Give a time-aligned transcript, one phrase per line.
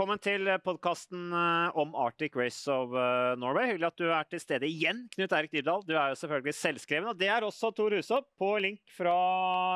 [0.00, 3.66] Velkommen til podkasten eh, om Arctic Race of eh, Norway.
[3.68, 5.82] Hyggelig at du er til stede igjen, Knut Erik Dyrdal.
[5.84, 7.08] Du er jo selvfølgelig selvskreven.
[7.10, 9.12] Og det er også Tor Husopp på link fra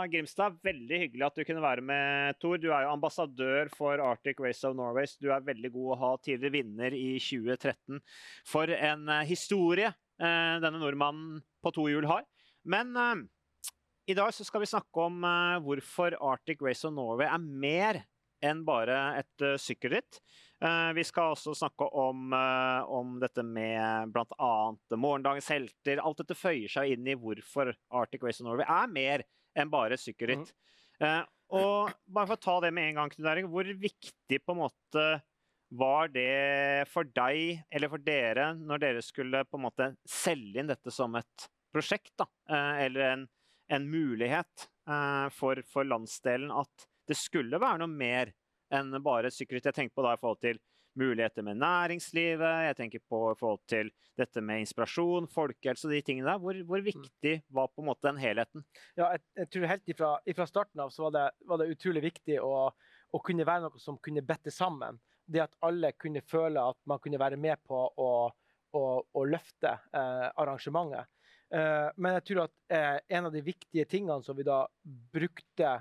[0.09, 0.57] Grimstad.
[0.65, 2.57] Veldig hyggelig at du kunne være med, Tor.
[2.57, 5.05] Du er jo ambassadør for Arctic Race of Norway.
[5.21, 8.01] Du er veldig god å ha tidligere vinner i 2013.
[8.49, 12.25] For en eh, historie denne nordmannen på to hjul har.
[12.65, 12.95] Men
[14.09, 15.27] i dag skal vi snakke om
[15.67, 18.05] hvorfor Arctic Race of Norway er mer
[18.45, 20.21] enn bare et uh, sykkelritt.
[20.63, 24.55] Uh, vi skal også snakke om, uh, om dette med bl.a.
[24.97, 26.01] morgendagens helter.
[26.03, 29.99] Alt dette føyer seg inn i hvorfor Arctic Race of Norway er mer enn bare
[30.01, 30.51] sykkelritt.
[31.03, 31.27] Mm.
[31.59, 34.61] og bare for å ta det med en gang, Knut Erik, hvor viktig på en
[34.61, 35.07] måte
[35.75, 40.71] var det for deg eller for dere når dere skulle på en måte selge inn
[40.71, 42.29] dette som et prosjekt, da,
[42.79, 43.25] eller en,
[43.75, 44.69] en mulighet
[45.35, 48.33] for, for landsdelen at det skulle være noe mer
[48.75, 49.71] enn bare sikkerhet.
[49.71, 50.61] Jeg tenker på da i forhold til
[50.99, 56.03] muligheter med næringslivet, jeg tenker på i forhold til dette med inspirasjon, folkehelse og de
[56.07, 56.39] tingene der.
[56.43, 58.65] Hvor, hvor, viktig var på en måte den helheten?
[58.97, 62.05] Ja, jeg, jeg tror helt ifra, ifra, starten av så var det, var det utrolig
[62.07, 65.01] viktig å, å, kunne være noe som kunne bette sammen.
[65.27, 68.13] Det at alle kunne føle at man kunne være med på å,
[68.79, 71.11] å, å løfte eh, arrangementet.
[71.55, 75.79] Eh, men jeg tror at eh, en av de viktige tingene som vi da brukte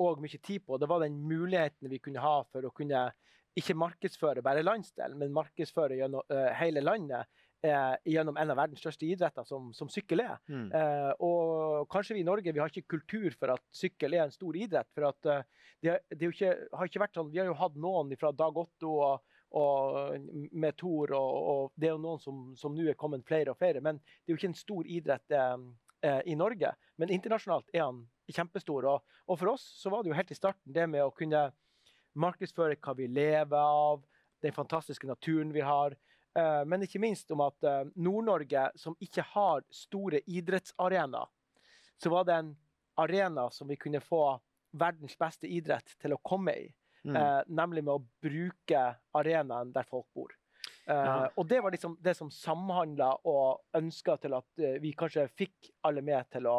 [0.00, 0.78] og mye tid på.
[0.80, 3.10] Det var den muligheten vi kunne ha for å kunne
[3.58, 7.26] ikke markedsføre bare landsdelen, men markedsføre gjennom uh, hele landet
[7.66, 10.36] uh, gjennom en av verdens største idretter, som, som sykkel er.
[10.48, 10.68] Mm.
[10.70, 14.34] Uh, og kanskje vi i Norge vi har ikke kultur for at sykkel er en
[14.34, 14.88] stor idrett.
[14.94, 15.34] for at
[15.82, 18.94] det, det ikke, har ikke vært sånn, Vi har jo hatt noen fra Dag Otto
[19.02, 23.26] og, og med Tor, og, og, det er jo noen som, som nå er kommet
[23.26, 23.82] flere og flere.
[23.82, 25.40] Men det er jo ikke en stor idrett
[26.00, 26.70] i Norge.
[26.96, 27.98] Men internasjonalt er han
[28.32, 28.86] kjempestor.
[28.88, 31.50] Og, og, for oss så var det jo helt i starten det med å kunne
[32.20, 34.02] markedsføre hva vi lever av,
[34.42, 35.96] den fantastiske naturen vi har.
[36.38, 41.28] Eh, men ikke minst om at eh, Nord-Norge, som ikke har store idrettsarenaer,
[42.00, 42.54] så var det en
[43.00, 44.24] arena som vi kunne få
[44.76, 46.68] verdens beste idrett til å komme i.
[47.00, 47.14] Mm.
[47.16, 48.80] Uh, nemlig med å bruke
[49.16, 50.34] arenaen der folk bor.
[50.86, 51.28] Ja.
[51.38, 56.02] Og det var liksom det som samhandla og ønska til at vi kanskje fikk alle
[56.02, 56.56] med til å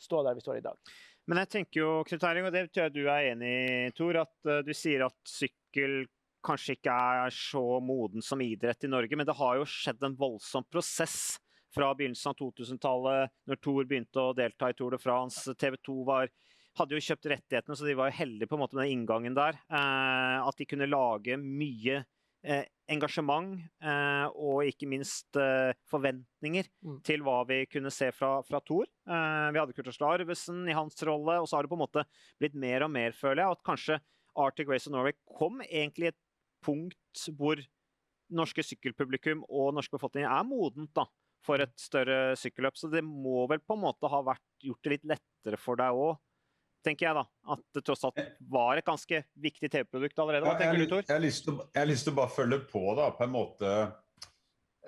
[0.00, 0.94] stå der vi står i dag.
[1.28, 4.16] Men jeg tenker jo, Knut Eiring, og det tror jeg du er enig i, Tor,
[4.22, 6.06] at uh, du sier at sykkel
[6.44, 10.16] kanskje ikke er så moden som idrett i Norge, men det har jo skjedd en
[10.16, 11.36] voldsom prosess
[11.74, 15.52] fra begynnelsen av 2000-tallet, når Tor begynte å delta i Tour de France.
[15.60, 16.32] TV 2 var,
[16.80, 19.36] hadde jo kjøpt rettighetene, så de var jo heldige på en måte med den inngangen
[19.36, 19.60] der.
[19.68, 26.98] Uh, at de kunne lage mye uh, engasjement eh, og ikke minst eh, forventninger mm.
[27.06, 28.88] til hva vi kunne se fra, fra Thor.
[29.08, 32.04] Eh, vi hadde Kurtas Larvesen i hans rolle, og så har det på en måte
[32.40, 34.00] blitt mer og mer, føler jeg, at kanskje
[34.38, 36.20] Arctic Race of Norway kom egentlig i et
[36.64, 37.60] punkt hvor
[38.28, 41.06] norske sykkelpublikum og norske befolkning er modent da,
[41.44, 42.76] for et større sykkelløp.
[42.76, 45.96] Så det må vel på en måte ha vært, gjort det litt lettere for deg
[45.96, 46.16] òg
[46.84, 47.24] tenker jeg da.
[47.54, 50.48] At det tross alt var et ganske viktig TV-produkt allerede.
[50.48, 51.06] Hva tenker du, Tor?
[51.06, 53.72] Jeg har lyst til å bare følge på, da, på en måte.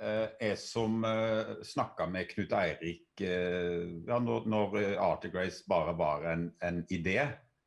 [0.01, 5.93] Eh, jeg som eh, snakka med Knut Eirik uh, ja, når, når Arctic Race bare
[5.99, 7.19] var en, en idé.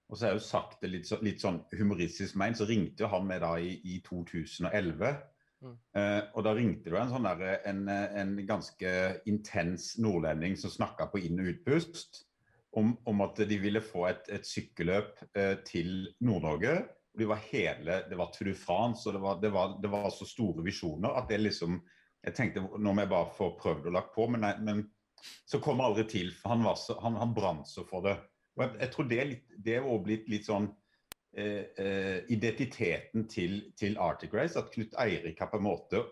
[0.10, 3.10] Og så har jeg jo sagt det litt, så, litt sånn humoristisk meint, så ringte
[3.10, 5.14] han meg da i, i 2011.
[5.64, 5.78] Mm.
[5.96, 8.94] Uh, og da ringte det en sånn der, en, en ganske
[9.30, 12.24] intens nordlending som snakka på inn- og utpust
[12.80, 16.78] om, om, at de ville få et, et sykkelløp eh, til Nord-Norge.
[17.14, 20.10] Det var hele, det var Tour de France og det var, det, var, det var,
[20.10, 21.82] så store visjoner at det liksom
[22.24, 24.86] Jeg tenkte nå må jeg bare få prøvd og lagt på, men, nei, men
[25.46, 26.30] så kom det aldri til.
[26.32, 28.14] for Han, så, han, han brant så for det.
[28.56, 30.70] Og jeg, jeg tror det er blitt litt sånn
[31.36, 34.56] eh, eh, identiteten til, til, Arctic Race.
[34.60, 36.06] At Knut Eirik har på en måte,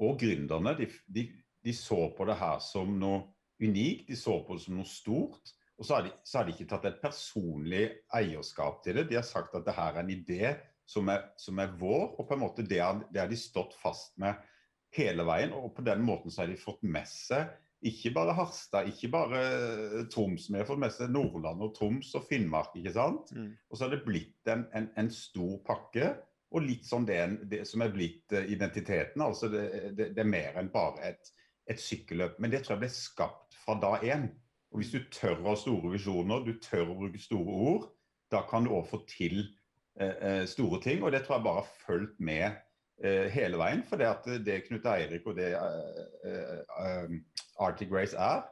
[0.00, 1.26] og gründerne, de, de,
[1.64, 3.26] de så på det her som noe
[3.60, 4.08] unikt.
[4.08, 5.54] De så på det som noe stort.
[5.78, 7.84] Og så har, de, så har, de, ikke tatt et personlig
[8.18, 9.06] eierskap til det.
[9.10, 10.52] De har sagt at det her er en idé
[10.88, 13.76] som er, som er vår, og på en måte det har, det har, de stått
[13.78, 14.40] fast med
[14.96, 15.54] hele veien.
[15.54, 17.52] Og på den måten så har de fått med seg
[17.86, 19.40] ikke bare Harstad, ikke bare
[20.10, 22.72] Troms, men fått med seg Nordland og Troms og Finnmark.
[22.74, 23.30] ikke sant?
[23.36, 23.52] Mm.
[23.70, 26.10] Og så har det blitt en, en, en, stor pakke.
[26.50, 27.20] Og litt sånn det,
[27.52, 29.22] det som er blitt uh, identiteten.
[29.22, 31.30] altså det, det, det, er mer enn bare et,
[31.70, 32.38] et sykkelløp.
[32.40, 34.26] Men det tror jeg ble skapt fra da én.
[34.70, 37.88] Og Hvis du tør å ha store visjoner, du tør å bruke store ord,
[38.32, 39.40] da kan du òg få til
[40.00, 41.02] eh, eh, store ting.
[41.02, 42.46] Og det tror jeg bare har fulgt med
[43.00, 43.82] eh, hele veien.
[43.88, 46.54] For det at det Knut Eirik og det eh,
[46.84, 47.16] eh,
[47.64, 48.44] Arctic Race er,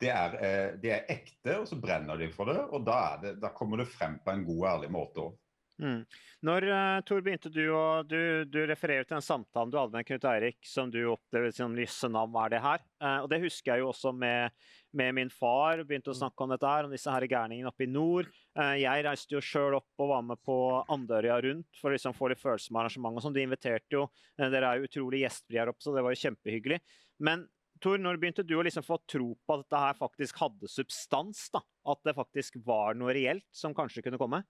[0.00, 2.60] det er, eh, det er, ekte, og så brenner de for det.
[2.70, 5.34] Og da, det, da kommer det frem på en god og ærlig måte òg.
[5.82, 6.04] Mm.
[6.46, 10.06] Når, uh, Tor, begynte du å du, du, refererer til den samtalen du hadde med
[10.06, 12.84] Knut Eirik, som du opplevde som lysse navn, er det her?
[13.02, 14.54] Uh, og det husker jeg jo også med,
[14.94, 15.82] med, min far.
[15.82, 16.20] Begynte å mm.
[16.20, 18.30] snakke om dette her, om disse her gærningene oppe i nord.
[18.54, 20.58] Uh, jeg reiste jo sjøl opp og var med på
[20.94, 23.26] Andørja rundt for å liksom få litt følelse med arrangementet.
[23.26, 23.36] sånn.
[23.36, 24.06] De inviterte jo.
[24.38, 26.80] Dere er jo utrolig gjestfrie her oppe, så det var jo kjempehyggelig.
[27.24, 27.48] Men
[27.82, 31.48] Tor, når begynte du å liksom få tro på at dette her faktisk hadde substans?
[31.52, 31.60] da?
[31.90, 34.44] At det faktisk var noe reelt som kanskje kunne komme?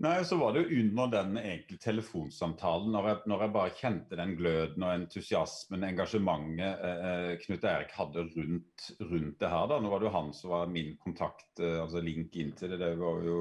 [0.00, 4.18] Nei, så var det jo under den egentlig telefonsamtalen, når jeg, når jeg, bare kjente
[4.18, 9.68] den gløden og entusiasmen, engasjementet eh, eh, Knut Erik hadde rundt, rundt, det her.
[9.70, 9.78] da.
[9.78, 12.80] Nå var det jo han som var min kontakt, eh, altså link inn til det.
[12.82, 13.36] Det var jo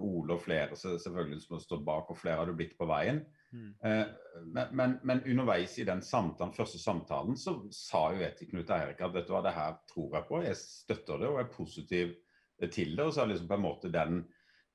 [0.00, 3.22] Ole og flere selvfølgelig som stått bak, og flere hadde blitt på veien.
[3.52, 3.70] Mm.
[3.84, 4.02] Eh,
[4.46, 8.74] men, men, men, underveis i den samtalen, første samtalen så sa jo jeg til Knut
[8.74, 11.54] Eirik at vet du hva, det her tror jeg på, jeg støtter det og er
[11.54, 12.18] positiv
[12.66, 13.06] til det.
[13.06, 14.24] Og så har liksom på en måte den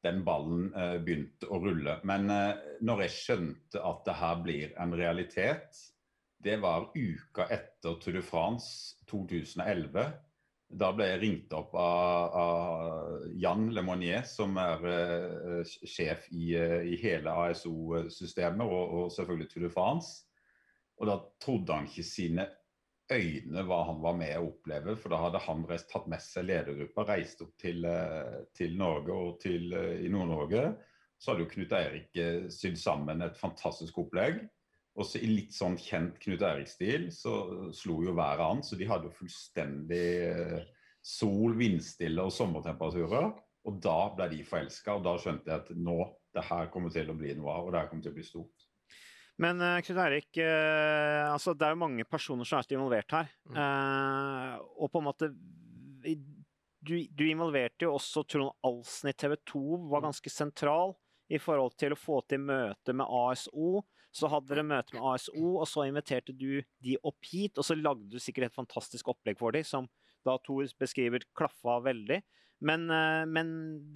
[0.05, 1.97] den ballen eh, begynte å rulle.
[2.07, 5.81] Men eh, når jeg skjønte at det her blir en realitet,
[6.45, 10.13] det var uka etter Tour de France 2011.
[10.75, 16.81] Da ble jeg ringt opp av, av Jan Lemonnier, som er uh, sjef i, uh,
[16.85, 20.25] i hele ASO-systemet og, og, selvfølgelig Tour de France.
[20.99, 22.47] Og da trodde han ikke sine
[23.11, 24.95] øyne hva han var med å oppleve.
[24.99, 29.13] For da hadde han reist, tatt med seg ledergruppa, reist opp til, eh, til Norge
[29.13, 30.75] og til, eh, i Nord-Norge.
[31.19, 34.43] Så hadde jo Knut Eirik eh, sydd sammen et fantastisk opplegg.
[34.95, 38.63] Og så i litt sånn kjent Knut Eirik-stil så slo jo været an.
[38.63, 40.63] Så de hadde jo fullstendig
[41.05, 43.33] sol, vindstille og sommertemperaturer.
[43.65, 45.99] Og da ble de forelska, og da skjønte jeg at nå,
[46.35, 48.25] det her kommer til å bli noe av, og det her kommer til å bli
[48.27, 48.54] stort.
[49.41, 53.31] Men uh, Knut Eirik, uh, altså, det er jo mange personer som er involvert her.
[53.49, 53.57] Mm.
[53.59, 55.31] Uh, og på en måte
[56.85, 60.07] du, du, involverte jo også Trond Alsen i TV 2, var mm.
[60.09, 60.95] ganske sentral
[61.33, 63.81] i forhold til å få til møte med ASO.
[64.15, 67.57] Så hadde dere møte med ASO, og så inviterte du de opp hit.
[67.57, 69.89] Og så lagde du sikkert et fantastisk opplegg for dem, som
[70.25, 72.21] da Tor beskriver klaffa veldig.
[72.65, 73.49] Men, eh, men,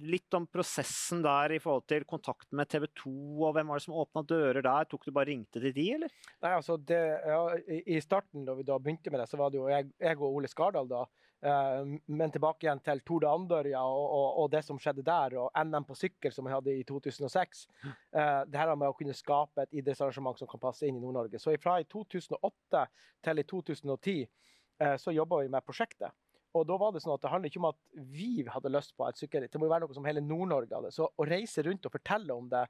[0.06, 3.12] litt om prosessen der i forhold til kontakten med TV 2,
[3.48, 4.86] og hvem var det som åpna dører der?
[4.90, 6.12] Tok du bare ringte til de, eller?
[6.44, 7.40] Nei, altså det, ja,
[7.80, 10.38] I starten, da vi da begynte med det, så var det jo jeg, jeg og
[10.38, 11.02] Ole Skardal da.
[11.40, 15.38] Uh, men tilbake igjen til Tour de Andørja og, og, og, det som skjedde der,
[15.40, 17.62] og NM på sykkel som vi hadde i 2006.
[17.80, 21.00] Uh, eh, det her med å kunne skape et idrettsarrangement som kan passe inn i
[21.00, 21.40] Nord-Norge.
[21.40, 22.84] Så fra i 2008
[23.24, 26.12] til i 2010 uh, så jobba vi med prosjektet.
[26.58, 27.78] Og da var Det sånn at det handler ikke om at
[28.10, 30.90] vi hadde lyst på et sykkelritt, det må jo være noe som hele Nord-Norge hadde.
[30.94, 32.64] Så å reise rundt og fortelle om det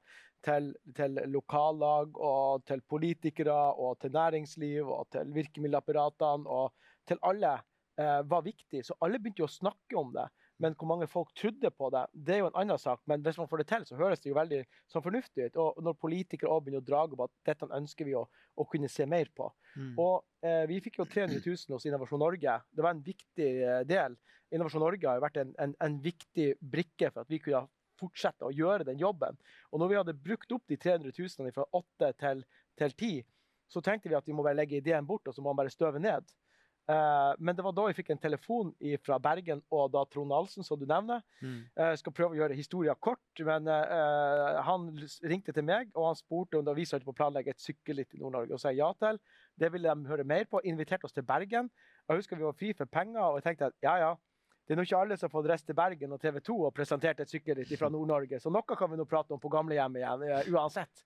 [0.45, 7.55] til, til, lokallag og til politikere og til næringsliv og til virkemiddelapparatene og til alle
[7.97, 8.83] eh, var viktig.
[8.85, 10.27] Så alle begynte jo å snakke om det.
[10.61, 13.01] Men hvor mange folk trodde på det, det er jo en annen sak.
[13.09, 14.61] Men hvis man får det til, så høres det jo veldig
[14.91, 15.59] sånn fornuftig ut.
[15.63, 18.91] Og når politikere også begynner å drage på at dette ønsker vi å, å kunne
[18.91, 19.49] se mer på.
[19.75, 19.93] Mm.
[19.95, 22.57] Og eh, vi fikk jo 300 000 hos Innovasjon Norge.
[22.69, 24.17] Det var en viktig eh, del.
[24.51, 27.65] Innovasjon Norge har jo vært en, en, en viktig brikke for at vi kunne
[28.01, 29.37] fortsette å gjøre den jobben.
[29.71, 32.45] Og når vi hadde brukt opp de 300 000 fra 8 til,
[32.79, 33.21] til 10,
[33.71, 35.73] så tenkte vi at vi må bare legge ideen bort, og så må man bare
[35.73, 36.27] støve ned.
[36.89, 38.71] Uh, men det var da jeg fikk en telefon
[39.05, 41.21] fra Bergen og da Trond Ahlsen, som du nevner.
[41.39, 41.59] Mm.
[41.77, 44.89] Uh, skal prøve å gjøre historien kort, men uh, han
[45.29, 48.21] ringte til meg og han spurte om vi satt på å planlegge et sykkelritt i
[48.21, 48.57] Nord-Norge.
[48.57, 49.21] Og sa ja til.
[49.59, 50.63] Det ville de høre mer på.
[50.67, 51.69] Inviterte oss til Bergen.
[52.09, 54.15] Jeg husker vi var fri for penger, og jeg tenkte at ja, ja.
[54.65, 56.73] Det er nå ikke alle som har fått reist til Bergen og TV 2 og
[56.75, 60.53] presentert et sykkelritt fra Nord-Norge, så noe kan vi nå prate om på gamlehjemmet igjen,
[60.53, 61.01] uansett.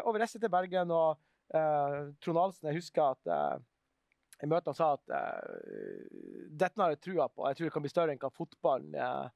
[0.00, 1.20] og vi reiste til Bergen, og
[2.24, 3.62] Trond Ahlsen, jeg husker at
[4.42, 6.06] i møtet sa at uh,
[6.48, 7.46] dette har jeg trua på.
[7.48, 9.28] Jeg tror det kan bli større enn hva fotballen uh,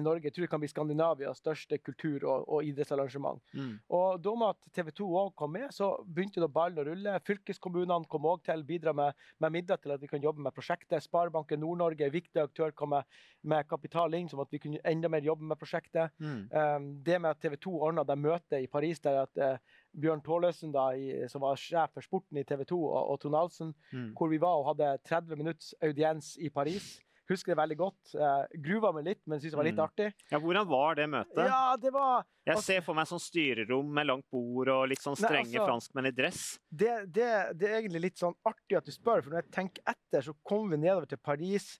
[0.00, 0.24] Norge.
[0.24, 3.42] Jeg tror det kan bli Skandinavias største kultur- og, og idrettsarrangement.
[3.52, 3.74] Mm.
[3.92, 7.18] Og Da med at TV 2 òg kom med, så begynte da ballen å rulle.
[7.26, 10.56] Fylkeskommunene kom òg til å bidra med, med, midler til at vi kan jobbe med
[10.56, 11.04] prosjektet.
[11.04, 13.04] Sparebanken Nord-Norge, viktig aktør, kom med,
[13.42, 16.14] med, kapital inn, som at vi kunne enda mer jobbe med prosjektet.
[16.18, 16.42] Mm.
[16.50, 20.22] Um, det med at TV 2 ordna det møtet i Paris der at uh, Bjørn
[20.24, 23.72] Tåløsen, da, i, som var sjef for sporten i TV 2, og, og Trond Alsen,
[23.92, 24.12] mm.
[24.18, 26.96] hvor vi var og hadde 30 minutts audiens i Paris.
[27.30, 28.12] Husker det veldig godt.
[28.12, 29.84] Uh, gruva meg litt, men syntes det var litt mm.
[29.86, 30.08] artig.
[30.28, 31.40] Ja, Hvordan var det møtet?
[31.48, 32.26] Ja, det var...
[32.44, 35.56] Jeg altså, ser for meg sånn styrerom med langt bord og litt sånn strenge nei,
[35.56, 36.42] altså, franskmenn i dress.
[36.68, 39.94] Det, det, det, er egentlig litt sånn artig at du spør, for når jeg tenker
[39.94, 41.70] etter, så kom vi nedover til Paris.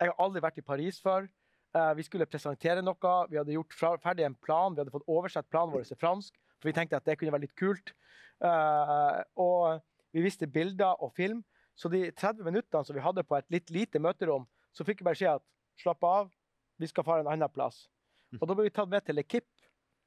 [0.00, 1.28] Jeg har aldri vært i Paris før.
[1.74, 3.14] Uh, vi skulle presentere noe.
[3.28, 4.72] Vi hadde gjort ferdig en plan.
[4.72, 7.44] Vi hadde fått oversett planen vår til fransk, for vi tenkte at det kunne være
[7.44, 7.92] litt kult.
[8.40, 9.82] Uh, og
[10.16, 11.42] vi visste bilder og film.
[11.76, 15.10] Så de 30 minuttene som vi hadde på et litt lite møterom, så fikk jeg
[15.10, 15.44] beskjed at
[15.82, 16.32] slapp av,
[16.80, 17.84] vi skal fare en annen plass.
[18.32, 18.40] Mm.
[18.40, 19.50] Og da ble vi tatt med til Lekip.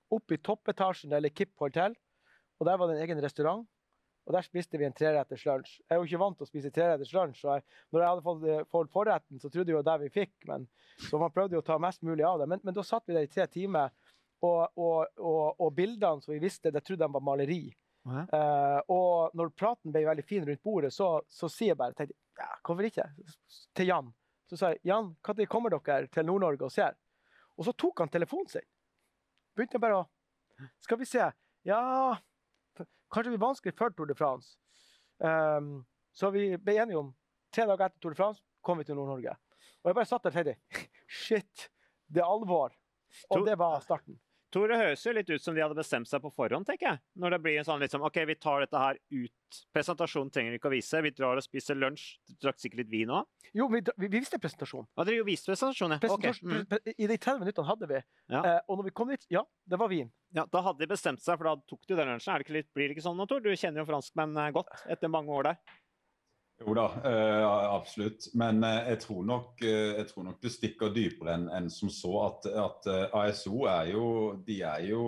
[0.09, 1.95] opp i toppetasjen der Lekip holdt til.
[2.57, 3.67] Og der var det en egen restaurant.
[4.27, 5.77] Og der spiste vi en treretters lunsj.
[5.85, 8.23] Jeg er jo ikke vant til å spise treretters lunsj, Og jeg, når jeg hadde
[8.25, 10.33] fått, eh, fått forretten, så trodde jeg jo det vi fikk.
[10.49, 10.67] Men,
[11.07, 12.47] så man prøvde jo å ta mest mulig av det.
[12.51, 13.93] Men, men da satt vi der i tre timer,
[14.45, 17.61] og, og, og, og bildene som vi visste, det trodde de var maleri.
[18.07, 22.15] Uh, og når praten ble veldig fin rundt bordet, så, så sier jeg bare tenkte,
[22.39, 23.07] ja, hvorfor ikke?
[23.75, 24.13] Til Jan.
[24.47, 26.95] Så sa jeg Jan, når kommer dere til Nord-Norge og ser?
[27.57, 28.67] Og så tok han telefonen sin.
[29.57, 30.05] Begynte bare å
[30.81, 31.25] Skal vi se.
[31.67, 31.81] Ja
[32.77, 34.57] Kanskje det blir vanskelig før Tour de France.
[35.23, 37.13] Um, så vi ble enige om
[37.55, 39.35] tre dager etter Tour de France kom vi til Nord-Norge.
[39.83, 41.69] Og jeg bare satt der og tenkte Shit,
[42.11, 42.75] det er alvor.
[43.31, 44.19] Og det var starten.
[44.53, 47.01] Tor, det høres jo litt ut som de hadde bestemt seg på forhånd, tenker jeg.
[47.19, 49.57] Når det blir en sånn liksom OK, vi tar dette her ut.
[49.75, 51.01] Presentasjonen trenger vi ikke å vise.
[51.03, 52.05] Vi drar og spiser lunsj.
[52.27, 53.27] Du drakk sikkert litt vin òg?
[53.55, 54.87] Jo, vi, vi, visste presentasjon.
[54.95, 55.99] Ja, dere viste presentasjon, ja.
[56.03, 56.79] Presentasjon, okay.
[56.79, 56.95] mm.
[56.95, 58.01] I de 30 minuttene hadde vi.
[58.31, 58.43] Ja.
[58.43, 60.11] Eh, og når vi kom dit, ja, det var vin.
[60.35, 62.33] Ja, Da hadde de bestemt seg, for da tok de den lunsjen.
[62.33, 63.43] Er det ikke litt, blir det ikke sånn Tor?
[63.43, 65.77] Du kjenner jo franskmenn eh, godt etter mange år der.
[66.65, 68.31] Jo da, uh, absolutt.
[68.33, 71.91] Men uh, jeg, tror nok, uh, jeg, tror nok, det stikker dypere enn en som
[71.93, 72.13] så.
[72.25, 74.07] At, at ASO er jo
[74.47, 75.03] De er jo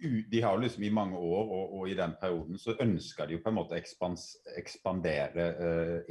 [0.00, 3.42] De har liksom i mange år, og, og, i den perioden, så ønsker de jo
[3.44, 4.26] på en måte ekspans,
[4.56, 5.48] ekspandere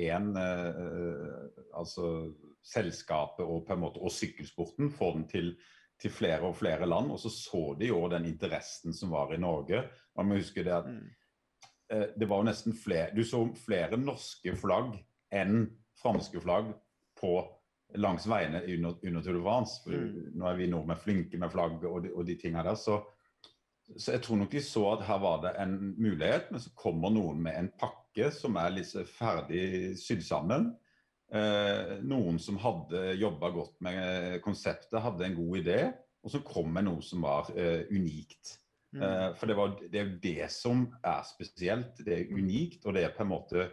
[0.02, 0.32] én
[1.74, 4.94] Altså selskapet og på en måte og sykkelsporten.
[4.94, 5.52] Få den til,
[6.00, 7.12] til flere og flere land.
[7.12, 9.84] Og så så de jo den interessen som var i Norge.
[10.16, 11.23] Man må huske det at mm Eh,
[12.16, 14.96] det var jo nesten flere Du så flere norske flagg
[15.34, 15.66] enn
[16.02, 16.72] franske flagg
[17.20, 17.38] på
[18.02, 19.82] langs veiene under, under Tour de France.
[19.90, 20.32] Mm.
[20.38, 22.78] Nå er vi nordmenn flinke med flagg og de, og de tingene der.
[22.80, 23.00] Så,
[23.96, 27.14] så, jeg tror nok de så at her var det en mulighet, men så kommer
[27.14, 30.72] noen med en pakke som er litt ferdig sydd sammen.
[31.34, 35.80] Eh, noen som hadde jobba godt med konseptet, hadde en god idé,
[36.24, 38.58] og som kom med noe som var eh, unikt.
[38.94, 39.02] Mm.
[39.02, 41.98] Uh, for det, var, det, er det som er spesielt.
[42.06, 43.70] Det er unikt, og det er på en måte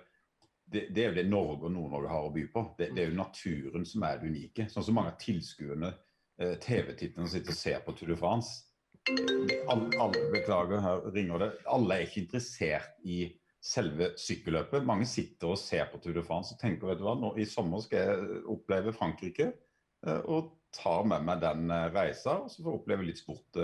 [0.70, 2.62] det, det er jo det Norge og Nord-Norge har å by på.
[2.78, 4.68] Det, det, er jo naturen som er det unike.
[4.70, 5.92] Sånn som mange av tilskuerne,
[6.42, 8.66] uh, TV-titlene sitter og ser på Tour de France.
[9.10, 11.50] Alle, alle, beklager, her ringer det.
[11.72, 13.24] Alle er ikke interessert i
[13.60, 14.86] selve sykkelløpet.
[14.86, 17.48] Mange sitter og ser på Tour de France og tenker vet du hva, nå, i
[17.48, 19.50] sommer skal jeg oppleve Frankrike.
[20.06, 23.56] Uh, og tar med meg den reisa, og så får jeg oppleve litt sport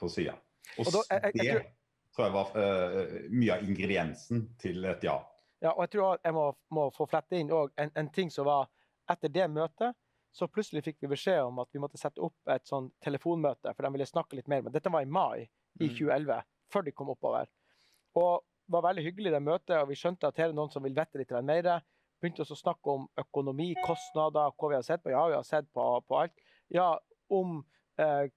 [0.00, 0.32] på sida.
[0.76, 4.84] Og, og da, jeg, jeg, jeg, det tror jeg var uh, mye av ingrediensen til
[4.90, 5.18] et ja.
[5.62, 8.68] Ja, og jeg tror jeg må, må få flette inn en, en, ting som var
[9.10, 9.96] etter det møtet.
[10.34, 13.86] Så plutselig fikk vi beskjed om at vi måtte sette opp et sånn telefonmøte, for
[13.86, 14.62] de ville snakke litt mer.
[14.62, 15.48] Men dette var i mai
[15.80, 16.50] i 2011, mm.
[16.70, 17.50] før de kom oppover.
[18.20, 20.84] Og det var veldig hyggelig det møtet, og vi skjønte at her er noen som
[20.84, 21.70] vil vite litt mer.
[22.20, 25.14] Begynte også å snakke om økonomi, kostnader, hva vi har sett på.
[25.14, 26.46] Ja, vi har sett på, på alt.
[26.74, 26.90] Ja,
[27.32, 27.62] om
[27.98, 28.28] eh,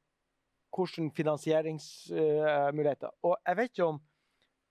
[0.72, 3.12] hvilke finansieringsmuligheter.
[3.28, 4.00] Og jeg vet ikke om,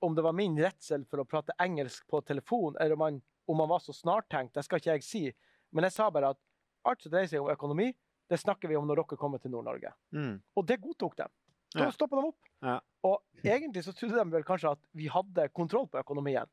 [0.01, 3.61] om, det var min redsel for å prate engelsk på telefon, eller om man, om
[3.61, 4.55] man var så snartenkt.
[4.57, 5.25] Det skal ikke jeg si.
[5.77, 6.41] Men jeg sa bare at
[6.89, 7.91] alt som dreier seg om økonomi,
[8.31, 9.93] det snakker vi om når dere kommer til Nord-Norge.
[10.15, 10.37] Mm.
[10.57, 11.27] Og det godtok de.
[11.75, 11.93] Da ja.
[11.95, 12.49] stoppa de opp.
[12.67, 12.81] Ja.
[13.07, 16.49] Og egentlig så trodde de vel kanskje at vi hadde kontroll på økonomien,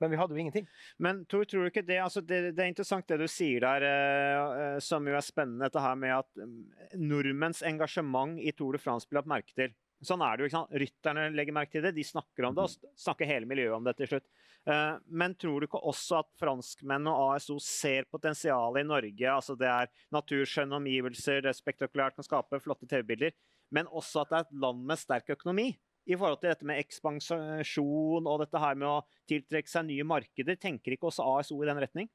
[0.00, 0.68] men vi hadde jo ingenting.
[1.02, 3.84] Men Tor, tror du ikke det, altså det, det er interessant det du sier der,
[3.84, 6.54] eh, som jo er spennende, dette her med at um,
[6.96, 9.76] nordmenns engasjement i Tour de France blir lagt merke til.
[10.00, 10.48] Sånn er det jo.
[10.48, 10.78] ikke sant?
[10.80, 13.98] Rytterne legger merke til det, de snakker om det, og snakker hele miljøet om det
[13.98, 14.30] til slutt.
[14.70, 19.28] Eh, men tror du ikke også at franskmenn og ASO ser potensialet i Norge?
[19.34, 23.36] altså Det er naturskjønne omgivelser, det er spektakulært, kan skape flotte TV-bilder
[23.74, 25.70] men også at det er et land med sterk økonomi.
[26.10, 30.56] I forhold til dette med ekspansjon og dette her med å tiltrekke seg nye markeder.
[30.58, 32.08] Tenker ikke også ASO i den retning?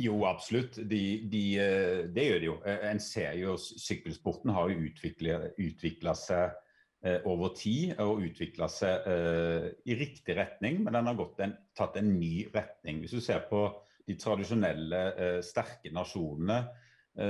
[0.00, 0.78] Jo, absolutt.
[0.88, 2.58] De, de, eh, det gjør de jo.
[2.64, 6.54] Eh, en ser jo Sykkelsporten har jo utvikla seg
[7.04, 9.08] eh, over tid og utvikla seg
[9.84, 13.02] i riktig retning, men den har en, tatt en ny retning.
[13.02, 13.66] Hvis du ser på
[14.08, 16.64] de tradisjonelle sterke nasjonene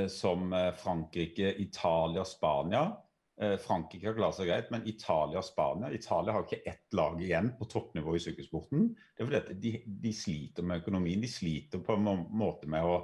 [0.09, 2.85] som Frankrike, Italia, Spania,
[3.41, 7.49] Frankrike har klart seg greit, men Italia og Spania Italia har ikke ett lag igjen
[7.59, 8.91] på toppnivå i sykkelsporten.
[8.93, 9.73] Det er fordi de,
[10.05, 11.23] de, sliter med økonomien.
[11.23, 12.99] De sliter på en måte med å,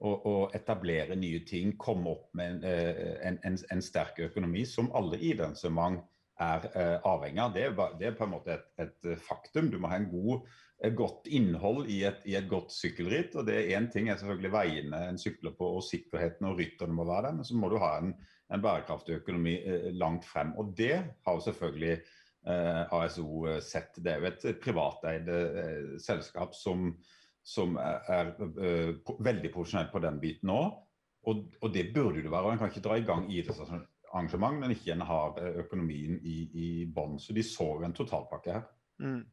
[0.00, 4.90] å, å etablere nye ting, komme opp med eh, en, en, en sterk økonomi, som
[4.96, 6.00] alle idrettsarrangement
[6.42, 7.54] er eh, avhengig av.
[7.54, 7.68] Det
[8.00, 9.70] det er, på en måte et, et, faktum.
[9.70, 10.48] Du må ha en god,
[10.98, 13.36] godt innhold i et, i et godt sykkelritt.
[13.36, 17.06] og det Én ting er selvfølgelig veiene en sykler på og sikkerheten og rytterne må
[17.08, 18.16] være der, men så må du ha en
[18.52, 20.52] en bærekraftig økonomi eh, langt frem.
[20.60, 20.94] Og det
[21.26, 23.96] har selvfølgelig eh, ASO eh, sett.
[23.96, 25.30] Det er jo et privateid
[26.02, 26.90] selskap som,
[27.44, 28.32] som er, er
[29.24, 30.80] veldig profesjonelt på den biten òg.
[31.24, 32.44] Og, og, det burde det være.
[32.44, 36.34] og En kan ikke dra i gang idrettsarrangement arrangement, men ikke en har økonomien i,
[36.54, 37.16] i bånn.
[37.18, 38.68] Så de så en totalpakke her.
[39.02, 39.24] Mm.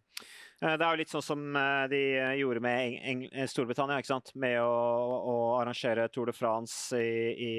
[0.61, 1.55] Det er jo litt sånn som
[1.89, 1.99] de
[2.37, 4.29] gjorde med Eng Storbritannia, ikke sant?
[4.37, 7.53] med å, å, arrangere Tour de France i, i,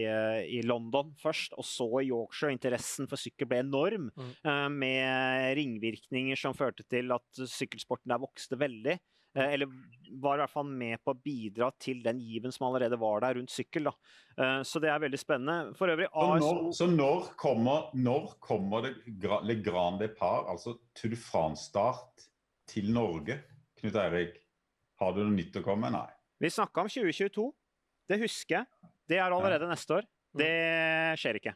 [0.46, 2.54] i, London først, og så i Yorkshire.
[2.54, 4.76] Interessen for sykkel ble enorm, mm.
[4.76, 8.96] med ringvirkninger som førte til at sykkelsporten der vokste veldig.
[9.34, 9.66] Eller
[10.20, 13.38] var i hvert fall med på å bidra til den given som allerede var der
[13.38, 13.88] rundt sykkel.
[13.88, 14.50] Da.
[14.68, 15.76] Så det er veldig spennende.
[15.78, 16.42] For øvrig ASO...
[16.42, 18.94] Når, så når kommer, når kommer det
[19.48, 22.28] Le Grand Depart, altså Tour de France-start,
[22.68, 23.38] til Norge?
[23.80, 24.36] Knut Eirik,
[25.02, 25.96] har du noe nytt å komme med?
[25.98, 26.10] Nei.
[26.42, 27.46] Vi snakka om 2022.
[28.10, 28.90] Det husker jeg.
[29.10, 29.72] Det er allerede ja.
[29.72, 30.06] neste år.
[30.36, 30.52] Det
[31.20, 31.54] skjer ikke.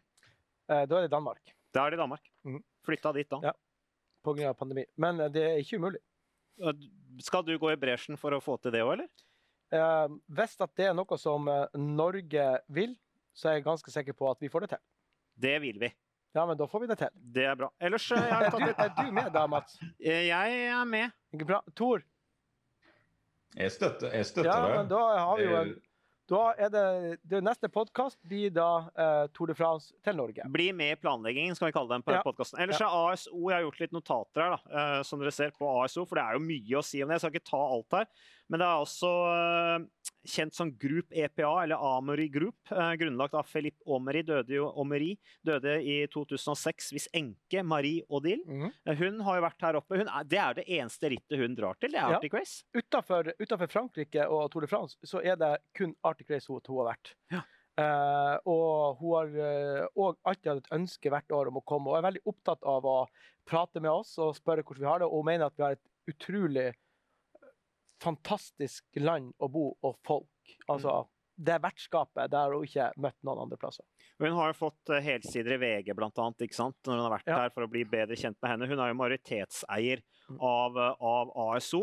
[0.67, 1.55] Da er det Danmark.
[1.75, 2.27] Da er det Danmark.
[2.47, 2.61] Mm.
[2.87, 3.41] Flytta dit da.
[3.51, 3.55] Ja.
[4.27, 4.53] Pga.
[4.59, 4.85] pandemi.
[4.99, 6.03] Men det er ikke umulig.
[7.23, 9.27] Skal du gå i bresjen for å få til det òg, eller?
[9.75, 12.97] Eh, hvis at det er noe som Norge vil,
[13.37, 14.85] så er jeg ganske sikker på at vi får det til.
[15.47, 15.91] Det vil vi.
[16.37, 17.15] Ja, men da får vi det til.
[17.33, 17.71] Det er bra.
[17.81, 19.79] Ellers er, du, er du med da, Mats?
[20.03, 21.15] Jeg er med.
[21.33, 21.63] Ikke bra.
[21.73, 22.05] Tor?
[23.57, 24.75] Jeg støtter, jeg støtter ja, det.
[24.77, 25.77] Men da har vi jo en
[26.27, 26.87] da er det,
[27.23, 30.43] det neste podkast blir da eh, Tour de France til Norge.
[30.51, 32.23] Bli med i planleggingen, skal vi kalle den på ja.
[32.27, 32.59] podkasten.
[32.65, 32.89] Ellers ja.
[32.89, 36.03] er ASO Jeg har gjort litt notater her, da, eh, som dere ser på ASO,
[36.03, 37.21] for det er jo mye å si om det.
[37.21, 38.11] Jeg skal ikke ta alt her.
[38.53, 42.57] Men det er også eh, kjent som Group EPA, eller Amory Group.
[42.71, 45.13] Eh, grunnlagt av Philippe Omeri, døde jo Omery,
[45.47, 48.45] døde i 2006 hvis enke Marie Odile.
[48.47, 48.95] Mm -hmm.
[49.03, 50.01] Hun har jo vært her oppe.
[50.01, 52.39] Er, det er det eneste rittet hun drar til, det er Arctic ja.
[52.39, 52.65] Race.
[52.75, 56.95] Utenfor Frankrike og Tour de France så er det kun Arctic Race hun, hun har
[56.95, 57.15] vært.
[57.33, 57.43] Ja.
[57.77, 59.27] Uh, og hun har
[59.93, 62.87] uh, alltid hatt et ønske hvert år om å komme, og er veldig opptatt av
[62.89, 63.07] å
[63.45, 65.77] prate med oss og spørre hvordan vi har det, og hun mener at vi har
[65.77, 66.73] et utrolig
[68.03, 70.57] fantastisk land å bo og folk.
[70.69, 71.13] Altså, mm.
[71.37, 73.85] Det vertskapet der hun ikke møtt noen andre plasser.
[74.17, 76.79] Hun har jo fått eh, helsider i VG blant annet, ikke sant?
[76.87, 77.41] når hun har vært ja.
[77.43, 78.69] her for å bli bedre kjent med henne.
[78.71, 80.39] Hun er jo majoritetseier mm.
[80.41, 81.83] av, eh, av ASO,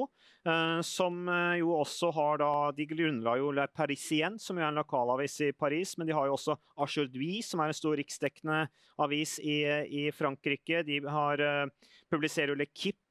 [0.49, 4.71] eh, som eh, jo også har da De grunnla jo Le Parisien, som jo er
[4.71, 8.63] en lokalavis i Paris, men de har jo også Aujourd'hui, som er en stor riksdekkende
[9.06, 10.82] avis i, i Frankrike.
[10.88, 13.03] De har, eh, publiserer jo Le Kip Eh,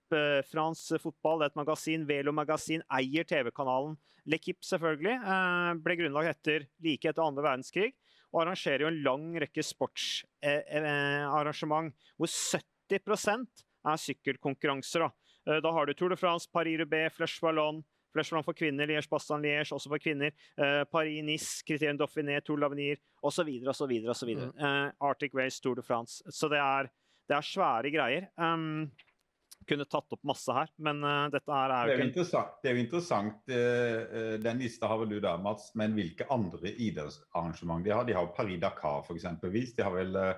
[0.48, 2.06] fransk fotball, det er et magasin.
[2.08, 3.96] Velo Magasin eier TV-kanalen
[4.30, 5.14] L'Equipe, selvfølgelig.
[5.18, 7.90] Eh, ble grunnlagt etter like etter andre verdenskrig.
[8.32, 13.46] Og arrangerer jo en lang rekke sportsarrangement hvor 70
[13.82, 15.00] er sykkelkonkurranser.
[15.04, 15.08] Da.
[15.48, 17.76] Eh, da har du Tour de France, Paris-Roubais, Flesh Ballon,
[18.12, 20.30] Flashland for kvinner, Liège, Bastan Liège også for kvinner.
[20.92, 23.48] Paris-Nice, Criterion Dauphiné, Tour de l'Avenir osv.
[23.66, 23.92] osv.
[24.12, 24.30] osv.
[25.00, 26.22] Arctic Race, Tour de France.
[26.28, 26.82] Så det er,
[27.26, 28.28] det er svære greier.
[28.36, 28.92] Um,
[29.68, 32.76] kunne tatt opp masse her, men uh, dette her er jo ikke interessant, Det er
[32.76, 37.94] jo interessant, uh, den lista har vel du der, Mats, men hvilke andre idrettsarrangement de
[37.94, 38.06] har?
[38.08, 39.28] De har Paris-Dakar f.eks.
[39.76, 40.32] De har vel uh,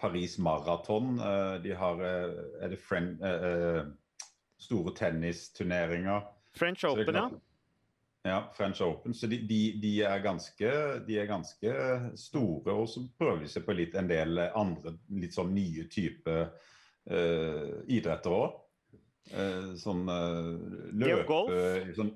[0.00, 1.16] Paris Marathon.
[1.62, 3.22] de har er det friend,
[4.58, 6.26] store tennisturneringer.
[6.58, 7.28] French Open, ja.
[8.26, 9.14] Ja, French Open.
[9.14, 10.72] Så de, de, de, er ganske,
[11.06, 11.72] de, er ganske,
[12.18, 12.74] store.
[12.74, 16.50] Og så prøver de seg på litt, en del andre litt sånn nye typer
[17.04, 18.60] idretter òg.
[19.32, 20.52] Uh, sånn uh,
[21.00, 21.30] løp
[21.96, 22.10] sånn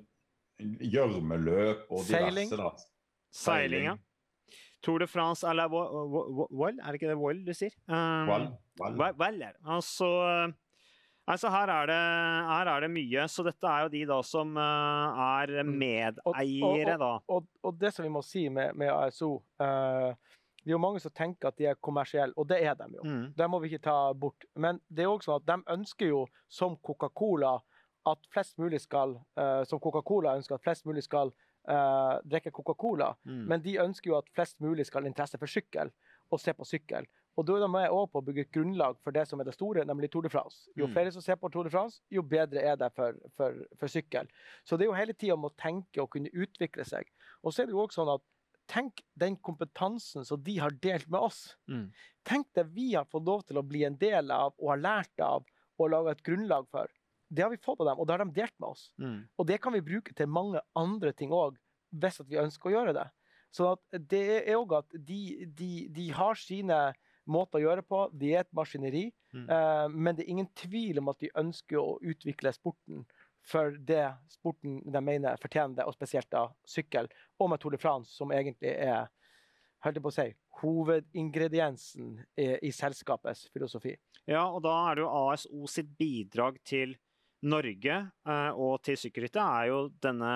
[0.59, 2.57] Gjørmeløp og diverse.
[2.59, 2.69] Da.
[3.31, 3.85] Seiling.
[3.87, 3.95] ja.
[4.83, 7.73] Tour de France eller Wall, er det ikke det Wall du sier?
[7.87, 8.29] Um,
[8.79, 9.49] det.
[9.63, 10.09] Altså,
[11.27, 11.99] altså her, er det,
[12.51, 13.27] her er det mye.
[13.31, 15.73] Så dette er jo de da som uh, er mm.
[15.83, 17.13] medeiere, da.
[17.27, 20.11] Og, og, og, det som vi må si med, med ASO uh,
[20.69, 23.01] det er jo mange som tenker at de er kommersielle, og det er de jo.
[23.01, 23.23] Mm.
[23.33, 24.45] Det må vi ikke ta bort.
[24.53, 27.55] Men det er også sånn at de ønsker jo, som Coca-Cola,
[28.05, 33.09] at flest mulig skal uh, Som Coca-Cola ønsker at flest mulig skal uh, drikke Coca-Cola,
[33.25, 33.41] mm.
[33.49, 35.89] men de ønsker jo at flest mulig skal ha interesse for sykkel
[36.29, 37.09] og se på sykkel.
[37.39, 39.57] Og da er de med på å bygge et grunnlag for det som er det
[39.57, 40.69] store, nemlig Tour de France.
[40.77, 40.93] Jo mm.
[40.93, 44.29] flere som ser på Tour de France, jo bedre er det for, for, for sykkel.
[44.67, 47.09] Så det er jo hele tida om å tenke og kunne utvikle seg.
[47.41, 48.25] Og så er det jo også sånn at
[48.69, 51.57] Tenk den kompetansen som de har delt med oss.
[51.71, 51.89] Mm.
[52.27, 55.23] Tenk det vi har fått lov til å bli en del av og har lært
[55.25, 55.47] av
[55.79, 56.91] og laga et grunnlag for.
[57.29, 58.89] Det har vi fått av dem, og det har de delt med oss.
[59.01, 59.19] Mm.
[59.37, 61.57] Og det kan vi bruke til mange andre ting òg,
[61.89, 63.05] hvis vi ønsker å gjøre det.
[63.53, 66.77] Så det er òg at de, de, de, har sine
[67.29, 68.03] måter å gjøre på.
[68.13, 69.07] De er et maskineri.
[69.33, 69.45] Mm.
[69.45, 73.05] Eh, men det er ingen tvil om at de ønsker å utvikle sporten
[73.49, 77.09] for det sporten de mener fortjener det, og spesielt da sykkel,
[77.39, 79.09] og med Tour de France, som egentlig er
[79.83, 80.27] holdt på å si,
[80.59, 83.95] hovedingrediensen i, i, selskapets filosofi.
[84.29, 86.97] Ja, og da er det jo ASO sitt bidrag til
[87.47, 90.33] Norge eh, og til sykkelrittet er jo denne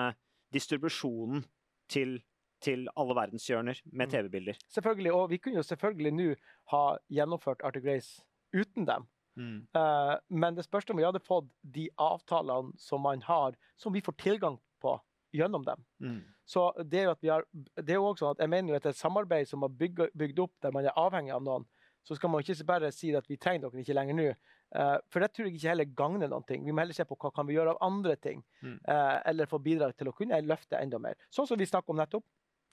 [0.54, 1.44] distribusjonen
[1.92, 2.16] til,
[2.64, 4.12] til alle verdenshjørner med Mm.
[4.14, 4.60] TV-bilder.
[4.72, 6.30] Selvfølgelig, og vi kunne jo selvfølgelig nå
[6.72, 8.24] ha gjennomført Arctic Race
[8.54, 9.04] uten dem.
[9.40, 14.04] Eh, men det spørs om vi hadde fått de avtalene som man har, som vi
[14.04, 14.94] får tilgang på
[15.34, 15.84] gjennom dem.
[16.00, 16.20] Mm.
[16.46, 18.74] Så det er jo at vi har, det er jo også sånn at jeg mener
[18.74, 21.64] jo at et samarbeid som er bygd, bygd opp der man er avhengig av noen,
[22.04, 24.26] så skal man ikke bare si at vi trenger dere ikke lenger nå.
[24.74, 26.64] Uh, for det tror jeg ikke heller gagner noen ting.
[26.66, 28.42] Vi må heller se på hva kan vi gjøre av andre ting.
[28.60, 28.76] Mm.
[28.84, 31.16] Uh, eller få bidrag til å kunne løfte enda mer.
[31.32, 32.26] Sånn som vi snakket om nettopp.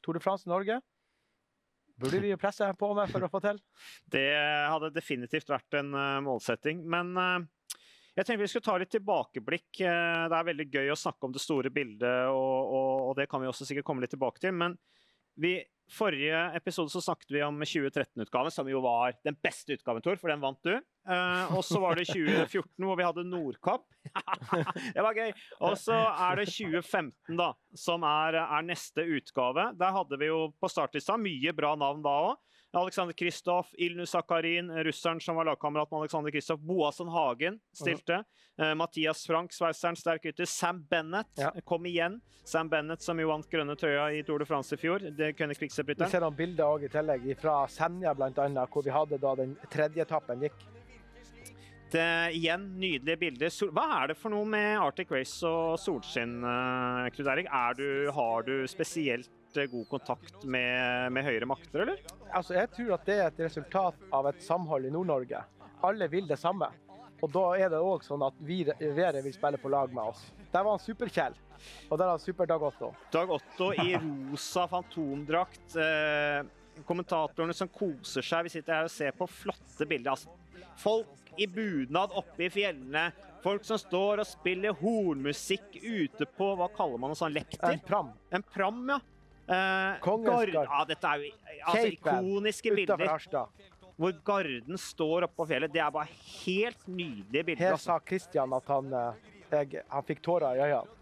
[0.04, 0.82] Tour de France Norge.
[2.02, 3.60] Burde vi presse på med for å få til?
[4.16, 6.82] Det hadde definitivt vært en eh, målsetting.
[6.90, 7.78] Men eh,
[8.18, 9.70] jeg tenkte vi skulle ta litt tilbakeblikk.
[9.86, 13.30] Eh, det er veldig gøy å snakke om det store bildet, og, og, og det
[13.32, 14.56] kan vi også sikkert komme litt tilbake til.
[14.58, 14.76] Men
[15.40, 15.56] vi,
[15.92, 20.32] forrige episode så snakket vi om 2013-utgaven, som jo var den beste utgaven, Tor, for
[20.32, 20.74] den vant du.
[21.10, 23.88] Uh, og så var det 2014, hvor vi hadde Nordkapp.
[24.96, 25.34] det var gøy.
[25.62, 29.72] Og så er det 2015, da, som er, er neste utgave.
[29.80, 32.40] Der hadde vi jo på startlista mye bra navn da òg.
[32.74, 38.24] Alexander Kristoff, Ilnu Sakarin, russeren som var lagkamerat med Alexander Kristoff, Boasen Hagen stilte.
[38.62, 40.46] Uh, Mathias Frank, sveiseren, sterk ytter.
[40.46, 41.52] Sam Bennett Ja.
[41.66, 42.22] kom igjen.
[42.46, 45.00] Sam Bennett som jo vant grønne trøya i Tour de France i fjor.
[45.00, 49.18] Det kunne Vi ser noen bilder også i tillegg fra Senja, annet, hvor vi hadde
[49.20, 50.54] da den tredje etappen gikk.
[51.92, 53.50] Det, igjen, nydelige bilder.
[53.76, 57.48] Hva er det for noe med Arctic Race og solskinn, eh, Knut Erik?
[57.52, 62.00] Er du, har du spesielt eh, god kontakt med, med høyere makter, eller?
[62.30, 65.44] Altså, jeg tror at det er et resultat av et samhold i Nord-Norge.
[65.88, 66.70] Alle vil det samme.
[67.22, 70.24] Og da er det òg sånn at vi Vere vil spille på lag med oss.
[70.52, 71.36] Der var han Super-Kjell,
[71.90, 72.92] og der er han Super-Dag Otto.
[73.14, 75.76] Dag Otto i rosa fantomdrakt.
[75.78, 76.42] Eh,
[76.88, 78.48] kommentatorene som koser seg.
[78.48, 80.16] Vi sitter her og ser på flotte bilder.
[80.16, 80.34] Altså,
[80.82, 83.12] folk i bunad oppe i fjellene.
[83.42, 87.34] Folk som står og spiller hornmusikk ute på Hva kaller man en sånn?
[87.34, 87.72] Lekter?
[87.72, 88.12] En pram.
[88.30, 89.00] En pram, ja.
[89.52, 90.70] Eh, Kongens Gard-.
[90.70, 91.32] Ja, dette er jo
[91.66, 93.20] altså, ikoniske bilder.
[94.02, 95.74] Hvor Garden står oppe på fjellet.
[95.74, 96.10] Det er bare
[96.46, 97.66] helt nydelige bilder.
[97.66, 97.92] Her Altså.
[97.92, 99.14] sa Kristian at han, eh,
[99.52, 100.98] jeg, han fikk tårer i øynene.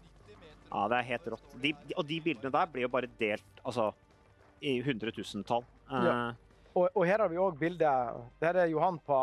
[0.70, 1.54] Ja, det er helt rått.
[1.62, 3.92] De, de, og de bildene der blir jo bare delt altså,
[4.62, 5.64] i hundretusentall.
[5.90, 6.18] Uh, Ja.
[6.74, 9.16] Og, og her har vi òg bildet Der er Johan på,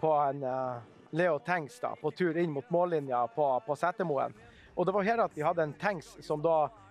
[0.00, 0.82] på en uh,
[1.16, 4.34] Leo Tanks da, på tur inn mot mållinja på, på Setermoen.
[4.76, 6.85] Og det var her at vi hadde en tanks som da eh,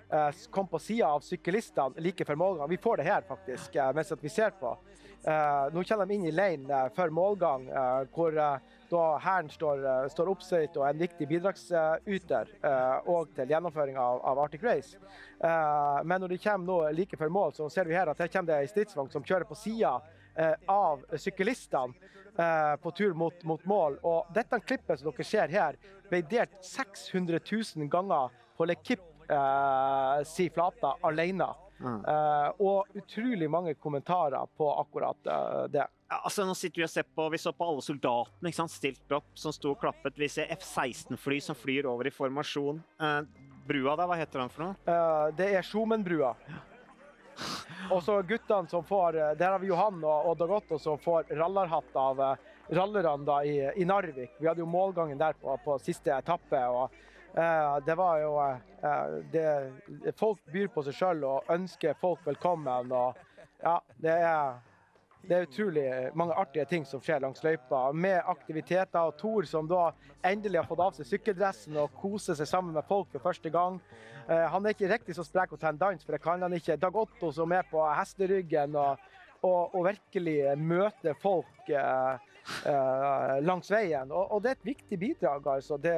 [0.51, 2.69] kom på sida av syklistene like før målgang.
[2.69, 4.77] Vi får det her, faktisk, eh, mens vi ser på.
[5.25, 9.47] Eh, nå kommer de inn i lane eh, før målgang, eh, hvor eh, da Hæren
[9.49, 9.79] står,
[10.13, 12.51] står oppsøkt og er en viktig bidragsyter
[13.09, 14.99] og til gjennomføring av, av Arctic Race.
[15.41, 18.29] Eh, men når de kommer nå like før mål, så ser vi her at her
[18.29, 19.97] kommer det ei stridsvogn som kjører på sida
[20.69, 21.95] av syklistene
[22.37, 23.97] eh, på tur mot, mot mål.
[24.05, 29.14] Og dette klippet som dere ser her, ble delt 600 000 ganger på Lekip
[30.25, 31.47] si Flata alene.
[31.79, 32.05] Mm.
[32.07, 35.87] Eh, og utrolig mange kommentarer på akkurat eh, det.
[36.09, 38.71] Ja, altså nå sitter Vi og ser på, vi så på alle soldatene ikke sant,
[38.71, 40.15] stilt opp, som sto og klappet.
[40.19, 42.79] Vi ser F-16-fly som flyr over i formasjon.
[43.01, 43.19] Eh,
[43.67, 44.79] brua der, hva heter den for noe?
[44.87, 46.35] Eh, det er Sjomenbrua.
[47.91, 51.33] Og så guttene som får eh, Der har vi Johan og, Odd Agotto som får
[51.35, 54.37] rallarhatt av eh, rallerne i, i Narvik.
[54.39, 56.61] Vi hadde jo målgangen der på, på siste etappe.
[56.69, 57.03] og eh,
[57.35, 59.47] det var jo eh, det,
[60.15, 62.91] Folk byr på seg sjøl og ønsker folk velkommen.
[62.91, 63.17] og
[63.63, 64.55] ja, det er
[65.25, 69.07] det er utrolig mange artige ting som skjer langs løypa, med aktiviteter.
[69.07, 69.87] Og Tor som da
[70.25, 73.79] endelig har fått av seg sykkeldressen og koser seg sammen med folk for første gang.
[74.29, 76.53] Eh, han er ikke riktig så sprek å ta en dans, for det kan han
[76.53, 76.77] ikke.
[76.81, 79.01] Dag Otto som er på hesteryggen og,
[79.41, 82.34] og, og virkelig møter folk eh, eh,
[83.45, 84.11] langs veien.
[84.11, 85.47] Og, og, det er et viktig bidrag.
[85.55, 85.79] altså.
[85.81, 85.95] Det,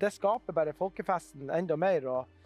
[0.00, 2.08] det skaper bare folkefesten enda mer.
[2.10, 2.44] og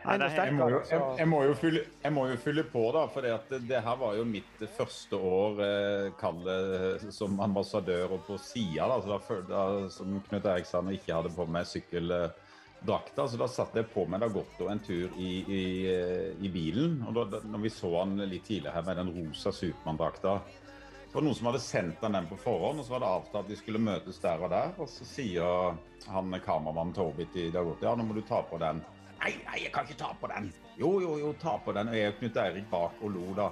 [0.00, 2.62] Nei, det er Jeg må, jo, jeg, jeg, må jo fylle, jeg må jo fylle
[2.72, 3.02] på, da.
[3.12, 8.88] For det, det her var jo mitt første år eh, som ambassadør og på sida.
[8.88, 13.42] Da, da, da, som Knut Erik sa, når jeg ikke hadde på meg sykkeldrakta, så
[13.42, 17.02] da satte jeg på meg Dagotto en tur i, i, eh, i bilen.
[17.04, 20.38] Og da, da, når vi så han litt tidligere her med den rosa Supermann-drakta
[21.10, 23.38] så var noen som hadde sendt han den på forhånd, og så var det avtalt
[23.40, 24.68] at de skulle møtes der og der.
[24.78, 25.72] Og så sier
[26.06, 28.78] han kameramannen Torbit i Dagotto ja, nå må du ta på den.
[29.20, 30.46] Nei, nei, jeg kan ikke ta på den.
[30.78, 31.90] Jo, jo, jo, ta på den.
[31.90, 33.48] Og jeg og Knut Eirik bak og lo, da.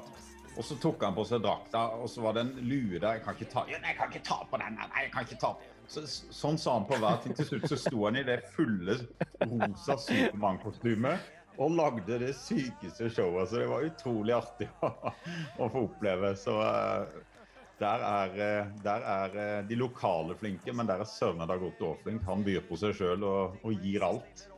[0.55, 3.19] Og så tok han på seg drakta, og så var det en lue der.
[3.19, 4.79] Jeg kan ikke ta, ja, nei, jeg kan ikke ta på den.
[4.79, 7.35] Nei, jeg kan ikke ta på så, Sånn sa han på hver ting.
[7.35, 9.01] Til slutt så sto han i det fulle
[9.43, 13.51] rosa Supermann-kostymet og lagde det sykeste showet.
[13.51, 14.93] Så det var utrolig artig å,
[15.59, 16.35] å få oppleve.
[16.39, 17.17] Så eh,
[17.79, 21.93] der er, eh, der er eh, de lokale flinke, men der er søren Dag Otto
[21.93, 22.23] overflink.
[22.23, 22.29] flink.
[22.29, 24.49] Han byr på seg sjøl og, og gir alt.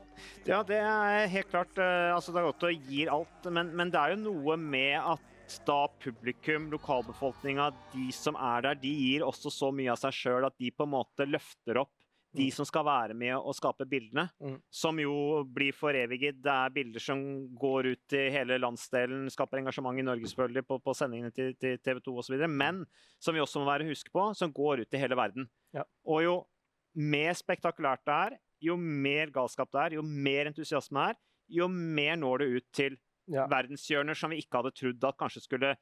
[0.49, 1.77] Ja, det er helt klart.
[1.79, 5.27] eh, altså Dagotto gir alt, men, men det er jo noe med at
[5.67, 10.47] da publikum, lokalbefolkninga, de som er der, de gir også så mye av seg sjøl
[10.47, 12.00] at de på en måte løfter opp
[12.33, 12.53] de Mm.
[12.53, 14.61] som skal være med og skape bildene, Mm.
[14.71, 16.41] som jo blir foreviget.
[16.43, 20.79] Det er bilder som går ut i hele landsdelen, skaper engasjement i Norge selvfølgelig på,
[20.83, 22.87] på sendingene til, til TV 2 osv., men
[23.19, 25.49] som vi også må være huske på, som går ut i hele verden.
[25.75, 25.83] Ja.
[26.07, 26.47] Og jo
[26.95, 31.67] mer spektakulært det er, jo mer galskap det er, jo mer entusiasme det er, jo
[31.69, 32.97] mer når det ut til
[33.31, 33.47] Ja.
[33.47, 35.77] verdenshjørner som vi ikke hadde trodd at kanskje skulle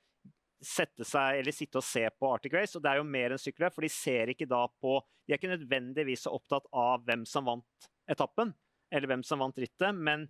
[0.65, 2.77] sette seg eller sitte og se på Arctic Race.
[2.77, 5.39] Og det er jo mer enn sykkelløp, for de ser ikke da på De er
[5.39, 8.55] ikke nødvendigvis så opptatt av hvem som vant etappen,
[8.91, 10.23] eller hvem som vant rittet, men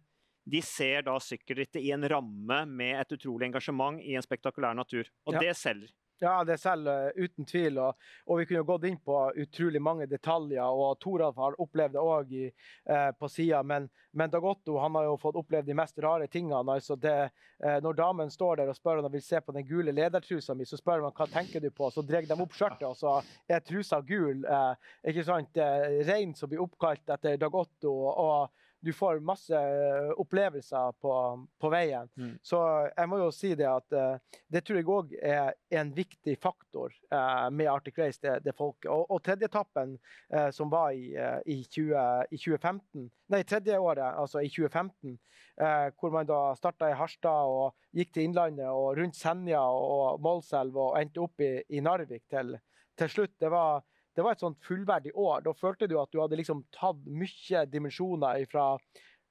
[0.49, 5.07] de ser da sykkelrittet i en ramme med et utrolig engasjement i en spektakulær natur.
[5.27, 5.41] Og Ja.
[5.45, 5.93] det selger.
[6.21, 7.79] Ja, det selv eh, uten tvil.
[7.79, 10.67] Og, og vi kunne gått inn på utrolig mange detaljer.
[10.67, 13.63] Og Toralf har opplevd det òg eh, på sida.
[13.63, 16.65] Men, men Dagotto han har jo fått opplevd de mest rare tingene.
[16.75, 17.31] altså det,
[17.63, 20.59] eh, Når damen står der og spør om de vil se på den gule ledertrusa
[20.59, 23.19] mi, så spør man hva tenker du på, så drar de opp skjørtet, og så
[23.49, 24.43] er trusa gul.
[24.43, 25.63] Eh, ikke sant?
[26.09, 27.95] Rein som blir oppkalt etter Dagotto.
[28.09, 31.13] og du får masse eh, opplevelser på,
[31.61, 32.11] på veien.
[32.17, 32.35] Mm.
[32.43, 32.61] Så
[32.93, 36.95] jeg må jo si det at eh, det tror jeg òg er en viktig faktor
[36.95, 38.91] eh, med Arctic Race, det, det folket.
[38.93, 39.97] Og, og tredjeetappen
[40.55, 41.11] som var i,
[41.49, 45.17] i, 20, i 2015, nei, tredje året, altså i 2015,
[45.61, 50.21] eh, hvor man da starta i Harstad og gikk til Innlandet og rundt Senja og
[50.25, 52.57] Målselv og endte opp i, i Narvik til,
[52.99, 53.35] til slutt.
[53.41, 53.85] Det var,
[54.19, 55.45] det var et sånt fullverdig år.
[55.47, 58.73] Da følte du at du hadde liksom tatt mye dimensjoner fra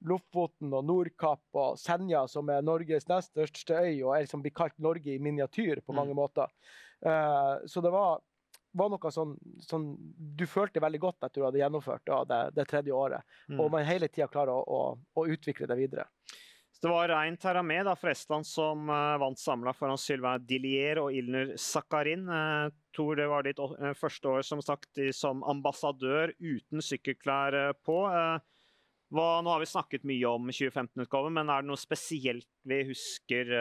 [0.07, 4.55] Lofoten og Nordkapp og Senja, som er Norges nest største øy, og er liksom blir
[4.55, 6.47] kalt Norge i miniatyr på mange måter.
[7.03, 8.21] Uh, så det var,
[8.77, 9.91] var noe sånn, sånn
[10.39, 13.59] Du følte veldig godt at du hadde gjennomført da, det, det tredje året, Mm.
[13.59, 16.07] og man hele tida klarer å, å, å utvikle det videre.
[16.71, 20.99] Så det var Rein Taramé da, fra Estland som uh, vant samla foran Sylvain Dillier
[21.01, 22.27] og Ilner Sakarin.
[22.29, 27.73] Uh, Tor, det var ditt eh, første år som sagt som ambassadør uten sykkelklær eh,
[27.85, 27.99] på.
[28.09, 28.39] Eh,
[29.13, 33.53] hva, nå har vi snakket mye om 2015-utgaven, men er det noe spesielt vi husker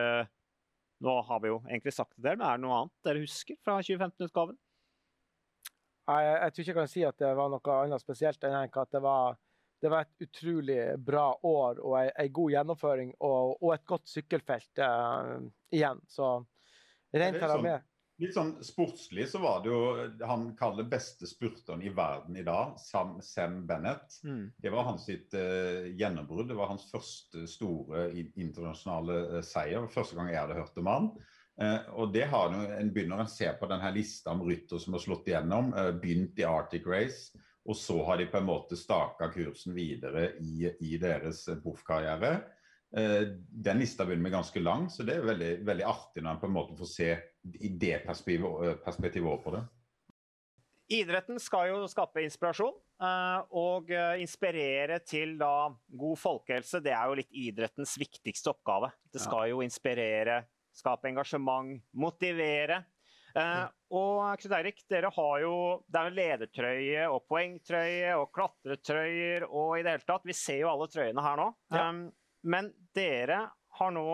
[1.05, 3.75] Nå har vi jo egentlig sagt det, men er det noe annet dere husker fra
[3.85, 4.57] 2015-utgaven?
[6.07, 8.94] Jeg, jeg tror ikke jeg kan si at det var noe annet spesielt enn at
[8.94, 9.37] det var,
[9.85, 14.81] det var et utrolig bra år og ei, god gjennomføring og, og et godt sykkelfelt
[14.81, 15.37] uh,
[15.77, 16.01] igjen.
[16.09, 16.31] Så
[17.12, 17.85] det rent er her og med.
[18.17, 19.81] Litt sånn sportslig så var det jo
[20.25, 24.17] han kaller beste spurteren i verden i dag, Sam, Sam Bennett.
[24.57, 26.49] Det var hans sitt uh, gjennombrudd.
[26.49, 29.85] Det var hans første store internasjonale uh, seier.
[29.93, 31.11] Første gang jeg hadde hørt om han.
[31.61, 34.97] Uh, og det har jo, En begynner å se på denne lista om rytter som
[34.97, 35.75] har slått igjennom.
[35.77, 37.37] Uh, begynt i Arctic Race.
[37.69, 42.39] Og så har de på en måte staka kursen videre i, i deres proffkarriere.
[42.95, 46.47] Den lista begynner med ganske lang, så det er veldig, veldig artig når en på
[46.47, 47.09] en måte får se
[47.55, 49.65] i det perspektivet, eh, perspektivet over på det.
[50.89, 56.81] Idretten skal jo skape inspirasjon, eh, og eh, inspirere til da god folkehelse.
[56.85, 58.93] Det er jo litt idrettens viktigste oppgave.
[59.11, 60.45] Det skal jo inspirere,
[60.77, 62.85] skape engasjement, motivere.
[63.37, 63.65] Eh,
[63.99, 65.57] og Knut Eirik, dere har jo
[65.91, 70.29] det er jo ledertrøye og poengtrøye og klatretrøyer og i det hele tatt.
[70.29, 71.51] Vi ser jo alle trøyene her nå.
[71.75, 71.91] Ja.
[72.47, 73.43] Men dere
[73.81, 74.07] har nå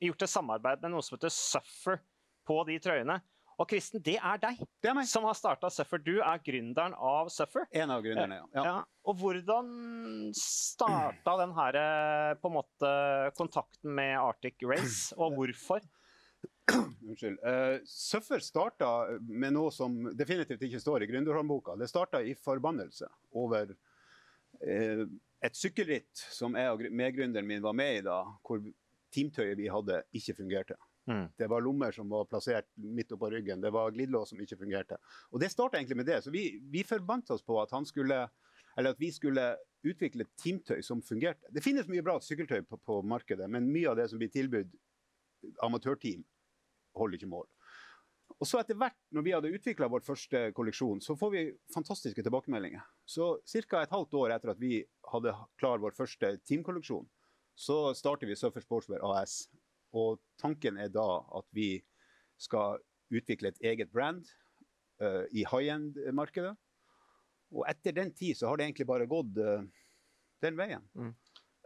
[0.00, 1.98] gjort et samarbeid med noe som heter Suffer
[2.50, 3.20] på de trøyene.
[3.60, 6.00] Og Kristen, det er deg Det er som har starta Suffer.
[6.00, 7.66] Du er gründeren av Suffer.
[7.76, 8.46] En av gründerne, ja.
[8.56, 8.64] ja.
[8.64, 8.76] Ja.
[9.04, 9.68] Og hvordan
[10.36, 12.92] starta den her, eh, på en måte,
[13.36, 15.84] kontakten med Arctic Race, og hvorfor?
[16.72, 17.36] Unnskyld.
[17.44, 18.88] Uh, Suffer starta
[19.20, 21.74] med noe som definitivt ikke står i gründerhåndboka.
[21.76, 25.02] Det starta i forbannelse over uh,
[25.44, 28.62] et sykkelritt som jeg og gr- medgründeren min var med i da, hvor
[29.12, 30.78] teamtøyet vi hadde, ikke fungerte.
[31.08, 31.26] Mm.
[31.38, 33.60] Det var lommer som var plassert midt oppå ryggen.
[33.60, 34.98] Det var glidelås som ikke fungerte.
[35.30, 36.20] Og det starta egentlig med det.
[36.24, 38.28] Så vi, vi forbandt oss på at skulle
[38.76, 41.48] at vi skulle utvikle teamtøy som fungerte.
[41.50, 44.70] Det finnes mye bra sykkeltøy på, på markedet, men mye av det som blir tilbudt
[45.64, 46.22] amatørteam,
[46.96, 47.48] holder ikke mål.
[48.38, 51.42] Og så etter hvert, når vi hadde utvikla vår første kolleksjon, så får vi
[51.74, 52.84] fantastiske tilbakemeldinger.
[53.04, 53.82] Så ca.
[53.82, 54.78] et halvt år etter at vi
[55.12, 57.08] hadde klar vår første teamkolleksjon,
[57.58, 59.42] så starter vi Surfer Sportswear AS.
[59.96, 61.06] Og tanken er da
[61.38, 61.72] at vi
[62.40, 64.22] skal utvikle et eget brand
[65.02, 66.54] uh, i high end-markedet.
[67.50, 69.64] Og etter den tid så har det egentlig bare gått uh,
[70.44, 70.86] den veien.
[70.94, 71.14] Mm.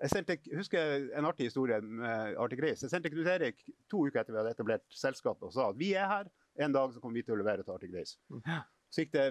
[0.02, 2.82] Jeg sendte, husker en artig historie med Arctic Race.
[2.82, 3.60] Jeg sendte Knut Erik
[3.90, 6.30] to uker etter vi hadde etablert selskapet og sa at vi er her.
[6.64, 8.18] En dag så kommer vi til å levere til Arctic Race.
[8.32, 8.42] Mm.
[8.90, 9.28] Så gikk det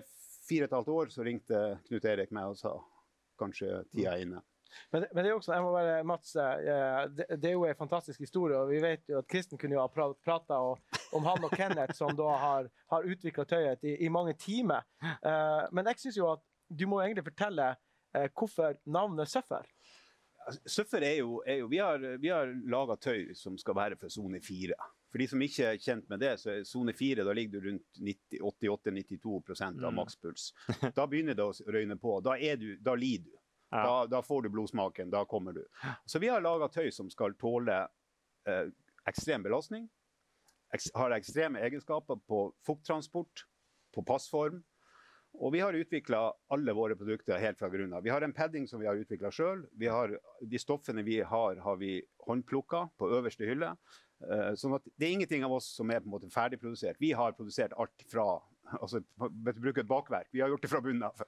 [0.47, 2.73] fire og et halvt år, så ringte Knut Erik meg og sa
[3.39, 4.41] kanskje tida er inne.
[4.91, 7.79] Men, men, det er også, jeg må bare, Mats, eh, det, det, er jo en
[7.79, 8.57] fantastisk historie.
[8.57, 10.59] og Vi vet jo at Kristen kunne jo ha prata
[11.13, 14.85] om han og Kenneth, som da har, har utvikla tøyet i, i, mange timer.
[15.03, 19.67] Uh, men jeg syns jo at du må egentlig fortelle uh, hvorfor navnet Suffer.
[20.65, 24.11] Suffer er jo, er jo Vi har, vi har laga tøy som skal være for
[24.11, 24.75] sone fire.
[25.13, 27.67] For de som ikke er kjent med det, så er sone fire da ligger du
[27.69, 27.99] rundt
[28.33, 29.99] 88-92% av mm.
[29.99, 30.49] makspuls.
[30.97, 32.17] Da begynner det å røyne på.
[32.25, 33.37] Da, du, da lider du.
[33.73, 33.83] Ja.
[33.83, 35.09] Da, da, får du blodsmaken.
[35.09, 35.63] Da kommer du.
[36.05, 37.79] Så vi har laga tøy som skal tåle
[38.45, 38.67] eh,
[39.09, 39.87] ekstrem belastning.
[40.73, 43.47] Ek, har ekstreme egenskaper på fukttransport,
[43.93, 44.61] på passform.
[45.41, 46.21] Og vi har utvikla
[46.53, 48.05] alle våre produkter helt fra grunnen av.
[48.05, 49.65] Vi har en padding som vi har utvikla sjøl.
[49.73, 51.95] De stoffene vi har, har vi
[52.27, 53.71] håndplukka på øverste hylle.
[54.23, 57.01] Uh, sånn at det er ingenting av oss som er på en måte ferdigprodusert.
[57.01, 58.27] Vi har produsert alt fra
[58.79, 60.29] altså, bruke et bakverk.
[60.31, 61.25] Vi har gjort det fra bunnen av.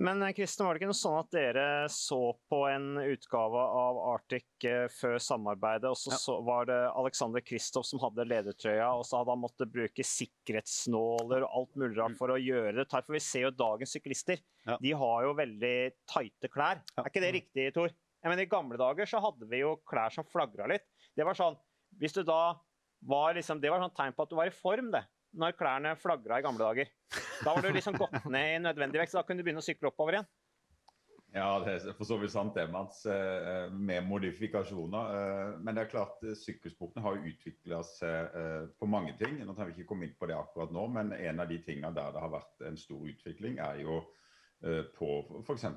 [0.00, 4.66] Men Kristen, var det ikke noe sånn at dere så på en utgave av Arctic
[4.68, 6.18] eh, før samarbeidet, og så, ja.
[6.22, 11.42] så var det Alexander Kristoff som hadde ledertrøya, og så hadde han måttet bruke sikkerhetsnåler
[11.48, 12.18] og alt mulig rart mm.
[12.20, 12.86] for å gjøre det.
[12.92, 14.44] For vi ser jo dagens syklister.
[14.70, 14.78] Ja.
[14.86, 15.74] De har jo veldig
[16.14, 16.84] tighte klær.
[16.94, 17.02] Ja.
[17.02, 17.38] Er ikke det mm.
[17.40, 17.90] riktig, Tor?
[17.90, 20.86] Jeg mener, I gamle dager så hadde vi jo klær som flagra litt.
[21.18, 21.58] Det var sånn,
[21.98, 22.54] hvis du da
[23.08, 25.02] var liksom, Det var sånn tegn på at du var i form, det
[25.36, 26.92] når klærne flagra i gamle dager.
[27.44, 29.66] Da var du liksom gått ned i nødvendig vekt, så da kunne du begynne å
[29.66, 30.30] sykle oppover igjen.
[31.34, 35.10] Ja, det er for så vidt sant det, Mats, eh, med modifikasjoner.
[35.16, 38.38] Eh, men det er klart, eh, sykkelsporten har utvikla seg
[38.80, 39.36] på mange ting.
[39.44, 41.92] Nå tar vi ikke komme inn på det akkurat nå, men en av de tingene
[41.94, 44.00] der det har vært en stor utvikling, er jo
[44.98, 45.08] på
[45.46, 45.68] f.eks.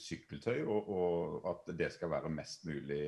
[0.00, 3.02] sykkeltøy, og, og, at det skal være mest mulig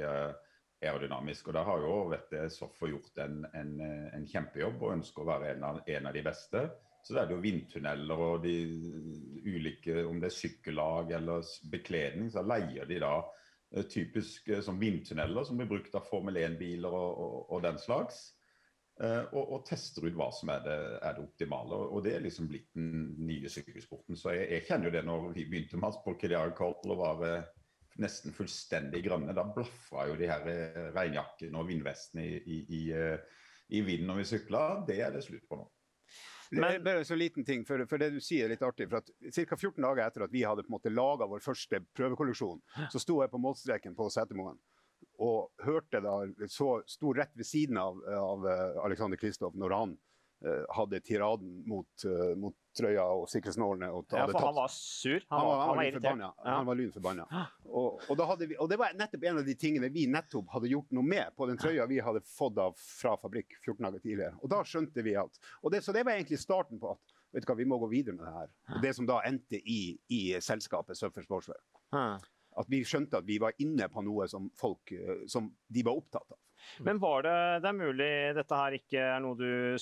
[0.89, 1.49] aerodynamisk.
[1.49, 5.55] Og Der har jo vet Soffer gjort en, en, en, kjempejobb og ønsker å være
[5.55, 6.65] en av, en av de beste.
[7.05, 8.55] Så det er det jo vindtunneler og de
[9.45, 14.81] ulike, om det er sykkellag eller bekledning, så leier de da eh, typisk eh, som
[14.81, 18.23] vindtunneler som blir brukt av Formel 1-biler og, og, og, den slags.
[18.97, 21.83] Eh, og, og, tester ut hva som er det, er det optimale.
[21.91, 24.17] Og, det er liksom blitt den nye sykkelsporten.
[24.17, 27.53] Så jeg, jeg kjenner jo det når vi begynte med på Kiliar Cole og var
[28.03, 29.35] nesten fullstendig grønne.
[29.37, 33.41] Da blaffa jo de her eh, regnjakkene og vindvestene i, i, i, eh,
[33.75, 34.67] i vinden når vi sykla.
[34.89, 35.71] Det er det slutt på nå.
[36.55, 38.87] Men, bare en så liten ting, for, for, det du sier er litt artig.
[38.91, 39.57] for at Ca.
[39.57, 42.61] 14 dager etter at vi hadde på en måte laga vår første prøvekolleksjon,
[42.93, 44.61] så sto jeg på målstreken på Setermoen
[45.23, 46.15] og hørte da,
[46.51, 50.14] så sto rett ved siden av, av eh, Alexander Kristoff når han uh,
[50.77, 53.91] hadde tiraden mot, uh, mot trøya og sikkerhetsnålene.
[53.95, 55.25] Og ja, for han var sur?
[55.31, 56.23] Han, han var, han var irritert?
[56.25, 56.31] Ja.
[56.49, 57.27] Han var lynforbanna.
[57.75, 61.03] Og, og, og, det var nettopp en av de tingene vi nettopp hadde gjort noe
[61.11, 64.37] med på den trøya vi hadde fått av fra fabrikk 14 dager tidligere.
[64.47, 65.41] Og da skjønte vi alt.
[65.73, 68.15] det, Så det var egentlig starten på at vet du hva, vi må gå videre
[68.15, 68.53] med det her.
[68.77, 71.65] Og det som da endte i, i selskapet Surfer Sportswear.
[72.55, 75.99] At vi skjønte at vi var inne på noe som folk eh, som de var
[75.99, 76.39] opptatt av.
[76.85, 79.77] Men var det Det er mulig dette her ikke er noe du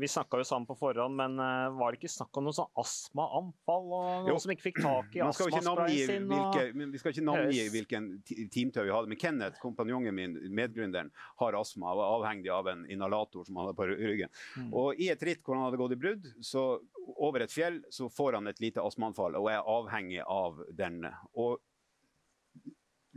[0.00, 2.70] Vi snakka jo sammen på forhånd, men eh, var det ikke snakk om noe sånn
[2.80, 4.38] astmaanfall og noen jo.
[4.42, 6.28] som ikke fikk tak i astmasprayen sin?
[6.30, 11.10] Hvilke, vi skal ikke navngi hvilken teamtøy vi hadde, men Kenneth, kompanjongen min, medgründeren,
[11.42, 14.32] har astma og er avhengig av en inhalator som han har på ryggen.
[14.56, 14.70] Mm.
[14.72, 16.68] Og i et ritt hvor han hadde gått i brudd, så
[17.16, 21.02] over et fjell, så får han et lite astmaanfall og er avhengig av den.
[21.38, 21.58] Og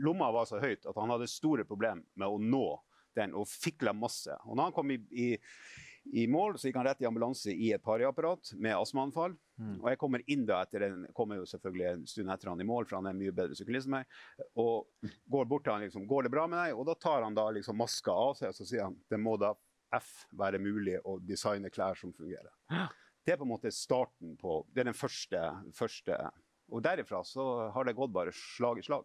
[0.01, 2.65] lomma var så høyt at han hadde store problemer med å nå
[3.17, 4.35] den, og fikla masse.
[4.47, 5.29] Og når han kom i, i,
[6.21, 9.35] i mål, så gikk han rett i ambulanse i et pariapparat med astmaanfall.
[9.61, 9.73] Mm.
[9.81, 12.67] Og jeg kommer inn da etter en, kommer jo selvfølgelig en stund etter han i
[12.67, 14.15] mål, for han er mye bedre syklist enn meg.
[14.61, 14.87] Og
[15.35, 16.77] går bort til han liksom, går det bra med deg?
[16.77, 19.35] Og da tar han da liksom maska av seg og så sier han, det må
[19.41, 19.53] da
[19.91, 22.53] F være mulig å designe klær som fungerer.
[23.21, 25.41] Det er på en måte starten på Det er den første,
[25.77, 26.15] første
[26.71, 27.43] Og derifra så
[27.75, 29.03] har det gått bare slag i slag.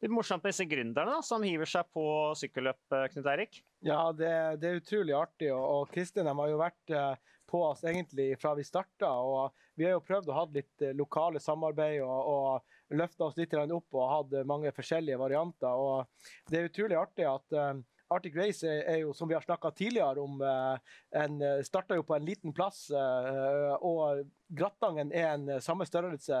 [0.00, 2.04] Litt morsomt med disse gründerne da, som hiver seg på
[2.38, 3.60] sykkelløp, eh, Knut Eirik?
[3.86, 5.50] Ja, det, det, er utrolig artig.
[5.54, 9.10] Og, og Kristin har jo vært eh, på oss egentlig fra vi starta.
[9.78, 13.54] Vi har jo prøvd å ha litt eh, lokale samarbeid og, og løfta oss litt
[13.60, 15.78] opp og hatt mange forskjellige varianter.
[15.78, 17.58] Og det er utrolig artig at
[18.10, 21.94] Arctic Race er, er, jo, som vi har snakka tidligere om, eh, en, eh, starta
[21.94, 22.88] jo på en liten plass.
[22.90, 26.40] Eh, og Grattangen er en samme størrelse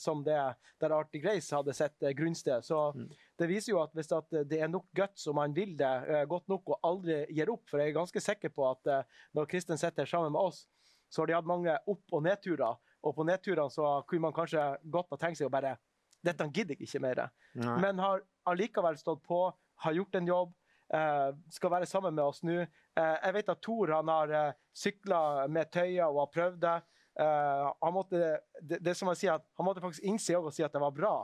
[0.00, 0.38] som det
[0.80, 2.64] der Arctic Race hadde sett grunnsted.
[2.64, 3.10] Så mm.
[3.36, 6.48] det viser jo at hvis at det er nok guts og man vil det godt
[6.48, 8.88] nok og aldri gir opp, for jeg er ganske sikker på at
[9.36, 10.62] når Kristin sitter sammen med oss,
[11.12, 12.80] så har de hatt mange opp- og nedturer.
[13.04, 15.76] Og på nedturene så kunne man kanskje godt ha tenkt seg å bare
[16.24, 17.20] Dette gidder jeg ikke mer.
[17.56, 17.76] Nei.
[17.80, 19.38] Men har allikevel stått på,
[19.84, 20.50] har gjort en jobb,
[21.54, 22.64] skal være sammen med oss nå.
[22.98, 25.20] Eh, jeg vet at Tor han har uh, eh, sykla
[25.52, 26.78] med tøyer og har prøvd det.
[27.20, 30.80] han måtte, det, det som jeg sier, han måtte faktisk innse og si at det
[30.80, 31.14] var bra.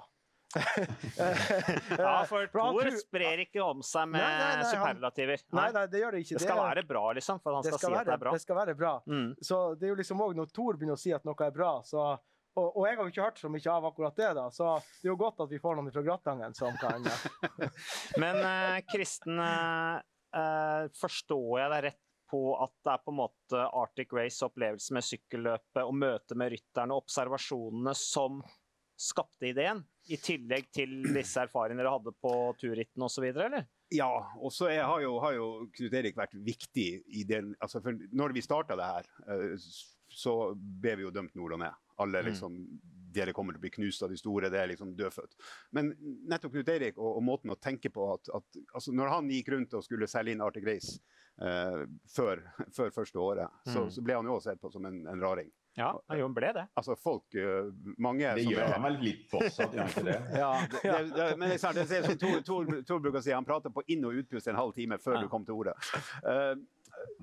[1.99, 5.43] Ja, for Thor sprer ikke om seg med Nei, nei, nei, superlativer.
[5.57, 6.37] Nei, nei, det gjør det ikke.
[6.37, 8.35] Det skal være bra, liksom, for han skal, skal si at det er bra.
[8.37, 8.93] det skal være bra.
[9.09, 9.29] Mm.
[9.49, 11.73] Så det er jo liksom også når Thor begynner å si at noe er bra,
[11.87, 12.07] så
[12.57, 15.09] og, og jeg har jo ikke hørt så mye av akkurat det, da, så det
[15.09, 17.07] er jo godt at vi får noen fra Gratangen som kan
[18.23, 19.97] Men eh, Kristen, eh,
[20.41, 25.07] eh, forstår jeg deg rett på at det er på en måte Arctic Race-opplevelse med
[25.07, 28.41] sykkelløpet og møte med rytterne og observasjonene som
[28.97, 29.85] skapte ideen?
[30.11, 33.67] I tillegg til disse erfaringene dere hadde på turritten osv., eller?
[33.95, 34.09] Ja,
[34.43, 35.47] og så har jo, har jo
[35.77, 39.69] Knut Erik vært viktig i den altså for Når vi starta det her, eh,
[40.17, 41.83] så ble vi jo dømt nord og ned.
[42.01, 42.31] Alle Mm.
[42.33, 42.61] liksom
[43.17, 45.37] Dere kommer til å bli knust av de store, det er liksom dødfødt.
[45.73, 45.95] Men
[46.29, 49.49] nettopp Knut Erik og, og måten å tenke på at, at altså Når han gikk
[49.55, 50.99] rundt og skulle selge inn Arctic Race
[51.41, 52.43] eh, før,
[52.77, 53.91] før første året, så, Mm.
[53.95, 55.49] så ble han jo også sett på som en, en raring.
[55.77, 56.67] Ja, han ble det.
[56.77, 57.67] Altså folk eh,
[58.01, 60.21] Mange Det gjør han vel litt fortsatt, gjør han ikke det?
[60.43, 63.33] ja, det, det, det, men det er sant, som Tor, Tor, Tor bruker å si,
[63.33, 65.25] han prater på inn- og utpust en halv time før Ja.
[65.25, 65.77] du kom til ordet.
[66.25, 66.55] Eh,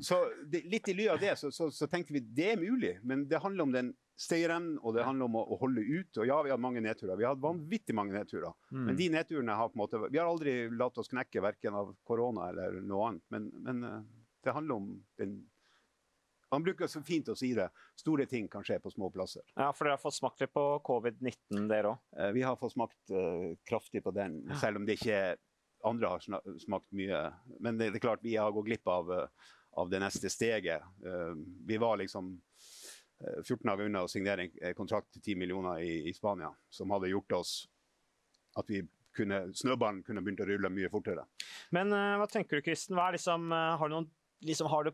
[0.01, 2.97] så det, litt i ly av det så, så, så tenkte vi det er mulig,
[3.03, 6.19] men det handler om den steieren, og det handler om å, å holde ut.
[6.21, 7.15] Og ja, vi har hatt mange nedturer.
[7.17, 8.53] Vi har hatt vanvittig mange nedturer.
[8.71, 8.83] Mm.
[8.89, 11.95] Men de nedturene har på en måte Vi har aldri latt oss knekke verken av
[12.07, 14.03] korona eller noe annet, men, men eh,
[14.45, 15.41] det handler om den
[16.53, 17.65] Han bruker så fint å si det.
[17.97, 19.41] Store ting kan skje på små plasser.
[19.55, 22.03] Ja, for dere har fått smakt litt på covid-19, dere òg.
[22.13, 25.23] Eh, Vi har fått smakt uh, kraftig på den, selv om det ikke
[25.83, 26.21] andre har
[26.61, 27.23] smakt mye.
[27.59, 29.49] Men det, det er klart vi har gått glipp av, eh,
[29.79, 30.81] av det neste steget.
[31.05, 31.35] Eh,
[31.67, 32.33] vi var liksom
[33.19, 36.51] eh, 14 dager unna å signere en eh, kontrakt til 10 millioner i, i Spania,
[36.69, 37.55] som hadde gjort oss
[38.59, 41.25] at vi kunne, snøballen kunne begynt å rulle mye fortere.
[41.73, 42.97] Men uh, hva tenker du, Kristen?
[42.97, 44.09] Liksom, uh, har du noen
[44.45, 44.93] liksom, har du,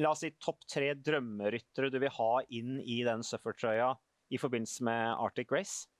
[0.00, 3.90] La oss si topp tre drømmeryttere du vil ha inn i den Suffer-trøya
[4.32, 5.90] i forbindelse med Arctic Race?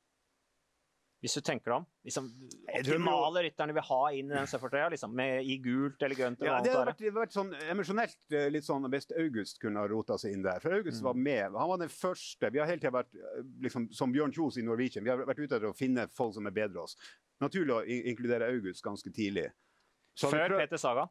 [1.25, 1.85] Hvis du tenker deg om.
[2.05, 2.27] Liksom,
[2.69, 6.43] optimale rytterne vil ha inn i den Suffer-trøya, liksom, i gult eller grønt.
[6.43, 9.89] eller Ja, det har vært, vært sånn emosjonelt eh, litt sånn hvis August kunne ha
[9.89, 10.61] rota seg inn der.
[10.61, 11.07] For August Mm.
[11.09, 11.57] var med.
[11.57, 12.51] Han var den første.
[12.53, 15.03] Vi har hele tida vært eh, liksom, som Bjørn Kjos i Norwegian.
[15.05, 16.99] Vi har vært ute etter å finne folk som er bedre oss.
[17.41, 17.81] Naturlig å
[18.13, 19.49] inkludere August ganske tidlig.
[20.15, 20.59] Så Før prøv...
[20.67, 21.09] Peter Saga.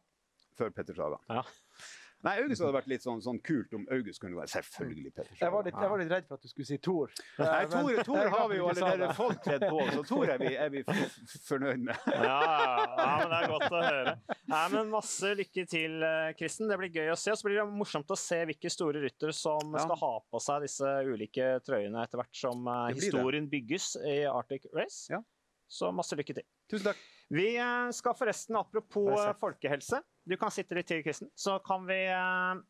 [0.56, 1.18] før Petter Saga.
[1.28, 1.42] Ja.
[2.24, 5.52] Nei, August hadde vært litt sånn, sånn kult om August kunne være Selvfølgelig Petter Jeg
[5.52, 7.12] var litt, jeg var litt redd for at du skulle si Thor.
[7.40, 10.38] Nei, Thor men- Tor, Tor har vi jo allerede folk kledd på, så Tor er
[10.40, 10.84] vi, er vi
[11.50, 11.98] fornøyd med.
[12.08, 12.38] Ja,
[12.96, 14.14] ja, men det er godt å høre.
[14.54, 16.70] Nei, men Masse lykke til, eh, Kristen.
[16.72, 17.32] Det blir gøy å se.
[17.34, 19.84] Og så blir det morsomt å se hvilke store ryttere som Ja.
[19.84, 24.24] skal ha på seg disse ulike trøyene etter hvert som eh, Det historien bygges i
[24.32, 25.08] Arctic Race.
[25.12, 25.20] Ja.
[25.68, 26.44] Så masse lykke til.
[26.70, 26.98] Tusen takk.
[27.34, 31.32] Vi eh, skal forresten, apropos eh, folkehelse Du kan sitte litt til, Kristen.
[31.36, 32.62] Så kan vi eh,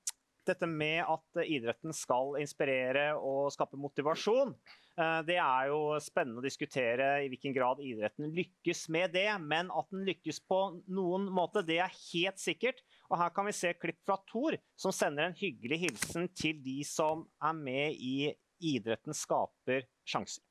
[0.43, 4.51] Dette med at idretten skal inspirere og skape motivasjon.
[4.99, 9.29] eh, Det er jo spennende å diskutere i hvilken grad idretten lykkes med det.
[9.39, 10.59] Men at den lykkes på
[10.91, 12.81] noen måte, det er helt sikkert.
[13.07, 16.81] Og her kan vi se klipp fra Thor, som sender en hyggelig hilsen til de
[16.87, 18.33] som er med i
[18.63, 20.43] Idretten skaper sjanser.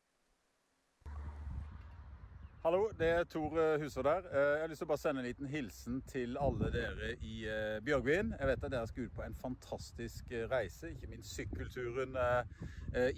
[2.64, 4.18] Hallo, det er Tor Huså der.
[4.18, 7.40] Eh, Jeg har lyst til å bare sende en liten hilsen til alle dere i
[7.50, 8.28] eh, Bjørgvin.
[8.38, 12.14] Jeg vet at dere skal ut på en fantastisk eh, reise, ikke minst sykkelturen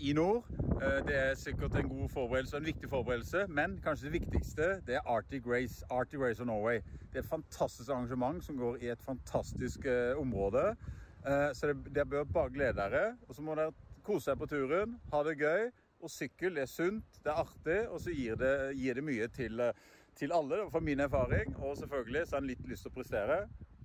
[0.00, 0.48] i nord.
[1.04, 4.96] Det er sikkert en god forberedelse og en viktig forberedelse, men kanskje det viktigste det
[4.96, 6.80] er Arctic Race, Arctic Race of Norway.
[7.12, 9.84] Det er et fantastisk arrangement som går i et fantastisk
[10.16, 10.70] område.
[11.52, 13.16] Så dere bør bare glede dere.
[13.28, 13.74] Og så må dere
[14.06, 15.72] kose dere på turen, ha det gøy.
[16.04, 19.60] Og sykkel er sunt, det er artig, og så gir det, gir det mye til,
[19.64, 19.84] eh,
[20.18, 21.56] til alle, fra min erfaring.
[21.56, 23.38] Og selvfølgelig så har en litt lyst til å prestere.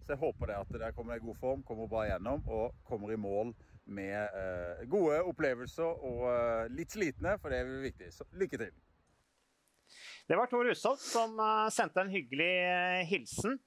[0.03, 3.13] Så jeg håper det at dere kommer i god form, kommer bra gjennom og kommer
[3.13, 3.53] i mål
[3.89, 8.11] med eh, gode opplevelser og eh, litt slitne, for det er viktig.
[8.13, 8.77] Så lykke til.
[10.29, 13.57] Det var Tor Hushovd som eh, sendte en hyggelig eh, hilsen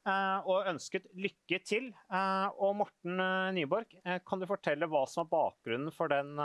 [0.46, 1.88] og ønsket lykke til.
[2.12, 3.22] Og Morten
[3.57, 3.96] Nyborg,
[4.26, 6.36] kan du fortelle hva som er bakgrunnen for den,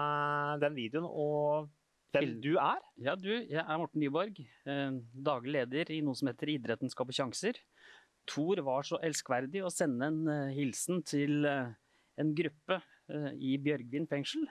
[0.61, 1.73] den videoen, og
[2.15, 2.83] hvem du er?
[3.03, 7.15] Ja, du, jeg er Morten Nyborg, eh, daglig leder i noe som heter Idretten skaper
[7.15, 7.59] sjanser.
[8.27, 11.73] Thor var så elskverdig å sende en eh, hilsen til eh,
[12.17, 12.81] en gruppe
[13.39, 14.41] i Bjørgvin fengsel,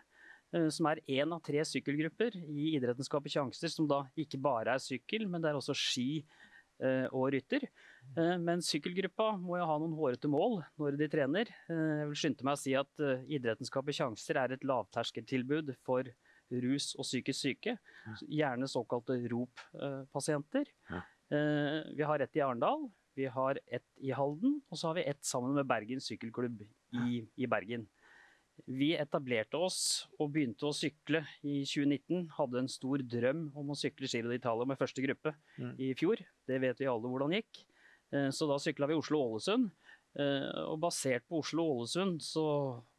[0.73, 4.81] som er én av tre sykkelgrupper i Idretten skaper sjanser, som da ikke bare er
[4.81, 6.23] sykkel, men det er også ski
[7.11, 7.67] og rytter.
[8.17, 11.53] Men sykkelgruppa må jo ha noen hårete mål når de trener.
[11.69, 16.09] Jeg vil skynde meg å si at Idretten skaper sjanser er et lavterskeltilbud for
[16.51, 17.79] rus og psykisk syke.
[18.29, 20.67] Gjerne såkalte ROP-pasienter.
[21.31, 25.07] Eh, Vi har ett i Arendal, vi har ett i Halden, og så har vi
[25.09, 26.63] ett sammen med Bergen sykkelklubb
[26.95, 27.87] i, i Bergen.
[28.67, 32.29] Vi etablerte oss og begynte å sykle i 2019.
[32.39, 35.75] Hadde en stor drøm om å sykle Giro d'Italia med første gruppe Mm.
[35.81, 36.17] i fjor.
[36.47, 37.65] Det vet vi alle hvordan gikk.
[38.13, 39.71] Eh, Så da sykla vi Oslo-Ålesund.
[40.19, 42.23] Eh, Og basert på Oslo-Ålesund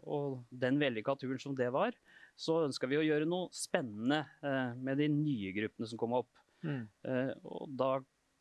[0.03, 1.91] og den vellykka turen som det var,
[2.37, 6.29] så ønska vi å gjøre noe spennende eh, med de nye gruppene som kom opp.
[6.65, 6.83] Mm.
[7.09, 7.97] Eh, Og da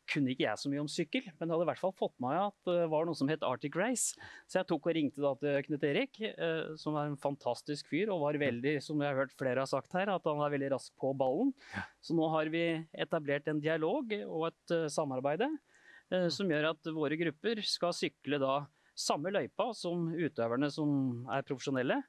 [0.07, 2.29] kunne ikke jeg så mye om sykkel, men jeg hadde i hvert fall fått med
[2.31, 4.13] meg at det var noe som het Arctic Race.
[4.47, 8.13] Så jeg tok og ringte da til Knut Erik, eh, som er en fantastisk fyr,
[8.13, 10.71] og var veldig, som jeg har hørt flere har sagt her, at han er veldig
[10.77, 11.51] rask på ballen.
[11.99, 12.63] Så nå har vi
[12.95, 15.49] etablert en dialog og et samarbeide
[16.13, 18.61] eh, som gjør at våre grupper skal sykle da
[18.97, 21.99] samme løypa som utøverne som er profesjonelle.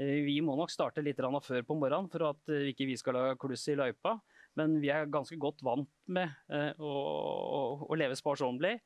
[0.00, 3.18] Eh, Vi må nok starte litt før på morgenen for at eh, ikke vi skal
[3.18, 4.18] lage kluss i løypa.
[4.58, 8.80] Men vi er ganske godt vant med eh, å, å, å leve sparsommelig,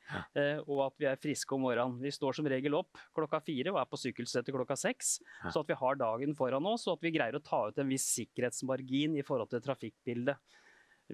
[0.68, 1.96] og at vi er friske om morgenen.
[2.04, 5.14] Vi står som regel opp klokka fire og er på sykkelsettet klokka seks,
[5.48, 7.88] så at vi har dagen foran oss, og at vi greier å ta ut en
[7.88, 10.60] viss sikkerhetsmargin i forhold til trafikkbildet.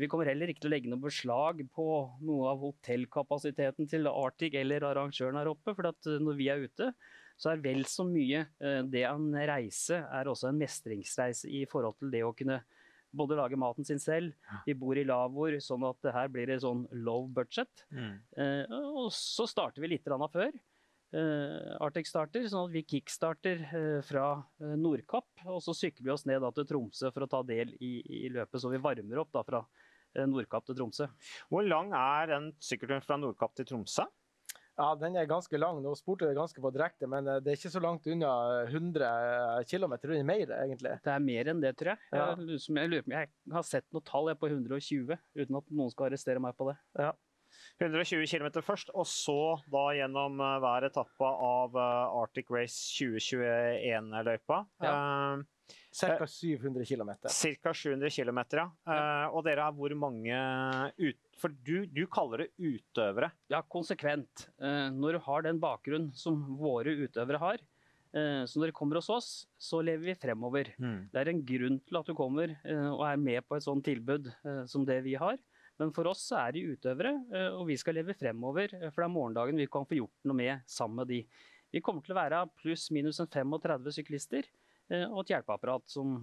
[0.03, 1.87] Vi kommer heller ikke til å legge noe beslag på
[2.27, 6.91] noe av hotellkapasiteten til Arctic eller arrangøren her oppe, for at når vi er ute,
[7.41, 11.97] så er vel så mye eh, det en reise er også en mestringsreise i forhold
[12.01, 12.61] til det å kunne
[13.17, 14.35] både lage maten sin selv,
[14.67, 17.85] vi bor i lavvoer, sånn at det her blir det sånn low budget.
[17.91, 18.13] Mm.
[18.39, 20.53] Eh, og så starter vi litt før.
[21.11, 24.45] Uh, Arctic starter, sånn at vi kickstarter eh, fra
[24.79, 25.43] Nordkapp.
[25.51, 28.29] Og så sykler vi oss ned da, til Tromsø for å ta del i, i
[28.31, 29.65] løpet, så vi varmer opp da, fra
[30.31, 31.09] Nordkapp til Tromsø.
[31.51, 34.07] Hvor lang er den sykkelturen fra Nordkapp til Tromsø?
[34.79, 35.81] Ja, den er ganske lang.
[35.85, 38.33] Nå spurte jeg ganske på direkte, men eh, det er ikke så langt unna
[38.69, 39.97] 100 km.
[40.03, 40.95] Det er mer, egentlig.
[41.05, 42.05] Det er mer enn det, tror jeg.
[42.15, 42.29] Ja.
[42.39, 46.09] Jeg, jeg, lurer jeg har sett noe tall jeg, på 120, uten at noen skal
[46.11, 46.79] arrestere meg på det.
[47.83, 49.39] 120 km først, og så
[49.73, 54.63] da gjennom eh, hver etappe av eh, Arctic Race 2021-løypa.
[54.87, 54.95] Ja.
[55.91, 56.27] Ca.
[56.27, 57.11] 700 km.
[57.27, 57.75] Ca.
[57.75, 58.71] 700 km, ja.
[59.35, 60.39] Og dere er hvor mange
[61.03, 61.21] ut...
[61.41, 63.31] For du, du kaller det utøvere.
[63.53, 64.49] Ja, konsekvent.
[64.61, 67.63] Eh, når du har den bakgrunnen som våre utøvere har,
[68.13, 70.75] eh, så når de kommer hos oss, så lever vi fremover.
[71.09, 73.87] Det er en grunn til at du kommer eh, og er med på et sånt
[73.89, 74.29] tilbud
[74.69, 75.41] som det vi har.
[75.81, 77.15] Men for oss så er de utøvere,
[77.57, 78.75] og vi skal leve fremover.
[78.91, 81.23] For det er morgendagen vi kan få gjort noe med sammen med de.
[81.73, 84.45] Vi kommer til å være pluss minus en 35 syklister
[84.91, 86.19] og et hjelpeapparat som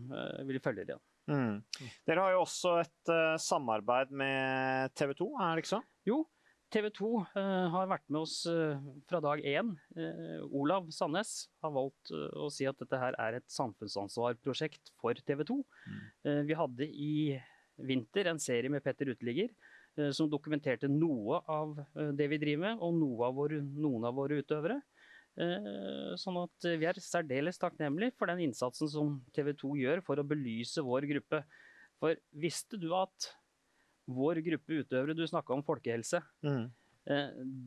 [0.46, 1.02] vil følge dem.
[1.28, 1.60] Mm.
[2.08, 5.82] Dere har jo også et uh, samarbeid med TV 2, er det ikke så?
[6.08, 6.22] Jo,
[6.72, 9.74] TV 2 uh, har vært med oss uh, fra dag én.
[9.96, 15.16] Eh, Olav Sandnes har valgt eh, å si at dette her er et samfunnsansvarprosjekt for
[15.28, 15.60] TV 2.
[16.28, 17.14] Eh, vi hadde i
[17.78, 19.52] vinter en serie med Petter Uteligger
[19.98, 24.18] eh, som dokumenterte noe av eh, det vi driver med, og av våre, noen av
[24.18, 24.80] våre utøvere.
[25.38, 30.04] Eh, Sånn at eh, vi er særdeles takknemlige for den innsatsen som TV 2 gjør
[30.06, 31.44] for å belyse vår gruppe.
[32.02, 33.32] For visste du at
[34.08, 36.68] vår gruppe utøvere, du snakka om folkehelse, mm.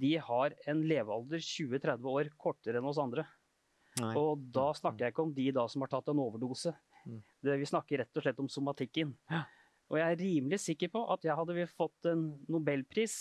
[0.01, 3.27] de har en levealder 20-30 år kortere enn oss andre.
[4.01, 4.15] Nei.
[4.17, 6.73] Og da snakker jeg ikke om de da som har tatt en overdose.
[7.05, 7.21] Mm.
[7.45, 9.13] Det, vi snakker rett og slett om somatikken.
[9.29, 9.43] Ja.
[9.91, 13.17] Og jeg er rimelig sikker på at jeg hadde fått en nobelpris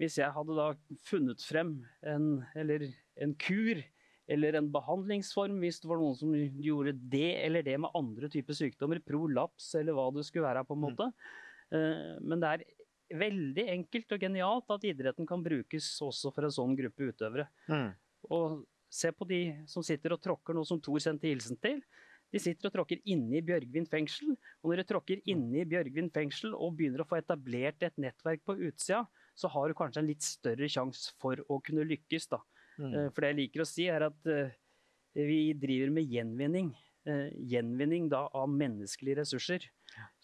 [0.00, 0.68] hvis jeg hadde da
[1.06, 2.88] funnet frem en, eller
[3.22, 3.82] en kur
[4.26, 8.56] eller en behandlingsform, hvis det var noen som gjorde det eller det med andre typer
[8.56, 10.86] sykdommer, prolaps eller hva det skulle være på en Mm.
[10.88, 11.12] måte.
[11.72, 12.64] Eh, Men det er
[13.20, 17.48] veldig enkelt og genialt at idretten kan brukes også for en sånn gruppe utøvere.
[17.68, 17.92] Mm.
[18.30, 21.82] Og se på de som sitter og tråkker, noe som Thor sendte hilsen til.
[22.32, 24.32] De sitter og tråkker inne i Bjørgvin fengsel.
[24.64, 28.40] Og når de tråkker inne i Bjørgvin fengsel og begynner å få etablert et nettverk
[28.44, 29.04] på utsida,
[29.34, 32.28] så har du kanskje en litt større sjanse for å kunne lykkes.
[32.30, 32.40] da.
[32.78, 32.92] Mm.
[32.94, 34.54] Eh, For det jeg liker å si, er at eh,
[35.14, 36.72] vi driver med gjenvinning.
[37.06, 39.66] Eh, Gjenvinning da av menneskelige ressurser,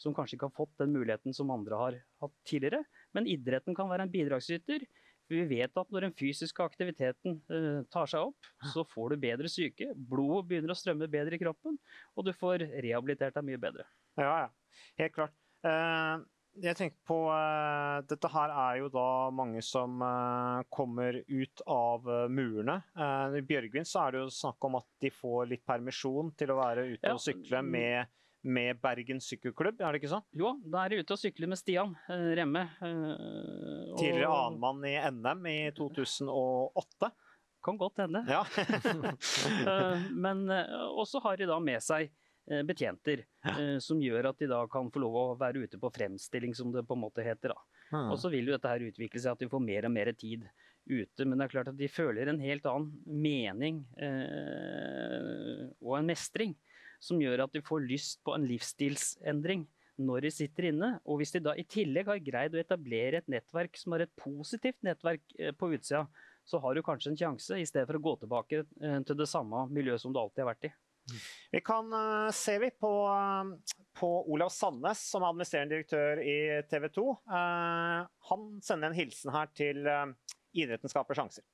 [0.00, 2.84] som kanskje ikke har fått den muligheten som andre har hatt tidligere.
[3.14, 4.86] Men idretten kan være en bidragsyter.
[5.30, 7.36] For vi vet at når den fysiske aktiviteten
[7.94, 9.92] tar seg opp, så får du bedre syke.
[9.94, 11.76] Blodet begynner å strømme bedre i kroppen,
[12.18, 13.86] og du får rehabilitert deg mye bedre.
[14.18, 14.80] Ja, ja.
[14.98, 15.36] Helt klart.
[15.62, 16.24] Eh,
[16.59, 22.09] jeg tenker på uh, Dette her er jo da mange som uh, kommer ut av
[22.11, 22.80] uh, murene.
[23.38, 26.59] I Bjørgvin så er det jo snakk om at de får litt permisjon til å
[26.59, 27.14] være ute Ja.
[27.14, 28.11] og sykle med,
[28.42, 30.26] med Bergen sykkelklubb, er det ikke sånn?
[30.36, 32.66] Jo, da er de ute og sykler med Stian Remme.
[32.82, 37.12] og- Tidligere annenmann i NM i 2008.
[37.62, 38.22] Kan godt hende.
[38.24, 38.40] Ja.
[40.24, 42.09] Men også har de da med seg
[42.66, 46.55] betjenter, eh, som gjør at de da kan få lov å være ute på fremstilling,
[46.57, 47.55] som det på en måte heter.
[47.55, 47.61] da.
[48.11, 50.47] Og så vil jo dette her utvikle seg at de får mer og mer tid
[50.91, 51.24] ute.
[51.26, 56.57] Men det er klart at de føler en helt annen mening eh, og en mestring
[57.01, 59.64] som gjør at de får lyst på en livsstilsendring
[60.01, 60.91] når de sitter inne.
[61.05, 64.14] Og hvis de da i tillegg har greid å etablere et nettverk som er et
[64.20, 66.07] positivt nettverk eh, på utsida,
[66.49, 69.28] så har du kanskje en sjanse, i stedet for å gå tilbake eh, til det
[69.30, 70.72] samme miljøet som du alltid har vært i.
[71.50, 76.36] Vi kan uh, se vi på, uh, på Olav Sandnes, som er administrerende direktør i
[76.70, 77.06] TV 2.
[77.30, 79.82] Uh, han sender en hilsen her til
[80.50, 81.44] Idretten skaper sjanser.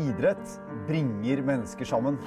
[0.00, 0.56] Idrett
[0.88, 2.18] bringer mennesker sammen.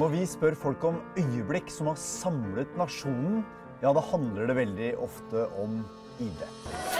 [0.00, 3.42] Når vi spør folk om øyeblikk som har samlet nasjonen,
[3.82, 5.82] ja, da handler det veldig ofte om
[6.22, 6.91] idrett.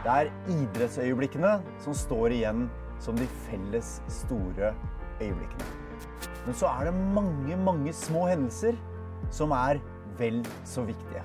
[0.00, 2.68] Det er idrettsøyeblikkene som står igjen
[3.04, 4.70] som de felles store
[5.20, 5.66] øyeblikkene.
[6.46, 8.78] Men så er det mange, mange små hendelser
[9.30, 9.80] som er
[10.16, 11.20] vel så viktige.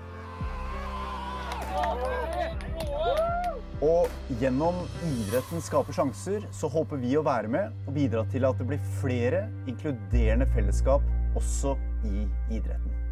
[3.86, 4.12] Og
[4.42, 8.68] gjennom idretten skaper sjanser, så håper vi å være med og bidra til at det
[8.74, 11.04] blir flere inkluderende fellesskap
[11.40, 12.28] også i
[12.60, 13.05] idretten.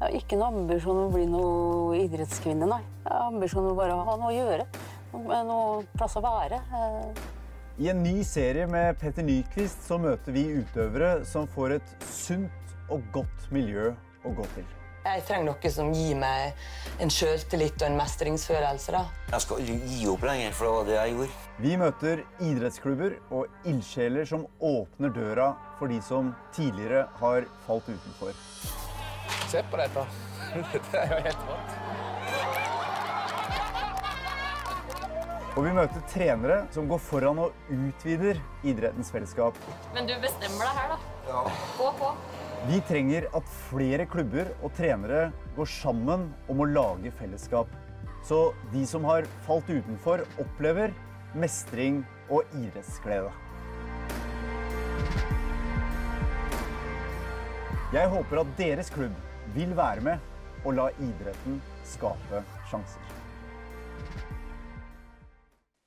[0.00, 2.78] Jeg har ikke noen ambisjon om å bli noe idrettskvinne, nei.
[3.04, 4.64] Jeg har ambisjon om bare å ha noe å gjøre.
[5.12, 6.56] Noe plass å være.
[7.76, 12.74] I en ny serie med Petter Nyquist så møter vi utøvere som får et sunt
[12.88, 13.92] og godt miljø
[14.24, 14.64] å gå til.
[15.04, 16.56] Jeg trenger noe som gir meg
[17.04, 18.96] en sjøltillit og en mestringsfølelse.
[18.96, 19.04] da.
[19.34, 21.40] Jeg skal aldri gi opp lenger, for det var det jeg gjorde.
[21.60, 28.32] Vi møter idrettsklubber og ildsjeler som åpner døra for de som tidligere har falt utenfor.
[29.50, 30.02] Se på dette.
[30.72, 31.70] Dette er jo helt rått.
[35.58, 39.56] Og vi møter trenere som går foran og utvider idrettens fellesskap.
[39.96, 40.98] Men du bestemmer deg her, da.
[41.26, 41.40] Ja.
[41.80, 42.10] Gå på.
[42.68, 47.72] Vi trenger at flere klubber og trenere går sammen om å lage fellesskap.
[48.22, 50.94] Så de som har falt utenfor, opplever
[51.34, 53.32] mestring og idrettsglede.
[57.90, 59.18] Jeg håper at deres klubb
[59.54, 60.30] vil være med
[60.64, 63.16] og la idretten skape sjanser.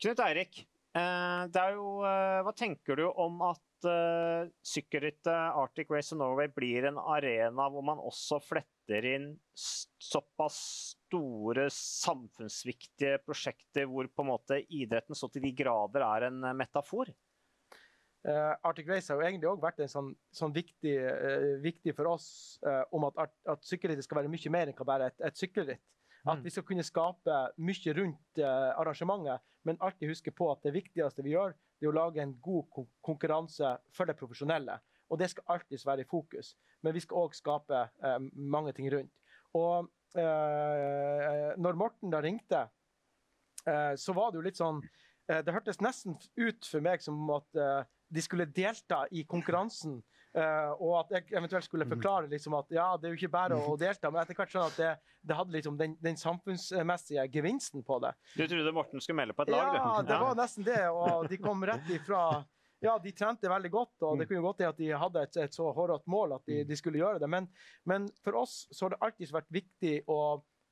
[0.04, 0.64] Knut Eirik,
[0.98, 1.44] eh,
[1.78, 7.00] jo, eh, hva tenker du om at uh, sykkelrittet Arctic Race of Norway blir en
[7.00, 10.58] arena hvor man også fletter inn såpass
[11.06, 17.14] store samfunnsviktige prosjekter hvor på en måte idretten så til de grader er en metafor?
[18.24, 22.08] Uh, Arctic Race har jo egentlig også vært en sånn, sånn viktig, uh, viktig, for
[22.14, 22.28] oss
[22.64, 25.84] uh, om at, at sykkelrittet skal være mye mer enn bare et, et sykkelritt.
[26.24, 26.46] At mm.
[26.46, 28.40] vi skal kunne skape mye rundt
[28.80, 32.32] arrangementet, men alltid huske på at det viktigste vi gjør, det er å lage en
[32.40, 34.78] god konkurranse for det profesjonelle.
[35.12, 36.54] Og det skal alltid være i fokus.
[36.80, 37.82] Men vi skal òg skape
[38.40, 39.12] mange ting rundt.
[39.52, 42.64] Og når Morten da ringte,
[44.00, 44.80] så var det jo litt sånn
[45.28, 47.52] Det hørtes nesten ut for meg som at
[48.10, 50.02] de skulle delta i konkurransen.
[50.34, 53.54] Uh, og at jeg eventuelt skulle forklare liksom at ja, det er jo ikke bare
[53.54, 57.86] å, delta, men etter hvert sånn at det, det hadde liksom den, den, samfunnsmessige gevinsten
[57.86, 58.16] på det.
[58.34, 59.78] Du trodde Morten skulle melde på et lag?
[59.78, 60.82] Ja, det var nesten det.
[60.90, 62.24] Og de kom rett ifra
[62.84, 65.56] ja, de trente veldig godt, og det kunne godt til at de hadde et, et
[65.56, 67.30] så hårete mål at de, de, skulle gjøre det.
[67.32, 67.48] Men,
[67.88, 70.20] men, for oss så har det alltid vært viktig å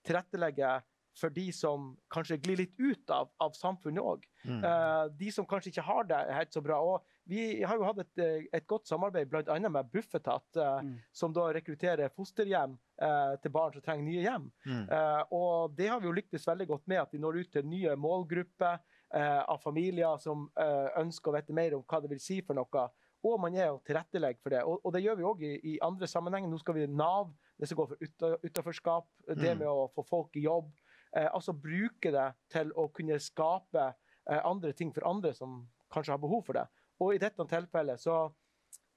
[0.08, 0.74] tilrettelegge
[1.18, 4.24] for de som kanskje glir litt ut av, av samfunnet òg.
[4.46, 4.62] Mm.
[4.64, 6.80] Uh, de som kanskje ikke har det helt så bra.
[6.80, 9.58] Og vi har jo hatt et, eh, et godt samarbeid bl.a.
[9.62, 10.96] med Bufetat, uh, mm.
[11.16, 14.50] som da rekrutterer fosterhjem uh, til barn som trenger nye hjem.
[14.66, 14.88] Mm.
[15.36, 17.94] og det har vi jo lyktes veldig godt med, at vi når ut til nye
[18.00, 18.82] målgrupper
[19.12, 22.86] av familier som ønsker å vite mer om hva det vil si for noe.
[23.28, 24.62] Og man er jo tilrettelegger for det.
[24.66, 26.50] Og, og det gjør vi òg i, i, andre sammenhenger.
[26.50, 29.62] Nå skal vi Nav, det som går for utenforskap, det mm.
[29.62, 30.72] med å få folk i jobb.
[31.16, 35.60] Eh, altså bruke det til å kunne skape eh, andre ting for andre som
[35.92, 36.68] kanskje har behov for det.
[37.04, 38.18] Og i dette tilfellet så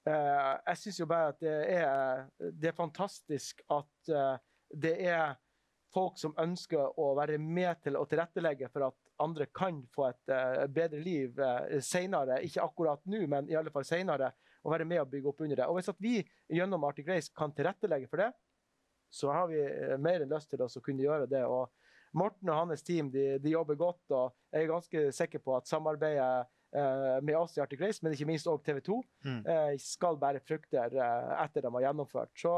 [0.07, 4.12] eh, Jeg syns jo bare at det er, det er fantastisk at
[4.75, 5.35] det er
[5.95, 10.33] folk som ønsker å være med til å tilrettelegge for at andre kan få et
[10.33, 12.41] uh, bedre liv uh, senere.
[12.43, 14.33] Ikke akkurat nå, men i alle fall senere.
[14.65, 15.69] Og være med og bygge opp under det.
[15.71, 16.17] Og Hvis at vi
[16.51, 18.33] gjennom Arctic Race kan tilrettelegge for det,
[19.15, 19.61] så har vi
[20.03, 21.45] mer enn lyst til å kunne gjøre det.
[21.47, 21.71] Og
[22.15, 25.69] Morten og hans team de, de, jobber godt, og jeg er ganske sikker på at
[25.69, 26.47] samarbeidet
[26.77, 29.41] eh, med oss i Arctic Race, men ikke minst også TV 2, mm.
[29.51, 32.31] eh, skal bære frukter eh, etter de har gjennomført.
[32.39, 32.55] Så,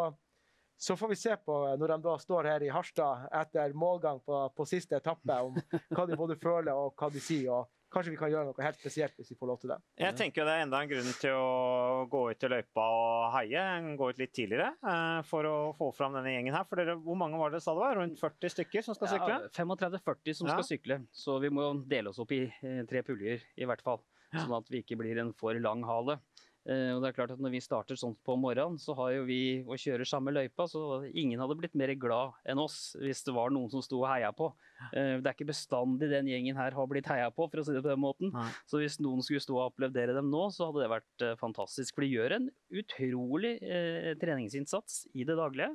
[0.77, 4.43] så, får vi se på når de da står her i Harstad etter målgang på,
[4.57, 5.57] på siste etappe, om
[5.95, 8.79] hva de både føler og hva de sier, og kanskje vi kan gjøre noe helt
[8.79, 9.79] spesielt hvis vi får lov til det.
[10.05, 13.65] Jeg tenker det er enda en grunn til å gå ut i løypa og heie.
[13.99, 16.67] Gå ut litt tidligere eh, for å få fram denne gjengen her.
[16.69, 17.97] For dere, hvor mange var det sa det var?
[18.03, 19.39] Rundt 40 stykker som skal sykle?
[19.49, 20.59] Ja, 35-40 som Ja.
[20.59, 24.03] skal sykle, så vi må dele oss opp i eh, tre puljer i hvert fall.
[24.37, 26.19] Sånn at vi ikke blir en for lang hale.
[26.67, 29.27] Eh, og det er klart at Når vi starter sånn på morgenen, så har jo
[29.29, 33.35] vi å kjøre samme løypa, så ingen hadde blitt mer glad enn oss hvis det
[33.37, 34.51] var noen som sto og heia på.
[34.91, 37.77] Eh, det er ikke bestandig den gjengen her har blitt heia på, for å si
[37.77, 38.35] det på den måten.
[38.35, 38.49] Nei.
[38.67, 41.95] Så hvis noen skulle stå og applaudere dem nå, så hadde det vært eh, fantastisk.
[41.95, 42.51] For de gjør en
[42.83, 45.71] utrolig eh, treningsinnsats i det daglige.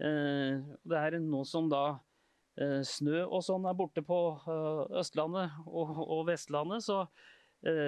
[0.00, 1.84] Eh, det er nå som da
[2.56, 4.20] eh, snø og sånn er borte på
[4.96, 7.04] Østlandet og, og Vestlandet, så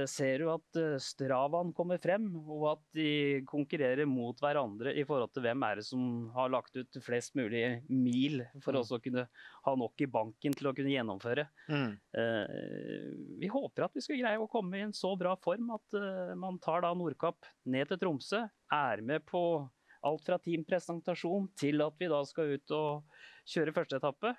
[0.08, 5.30] ser du at eh, Stravaen kommer frem, og at de konkurrerer mot hverandre i forhold
[5.34, 8.80] til hvem er det som har lagt ut flest mulig mil for Mm.
[8.82, 9.24] å kunne
[9.66, 11.48] ha nok i banken til å kunne gjennomføre.
[11.68, 11.98] Mm.
[12.16, 15.98] Eh, vi håper at vi skal greie å komme i en så bra form at
[15.98, 19.68] eh, man tar da Nordkapp ned til Tromsø, er med på
[20.06, 24.34] alt fra teampresentasjon til at vi da skal ut og kjøre første etappe.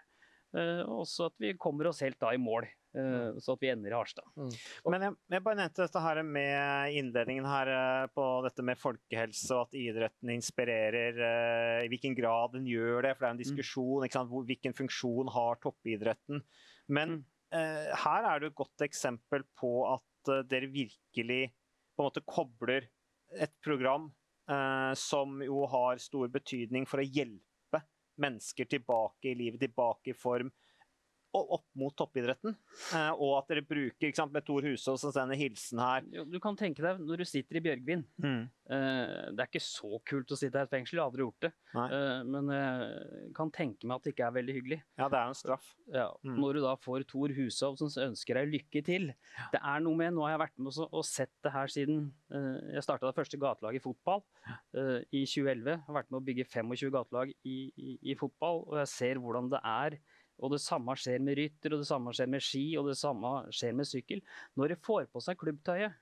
[0.57, 3.71] Eh, og også at vi kommer oss helt da i mål, eh, så at vi
[3.71, 4.27] ender i Harstad.
[4.89, 9.57] Men jeg, jeg bare nevnte dette her med innledningen her eh, på dette med folkehelse
[9.57, 11.23] og at idretten inspirerer.
[11.85, 14.05] I hvilken grad den gjør det, for det er en diskusjon.
[14.05, 14.31] Ikke sant?
[14.31, 16.43] Hvor, hvilken funksjon har toppidretten?
[16.89, 17.21] Men
[17.55, 20.05] eh, her er det et godt eksempel på at
[20.49, 21.43] dere virkelig
[21.95, 22.85] på en måte kobler
[23.37, 24.09] et program
[24.49, 27.48] eh, som jo har stor betydning for å hjelpe
[28.19, 30.51] mennesker tilbake i livet, tilbake i form
[31.37, 32.55] opp mot toppidretten.
[32.95, 36.01] Eh, og at dere bruker sant, med Tor Hushovd som sender hilsen her.
[36.15, 38.03] Jo, Du kan tenke deg når du sitter i Bjørgvin.
[38.69, 41.45] Eh, det er ikke så kult å sitte i et fengsel, jeg har aldri gjort
[41.47, 41.51] det.
[41.73, 41.85] Nei.
[41.97, 44.79] Eh, men jeg kan tenke meg at det ikke er veldig hyggelig.
[44.99, 45.73] Ja, det er en straff.
[45.93, 46.35] Ja, Mm.
[46.41, 49.07] Når du da får Tor Hushov som ønsker deg lykke til.
[49.53, 52.11] Det er noe med, Nå har jeg vært med og og sett det her siden
[52.33, 54.21] eh, jeg starta det første gatelaget i fotball
[55.13, 55.65] i 2011.
[55.69, 59.19] Jeg har vært med å bygge 25 gatelag i, i, i fotball, og jeg ser
[59.21, 59.97] hvordan det er.
[60.39, 63.31] Og det samme skjer med rytter, og det samme skjer med ski, og det samme
[63.55, 64.21] skjer med sykkel.
[64.55, 65.97] Når de får på seg klubbtøyet,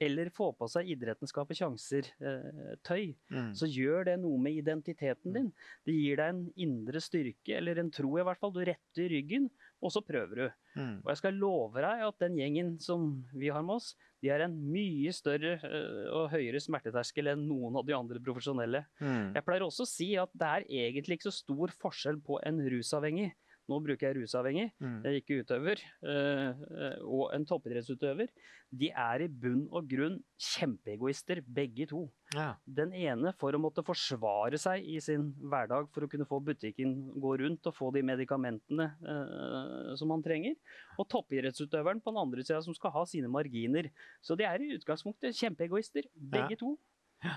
[0.00, 3.50] eller får på seg idretten skaper sjanser-tøy, Mm.
[3.54, 5.52] så gjør det noe med identiteten din.
[5.84, 8.50] Det gir deg en indre styrke, eller en tro i hvert fall.
[8.52, 9.50] Du retter ryggen,
[9.82, 10.46] og så prøver du.
[10.76, 10.96] Mm.
[11.04, 14.40] Og jeg skal love deg at den gjengen som vi har med oss, de har
[14.40, 18.84] en mye større eh, og høyere smerteterskel enn noen av de andre profesjonelle.
[19.00, 19.34] Mm.
[19.36, 22.60] Jeg pleier også å si at det er egentlig ikke så stor forskjell på en
[22.72, 23.32] rusavhengig
[23.70, 25.02] nå bruker jeg rusavhengig, Mm.
[25.20, 28.28] ikke utøver, eh, og en toppidrettsutøver.
[28.70, 32.04] De er i bunn og grunn kjempeegoister, begge to.
[32.34, 32.52] Ja.
[32.66, 36.92] Den ene for å måtte forsvare seg i sin hverdag for å kunne få butikken
[37.18, 40.54] gå rundt og få de medikamentene eh, som man trenger.
[40.98, 43.90] Og toppidrettsutøveren på den andre sida som skal ha sine marginer.
[44.22, 46.76] Så de er i utgangspunktet kjempeegoister, begge to.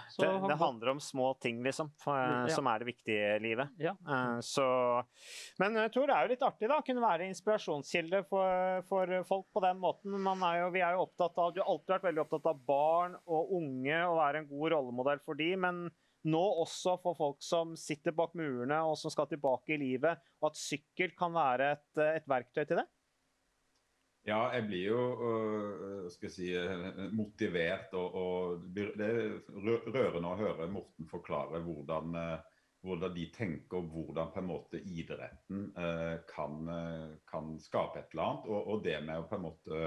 [0.10, 2.48] Så Det, det handler om små ting, liksom, for, Ja.
[2.56, 3.74] som er det viktige i livet.
[3.84, 3.92] Ja.
[4.08, 4.66] Uh, så,
[5.60, 9.12] men jeg tror det er jo litt artig da, å kunne være inspirasjonskilde for, for
[9.28, 10.16] folk på den måten.
[10.24, 12.64] Man er jo, vi er jo opptatt av, Du har alltid vært veldig opptatt av
[12.70, 15.86] barn og unge og være en god rollemodell for de, men
[16.24, 20.54] nå også for folk som sitter bak murene og som skal tilbake i livet, og
[20.54, 21.90] at sykkel kan være et,
[22.22, 22.88] et verktøy til det.
[24.24, 30.32] Ja, jeg blir jo øh, skal jeg si, øh, motivert, og, og det er rørende
[30.32, 32.38] å høre Morten forklare hvordan, øh,
[32.88, 35.68] hvordan de tenker, og hvordan på en måte idretten
[36.32, 36.72] kan,
[37.28, 38.50] kan skape et eller annet.
[38.52, 39.84] Og, og det med å på en måte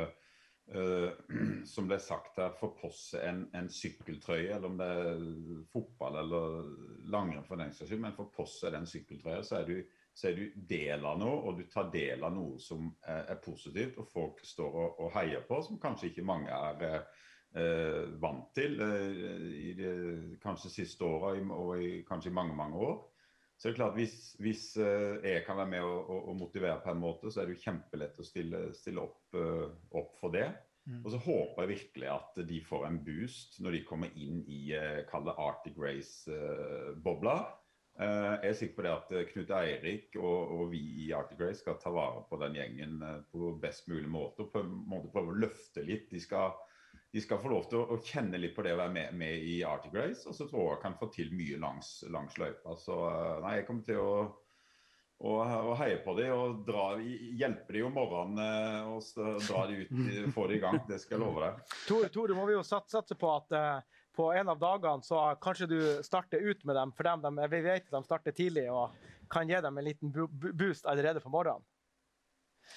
[1.75, 5.29] som ble sagt her, forposse en, en sykkeltrøye, eller om det er
[5.73, 6.73] fotball eller
[7.13, 9.77] langrenn for den saks skyld, men forposse den sykkeltrøya, så er du
[10.17, 13.41] så er du del av noe, og du tar del av noe som er, er
[13.45, 18.49] positivt, og folk står og, og heier på, som kanskje ikke mange er eh, vant
[18.57, 19.91] til eh, i de
[20.43, 22.97] kanskje siste året og i, kanskje i mange, mange år.
[23.57, 26.81] Så det er klart, hvis, hvis eh, jeg kan være med og, og, og motivere
[26.85, 30.33] på en måte, så er det jo kjempelett å stille, stille opp, eh, opp for
[30.33, 30.49] det.
[30.87, 31.01] Mm.
[31.03, 34.61] Og så håper jeg virkelig at de får en boost når de kommer inn i
[34.77, 37.39] eh, Arctic Race-bobla.
[37.97, 41.41] Eh, jeg er sikker på det at eh, Knut Eirik og, og vi i Arctic
[41.41, 44.45] Race skal ta vare på den gjengen eh, på best mulig måte.
[44.45, 46.11] og på en måte prøve å løfte litt.
[46.13, 46.53] De skal,
[47.15, 49.47] de skal få lov til å, å kjenne litt på det å være med, med
[49.49, 50.27] i Arctic Race.
[50.29, 52.77] Og så tror jeg jeg kan få til mye langs, langs løypa.
[52.83, 52.99] Så
[53.47, 54.11] nei, jeg kommer til å
[55.17, 59.07] og, og heie på dem og dra, hjelpe dem om morgenen og
[59.47, 59.95] dra dem ut,
[60.37, 60.83] få dem i gang.
[60.85, 61.63] Det skal jeg love deg.
[61.87, 63.57] Tore, Tore, må vi jo satse på at
[64.17, 67.63] på en av dagene så kanskje du starter ut med dem, for dem, de, vi
[67.67, 68.97] vet at de starter tidlig og
[69.33, 71.65] kan gi dem en liten boost allerede på morgenen.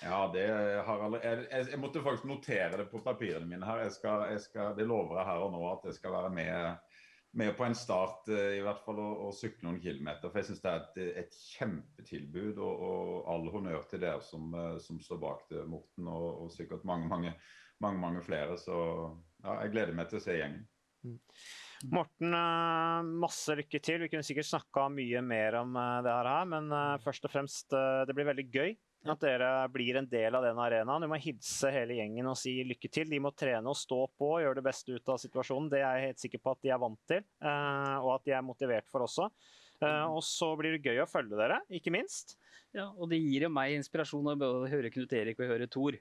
[0.04, 0.46] Ja, det
[0.86, 1.20] har aldri...
[1.24, 3.84] jeg, jeg, jeg måtte faktisk notere det på papirene mine her.
[3.88, 6.94] Jeg skal, jeg skal, det lover jeg her og nå at jeg skal være med,
[7.42, 10.30] med på en start eh, i hvert fall og, og sykle noen kilometer.
[10.30, 12.62] For jeg syns det er et, et kjempetilbud.
[12.62, 16.54] Og, og all honnør til dere som, eh, som står bak det, Morten, og, og
[16.54, 17.34] sikkert mange, mange,
[17.82, 18.60] mange, mange flere.
[18.62, 18.78] Så
[19.44, 20.68] ja, jeg gleder meg til å se gjengen.
[21.88, 24.04] Morten, eh, masse lykke til.
[24.04, 27.72] Vi kunne sikkert snakka mye mer om eh, det her, men eh, først og fremst,
[27.72, 28.74] det blir veldig gøy
[29.08, 31.06] at dere blir en del av den arenaen.
[31.06, 33.08] Du må hilse hele gjengen og si lykke til.
[33.08, 35.70] De må trene og stå på og gjøre det beste ut av situasjonen.
[35.72, 38.44] Det er jeg helt sikker på at de er vant til, og at de er
[38.44, 39.30] motivert for også.
[39.82, 42.38] Eh, Og så blir det gøy å følge dere, ikke minst.
[42.76, 45.96] Ja, og det gir jo meg inspirasjon å høre Knut Erik og høre Tor.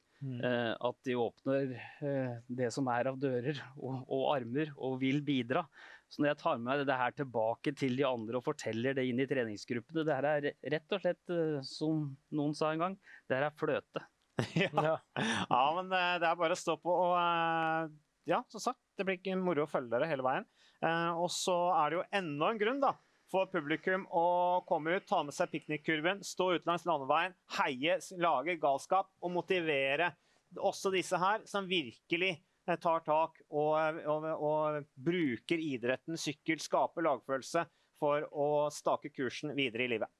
[0.44, 1.70] Eh, at de åpner
[2.04, 5.62] eh, det som er av dører og, og armer, og vil bidra.
[6.08, 9.06] Så når jeg tar med meg det her tilbake til de andre og forteller det
[9.08, 11.34] inn i treningsgruppene, det her er rett og slett,
[11.68, 12.98] som noen sa en gang,
[13.28, 14.04] det her er fløte.
[14.60, 14.94] ja.
[15.18, 16.92] ja, men det er bare å stå på.
[16.92, 17.96] Og
[18.28, 20.44] ja, som sagt, det blir ikke moro å følge dere hele veien.
[20.84, 22.92] Eh, Og så er det jo enda en grunn da,
[23.32, 28.56] for publikum å komme ut, ta med seg piknikkurven, stå ute langs landeveien, heie, lage
[28.60, 30.12] galskap og motivere
[30.56, 37.04] også disse her som virkelig eh, tar tak og, og, og bruker idretten, sykkel, skaper
[37.04, 37.66] lagfølelse
[37.98, 40.10] for å stake kursen videre i livet.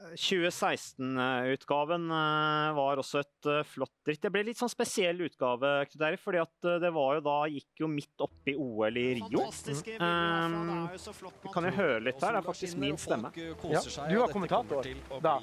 [0.00, 4.22] 2016-utgaven eh, var også et eh, flott dritt.
[4.24, 5.72] Det ble litt sånn spesiell utgave,
[6.22, 9.44] fordi at eh, det var jo da gikk jo midt oppi OL i Rio.
[10.00, 10.88] Um,
[11.44, 12.38] vi kan jo høre litt her.
[12.38, 13.32] Det er faktisk min stemme.
[13.36, 14.88] Ja, du var kommentator
[15.20, 15.36] da,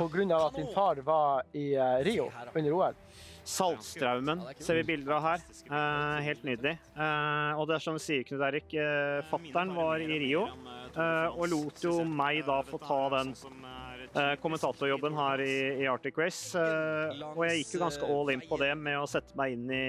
[0.00, 3.00] av at din far var i eh, Rio under OL.
[3.46, 5.42] Saltstraumen ser vi bilder av her.
[5.70, 6.72] Eh, helt nydelig.
[6.96, 10.75] Eh, og det er som du sier, Knut Erik, uh, fattern var i Rio eh,
[10.96, 13.32] og lot jo meg da få ta den
[14.16, 16.58] eh, kommentatorjobben her i, i Arctic Race.
[16.58, 19.72] Eh, og jeg gikk jo ganske all in på det med å sette meg inn
[19.72, 19.86] i,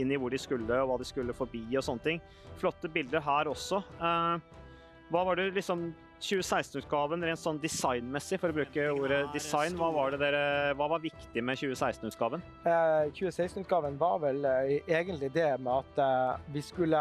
[0.00, 2.22] inn i hvor de skulle og hva de skulle forbi og sånne ting.
[2.60, 3.82] Flotte bilder her også.
[4.00, 4.62] Eh,
[5.10, 10.16] hva var det liksom 2016-utgaven rent sånn designmessig, for å bruke ordet design, hva var,
[10.20, 12.44] dere, hva var viktig med 2016-utgaven?
[12.68, 17.00] Eh, 2016-utgaven var vel eh, egentlig det med at eh, vi skulle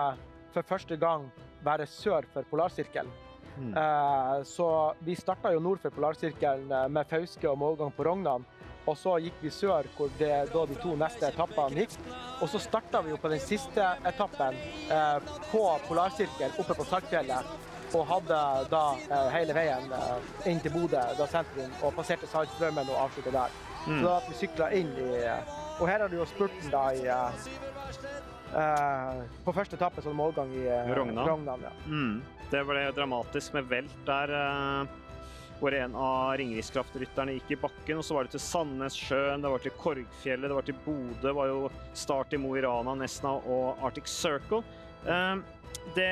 [0.56, 1.28] for første gang
[1.66, 3.12] være sør for polarsirkelen.
[3.60, 4.70] Eh, så
[5.06, 8.46] vi starta jo nord for polarsirkelen eh, med Fauske og målgang på Rognan.
[8.90, 11.98] Og så gikk vi sør, hvor det da de to neste etappene gikk.
[12.42, 14.58] Og så starta vi jo på den siste etappen
[14.90, 17.52] eh, på polarsirkel oppe på Saltfjellet.
[17.90, 18.40] Og hadde
[18.70, 23.34] da eh, hele veien eh, inn til Bodø, da sentrum, og passerte Saltstraumen og avslutta
[23.36, 23.58] der.
[23.86, 25.10] Så da at vi sykla inn i
[25.80, 27.06] Og her har du jo spurten da i
[29.46, 31.28] På første etappe så målgang i eh, Rognan.
[31.28, 31.72] Rognan ja.
[31.88, 32.22] Mm.
[32.50, 34.96] Det ble dramatisk med velt der eh,
[35.60, 38.00] hvor en av Ringerikskraftrytterne gikk i bakken.
[38.00, 41.14] og Så var det til Sandnessjøen, det var til Korgfjellet, det var til Bodø.
[41.28, 41.62] Det var jo
[41.94, 44.64] start i Mo i Rana, Nesna og Arctic Circle.
[45.06, 45.36] Eh,
[45.96, 46.10] det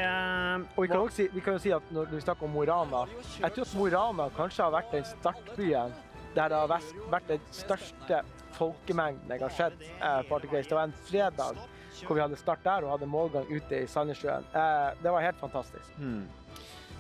[0.77, 2.61] Og vi kan, også si, vi kan jo si at når vi snakker om Mo
[2.63, 3.01] i Rana
[3.41, 5.95] Jeg tror at Mo i Rana kanskje har vært den startbyen
[6.37, 8.19] der det har vært- den største
[8.53, 10.69] folkemengden jeg har sett eh, på Arctic Race.
[10.69, 11.57] Det var en fredag
[12.05, 14.45] hvor vi hadde start der og hadde målgang ute i Sandnessjøen.
[14.53, 15.95] Eh, det var helt fantastisk.
[15.97, 16.25] Mm.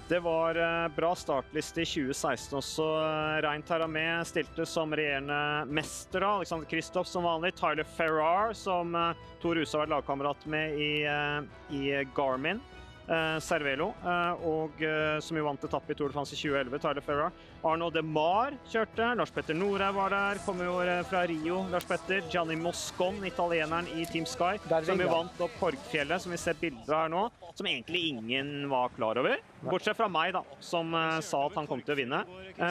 [0.07, 2.87] Det var eh, bra startliste i 2016 også.
[3.03, 6.23] Eh, Rein Taramé stilte som regjerende mester.
[6.23, 7.53] Alexander Kristoff som vanlig.
[7.59, 8.95] Tyler Ferrar, som
[9.41, 10.91] Tor Huse har vært lagkamerat med i,
[11.75, 11.83] i
[12.15, 12.63] Garmin.
[13.07, 16.81] Eh, Cervelo, eh, og eh, som jo vant etappe i Tour de France i 2011,
[16.83, 17.29] Tyler Ferra.
[17.63, 19.13] Arno De Mar kjørte.
[19.15, 20.41] Lars Petter Norhaug var der.
[20.43, 20.75] Kommer jo
[21.07, 22.19] fra Rio, Lars Petter.
[22.27, 26.97] Gianni Moscon, italieneren i Team Sky, som jo vant opp Korgfjellet, som vi ser bilder
[26.97, 27.23] av her nå.
[27.55, 29.39] Som egentlig ingen var klar over.
[29.63, 30.91] Bortsett fra meg, da, som
[31.23, 32.23] sa at han kom til å vinne.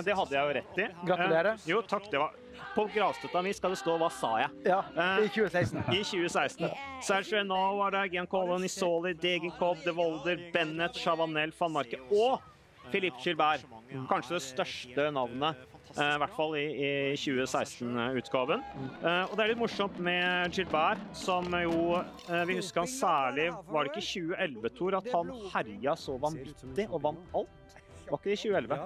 [0.04, 0.90] Det hadde jeg jo rett i.
[1.08, 1.64] Gratulerer.
[1.66, 2.10] Jo, takk.
[2.12, 2.36] Det var
[2.76, 5.78] På gravstøtta mi skal det stå 'Hva sa jeg?' Ja, Eh, i 2016.
[5.94, 6.70] i 2016.
[7.02, 12.40] Sergio Henao var der, Giancarlo Nisoli, Degenkolb, De Volder, Bennett, Chavanel, van Marke og
[12.90, 13.64] Philippe Gilbert.
[14.08, 15.56] Kanskje det største navnet,
[15.98, 16.66] eh, i hvert fall i,
[17.12, 18.60] i 2016-utgaven.
[19.02, 21.96] Eh, og det er litt morsomt med Gilbert, som jo
[22.28, 24.06] eh, Vi husker han særlig Var det ikke
[24.36, 27.65] 2011, Tor, at han herja så vanvittig og vant alt?
[28.06, 28.76] Var ikke det i 2011?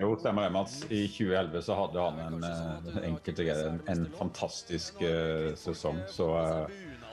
[0.00, 0.76] Jo, stemmer det, Mats.
[0.88, 6.00] I 2011 så hadde han en, eh, enkelte, en, en fantastisk uh, sesong.
[6.08, 6.64] Så uh,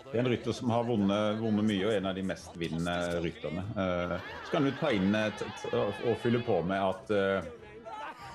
[0.09, 2.95] det er en rytter som har vunnet, vunnet mye, og en av de mest vinnende
[3.26, 3.65] rytterne.
[3.76, 4.15] Uh,
[4.45, 7.51] så kan du ta inn t- t- og fylle på med at eh,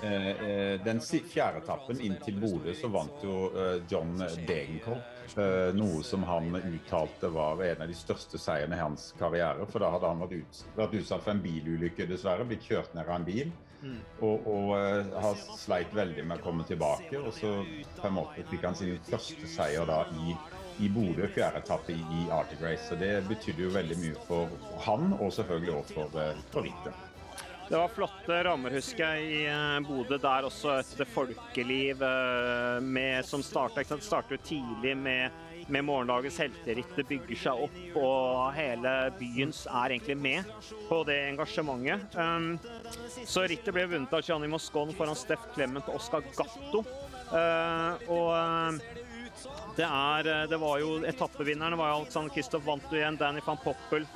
[0.04, 3.48] eh, den fjerde etappen inn til Bodø så vant jo
[3.90, 5.02] John Degenkolb.
[5.36, 9.66] Eh, noe som han uttalte var en av de største seierne i hans karriere.
[9.70, 12.46] For da hadde han vært, ut, vært utsatt for en bilulykke, dessverre.
[12.48, 13.54] Blitt kjørt ned av en bil.
[13.84, 13.96] Mm.
[14.24, 17.18] Og, og uh, har sleit veldig med å komme tilbake.
[17.20, 17.56] Og så
[17.98, 20.36] på en måte fikk han sin første seier da i,
[20.84, 22.86] i Bodø, fjerde etappe i, Arctic Race.
[22.88, 24.54] Så det betydde jo veldig mye for
[24.86, 27.10] han, og selvfølgelig også for, uh, for rittet.
[27.68, 30.18] Det var flotte rammer, husker jeg, i uh, Bodø.
[30.20, 32.04] Der også et folkeliv
[32.84, 36.96] med, som starta startet tidlig med med morgendagens helteritt.
[36.96, 40.50] Det bygger seg opp, og hele byens er egentlig med
[40.88, 42.18] på det engasjementet.
[42.18, 42.58] Um,
[43.24, 46.84] så rittet ble vunnet av Gianni Moscon foran Steff Clement og Oscar Gatto.
[47.32, 48.80] Uh, og
[49.76, 53.18] det, er, det var jo etappevinnerne Alexander Kristoff vant igjen.
[53.20, 54.06] Danny van Poppel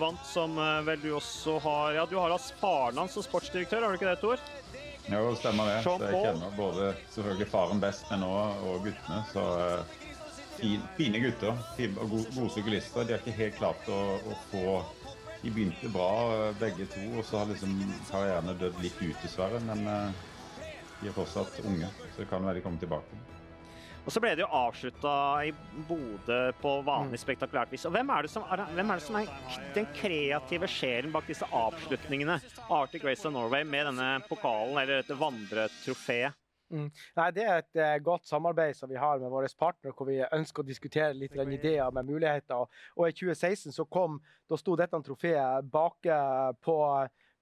[0.00, 3.92] vant, som uh, vel du også har Ja, du har faren hans som sportsdirektør, har
[3.92, 4.42] du ikke det, Tor?
[5.08, 5.78] Jo, stemmer det.
[5.84, 9.22] Så jeg kjenner både selvfølgelig faren best, men òg guttene.
[9.32, 9.44] Så
[10.58, 13.08] fin, fine gutter og gode, gode syklister.
[13.08, 14.64] De har ikke helt klart å, å, få
[15.40, 17.78] De begynte bra begge to, og så har liksom
[18.10, 19.62] karrieren dødd litt ut, dessverre.
[19.64, 20.12] Men
[21.00, 23.37] de er fortsatt unge, så det kan være de kommer tilbake.
[24.08, 25.50] Og så ble det jo avslutta i
[25.84, 27.20] Bodø på vanlig mm.
[27.20, 27.82] spektakulært vis.
[27.84, 29.26] Og hvem er, som, hvem er, det som er,
[29.74, 32.38] den kreative sjelen bak disse avslutningene?
[32.72, 36.38] Arctic Race of Norway med denne pokalen, eller dette vandretrofeet?
[36.72, 36.88] Mm.
[37.20, 40.22] Nei, Det er et uh, godt samarbeid som vi har med våre partnere, hvor vi
[40.24, 42.64] ønsker å diskutere litt ideer med muligheter.
[42.96, 46.08] Og i 2016 så kom, da sto dette trofeet bak
[46.64, 46.80] på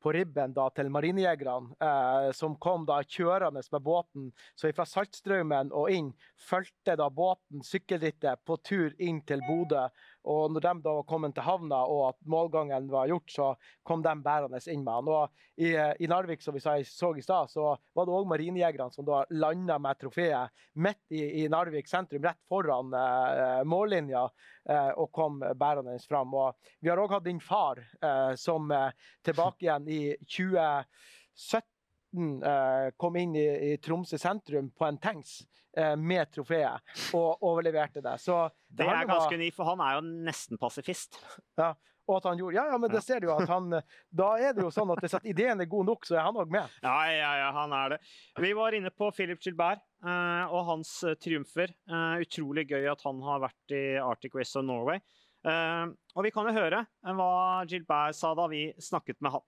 [0.03, 4.31] på ribben da, til marinejegerne, eh, som kom da kjørende med båten.
[4.55, 6.13] Så fra Saltstraumen og inn
[6.49, 9.87] fulgte da båten sykkelrittet på tur inn til Bodø.
[10.27, 13.49] Og når de da var kommet til havna og at målgangen var gjort, så
[13.87, 15.11] kom de bærende inn med han.
[15.13, 15.71] Og i,
[16.03, 19.23] i Narvik, som vi så, så i sted, så var det òg marinejegerne som da
[19.31, 24.27] landa med trofeet midt i, i, Narvik sentrum, rett foran eh, mållinja,
[24.69, 26.35] eh, og kom bærende fram.
[26.35, 28.91] Og vi har òg hatt din far, eh, som eh,
[29.27, 31.76] tilbake igjen i 2017
[32.15, 35.41] eh, kom inn i, i, Tromsø sentrum på en tanks
[35.77, 38.17] eh, med trofeet og overleverte det.
[38.23, 41.21] Så det, det er ganske unikt, for han er jo nesten pasifist.
[41.61, 41.73] Ja,
[42.07, 43.73] og at han gjorde, ja, ja, men det ser du jo at han,
[44.21, 46.53] Da er det jo sånn at hvis ideen er god nok, så er han òg
[46.55, 46.79] med.
[46.85, 48.01] Ja, ja, ja, han er det.
[48.43, 51.75] Vi var inne på Philip Gilbert eh, og hans uh, triumfer.
[51.91, 55.03] Eh, utrolig gøy at han har vært i Arctic Race of Norway.
[55.47, 56.81] og vi kan jo høre
[57.19, 57.33] hva
[57.71, 59.45] Gilbert sa da vi snakket med han.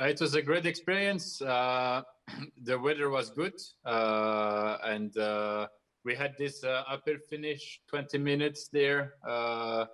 [0.00, 1.42] Uh, it was a great experience.
[1.42, 2.02] Uh,
[2.62, 3.52] the weather was good,
[3.84, 5.66] uh, and uh,
[6.04, 9.14] we had this uh, upper finish, 20 minutes there.
[9.28, 9.84] Uh,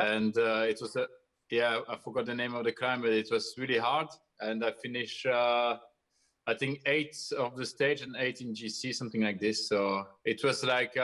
[0.00, 1.06] and it was a
[1.50, 4.06] yeah, I forgot the name of the climb, but it was really hard.
[4.40, 5.78] And I finished, I
[6.58, 9.68] think, eight of the stage and eight in GC, something like this.
[9.68, 10.96] So it was like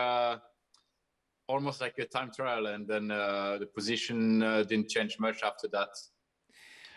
[1.48, 4.38] almost like a time trial, and then the position
[4.68, 5.88] didn't change much after that.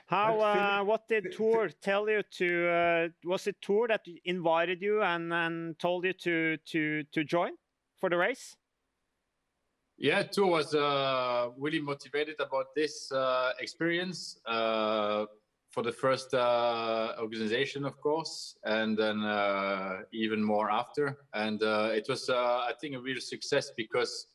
[0.10, 0.40] How?
[0.40, 2.68] Uh, what did Tour tell you to?
[2.68, 7.52] Uh, was it Tour that invited you and, and told you to to to join
[8.00, 8.56] for the race?
[10.00, 15.26] Yeah, Tour was uh, really motivated about this uh, experience uh,
[15.70, 19.20] for the first uh, organization, of course, and then
[20.12, 21.20] even more after.
[21.36, 24.26] And it was, I think, a real success because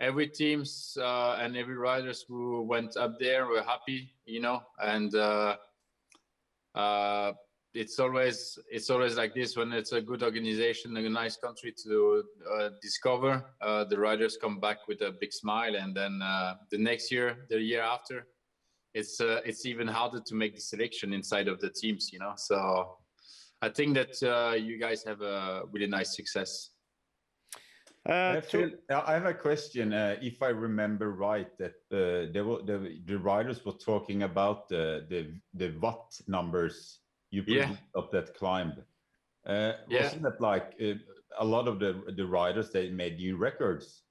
[0.00, 5.14] every teams uh, and every riders who went up there were happy, you know, and
[5.14, 5.56] uh,
[6.74, 7.32] uh,
[7.72, 12.24] it's always it's always like this when it's a good organization, a nice country to
[12.52, 13.44] uh, discover.
[13.60, 17.46] Uh, the riders come back with a big smile, and then uh, the next year,
[17.48, 18.26] the year after,
[18.94, 22.32] it's it's even harder to make the selection inside of the teams, you know.
[22.36, 22.96] So
[23.62, 26.70] I think that you guys have a really nice success.
[28.10, 29.92] Uh, I, feel, I, have a question.
[29.92, 35.06] Uh, if I remember right, that uh, were, the, the writers were talking about the
[35.08, 36.98] the, the watt numbers
[37.30, 37.76] you put yeah.
[37.96, 38.72] up that climb.
[39.46, 40.94] Uh, wasn't it like uh,
[41.38, 44.02] a lot of the the riders they made new records?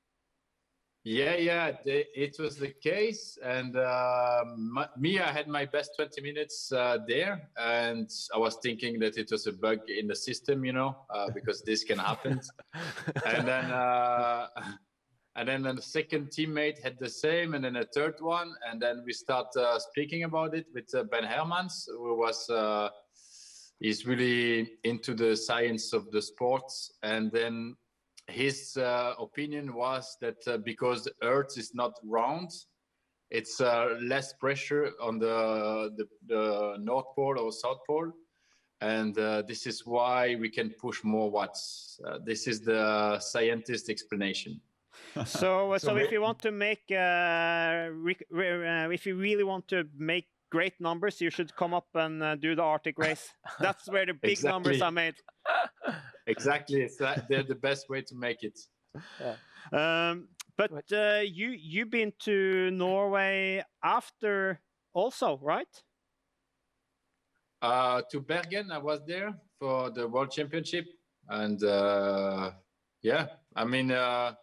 [1.06, 5.92] Yeah, yeah, they, it was the case, and uh, my, me, I had my best
[5.96, 10.16] 20 minutes uh, there, and I was thinking that it was a bug in the
[10.16, 12.42] system, you know, uh, because this can happen.
[13.26, 14.48] and then, uh,
[15.38, 19.02] and then the second teammate had the same, and then a third one, and then
[19.06, 22.50] we start uh, speaking about it with uh, Ben Hermans, who was
[23.80, 27.78] he's really into the science of the sports, and then
[28.30, 32.52] his uh, opinion was that uh, because the Earth is not round,
[33.32, 38.12] it's uh, less pressure on the, the, the, North Pole or South Pole.
[38.82, 42.00] And uh, this is why we can push more watts.
[42.08, 44.60] Uh, this is the scientist explanation.
[45.26, 47.90] so, so if you want to make, uh,
[48.32, 52.56] if you really want to make great numbers, you should come up and uh, do
[52.56, 53.30] the Arctic race.
[53.60, 55.16] That's where the big numbers are made.
[56.30, 58.60] Exactly, it's that, they're the best way to make it.
[59.72, 64.60] Um, but uh, you you've been to Norway after
[64.94, 65.68] also, right?
[67.62, 70.86] Uh, to Bergen, I was there for the World Championship,
[71.28, 72.52] and uh,
[73.02, 74.34] yeah, I mean, uh,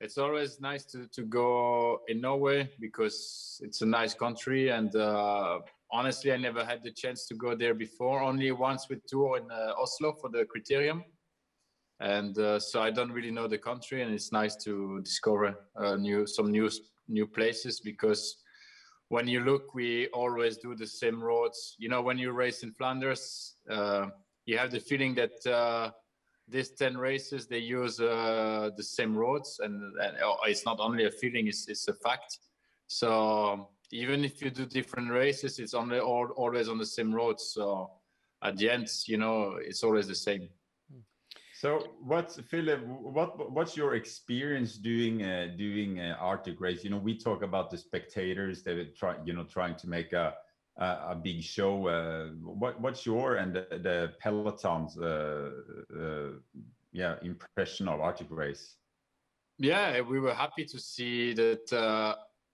[0.00, 5.58] it's always nice to, to go in Norway because it's a nice country, and uh,
[5.90, 8.22] honestly, I never had the chance to go there before.
[8.22, 11.02] Only once with tour in uh, Oslo for the Criterium,
[12.00, 15.96] and uh, so I don't really know the country, and it's nice to discover uh,
[15.96, 16.70] new some new
[17.08, 18.36] new places because
[19.08, 21.76] when you look, we always do the same roads.
[21.78, 24.08] You know, when you race in Flanders, uh,
[24.44, 25.90] you have the feeling that uh,
[26.46, 29.60] these 10 races, they use uh, the same roads.
[29.62, 32.38] And, and oh, it's not only a feeling, it's, it's a fact.
[32.86, 37.52] So even if you do different races, it's only all, always on the same roads.
[37.54, 37.90] So
[38.42, 40.48] at the end, you know, it's always the same.
[41.60, 42.86] So what's Philip?
[42.86, 46.84] What what's your experience doing uh, doing uh, Arctic race?
[46.84, 50.12] You know, we talk about the spectators that are try you know trying to make
[50.12, 50.34] a
[50.76, 51.88] a, a big show.
[51.88, 52.28] Uh,
[52.60, 55.50] what what's your and the, the peloton's uh,
[56.00, 56.30] uh,
[56.92, 58.76] yeah impression of Arctic race?
[59.58, 61.72] Yeah, we were happy to see that.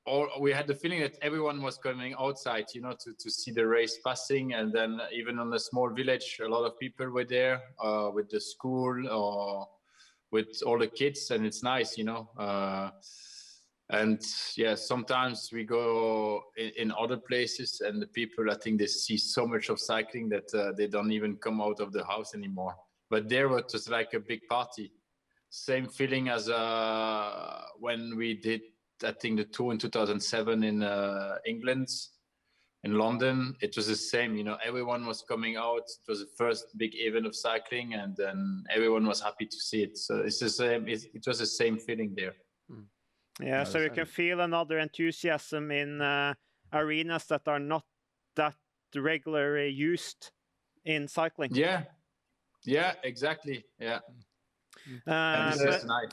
[0.06, 3.30] Uh, all we had the feeling that everyone was coming outside, you know, to, to
[3.30, 7.08] see the race passing, and then even on the small village, a lot of people
[7.10, 9.68] were there uh, with the school or
[10.30, 12.28] with all the kids, and it's nice, you know.
[12.36, 12.90] Uh,
[13.90, 14.22] and
[14.56, 19.16] yeah, sometimes we go in, in other places, and the people, I think, they see
[19.16, 22.74] so much of cycling that uh, they don't even come out of the house anymore.
[23.10, 24.90] But there was just like a big party
[25.54, 28.60] same feeling as uh, when we did,
[29.02, 31.88] I think, the tour in 2007 in uh, England,
[32.84, 33.56] in London.
[33.60, 35.82] It was the same, you know, everyone was coming out.
[35.86, 39.82] It was the first big event of cycling, and then everyone was happy to see
[39.82, 39.98] it.
[39.98, 40.86] So it's the same.
[40.86, 42.34] It, it was the same feeling there.
[43.40, 46.34] Yeah, so you can feel another enthusiasm in uh,
[46.72, 47.84] arenas that are not
[48.36, 48.54] that
[48.94, 50.30] regularly used
[50.84, 51.50] in cycling.
[51.52, 51.82] Yeah,
[52.64, 53.64] yeah, exactly.
[53.78, 54.00] Yeah,
[55.06, 56.12] Uh, and, it's uh, just nice.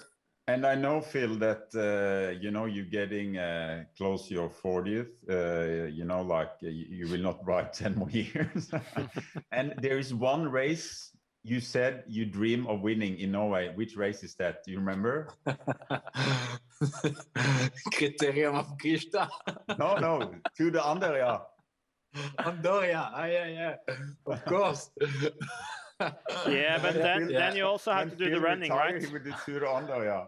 [0.51, 5.13] And I know Phil that uh, you know you're getting uh, close to your 40th.
[5.29, 8.71] Uh, you know, like you, you will not ride 10 more years.
[9.51, 11.11] and there is one race
[11.43, 13.71] you said you dream of winning in Norway.
[13.73, 14.63] Which race is that?
[14.63, 15.29] Do you remember?
[17.95, 19.29] Criterium of Krista.
[19.79, 21.41] no, no, to the Anderja.
[22.39, 23.09] Andoria.
[23.13, 23.75] Ah, yeah, yeah.
[24.25, 24.91] Of course.
[26.47, 27.39] Yeah, but then Yeah.
[27.39, 29.03] then you also have When to do the running, retired, right?
[29.03, 30.27] He would do Tour de Anderja.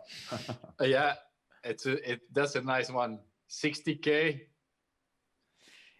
[0.81, 1.15] yeah,
[1.63, 2.21] it's a, it.
[2.31, 3.19] That's a nice one.
[3.49, 4.47] 60k.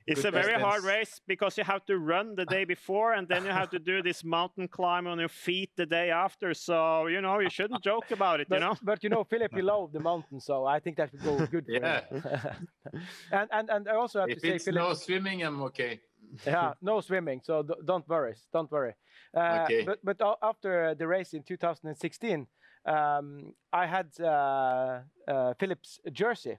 [0.05, 3.26] It's Good a very hard race because you have to run the day before and
[3.26, 6.53] then you have to do this mountain climb on your feet the day after.
[6.53, 8.76] So, you know, you shouldn't joke about it, you know?
[8.84, 11.65] but you know, Philip, you love the mountain, so I think that would go good
[11.65, 12.01] for Yeah.
[13.32, 16.01] and, and and I also have If to say, it's Philip, no swimming, I'm okay.
[16.45, 18.93] Yeah, no swimming, so don't worry, don't worry.
[19.36, 19.84] Uh, Okay.
[19.86, 22.47] But but after the race in 2016,
[22.86, 26.57] um, I had uh, uh, Philip's jersey.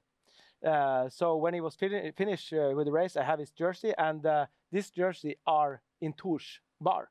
[0.64, 3.92] Uh, so when he was fin- finished uh, with the race, I have his jersey,
[3.98, 7.10] and uh, this jersey are in Tours bar.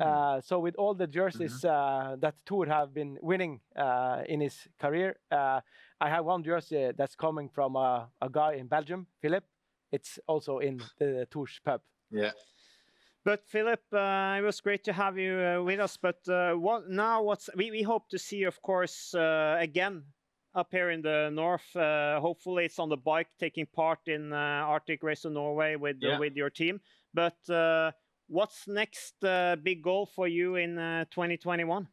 [0.00, 4.66] Uh, so with all the jerseys uh, that Tour have been winning uh, in his
[4.80, 5.60] career, uh,
[6.00, 9.44] I have one jersey that's coming from a, a guy in Belgium, Philip.
[9.92, 11.80] It's also in the Tours pub.
[12.10, 12.32] Yeah.
[13.24, 15.98] But Philip, uh, it was great to have you uh, with us.
[15.98, 17.22] But uh, what now?
[17.22, 20.04] What's we, we hope to see, you, of course, uh, again
[20.54, 21.76] up here in the north.
[21.76, 25.96] Uh, hopefully, it's on the bike, taking part in uh, Arctic Race of Norway with
[26.00, 26.18] Yeah.
[26.18, 26.80] with your team.
[27.12, 27.92] But uh,
[28.28, 31.88] what's next uh, big goal for you in uh, 2021?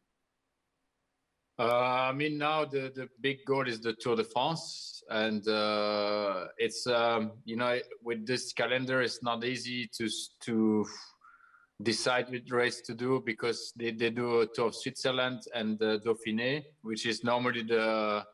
[1.58, 6.46] Uh, I mean, now the, the big goal is the Tour de France, and uh,
[6.58, 10.08] it's um, you know with this calendar, it's not easy to
[10.44, 10.86] to
[11.82, 16.00] decide which race to do because they, they do a Tour of Switzerland and the
[16.00, 18.24] Dauphiné, which is normally the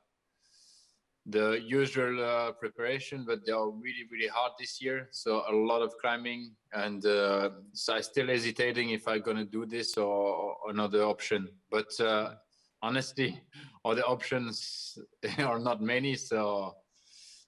[1.26, 5.08] the usual uh, preparation, but they are really really hard this year.
[5.12, 9.66] So a lot of climbing, and uh, so I'm still hesitating if I'm gonna do
[9.66, 11.48] this or, or another option.
[11.70, 12.34] But uh,
[12.82, 13.40] honestly,
[13.84, 14.98] the options
[15.38, 16.14] are not many.
[16.16, 16.74] So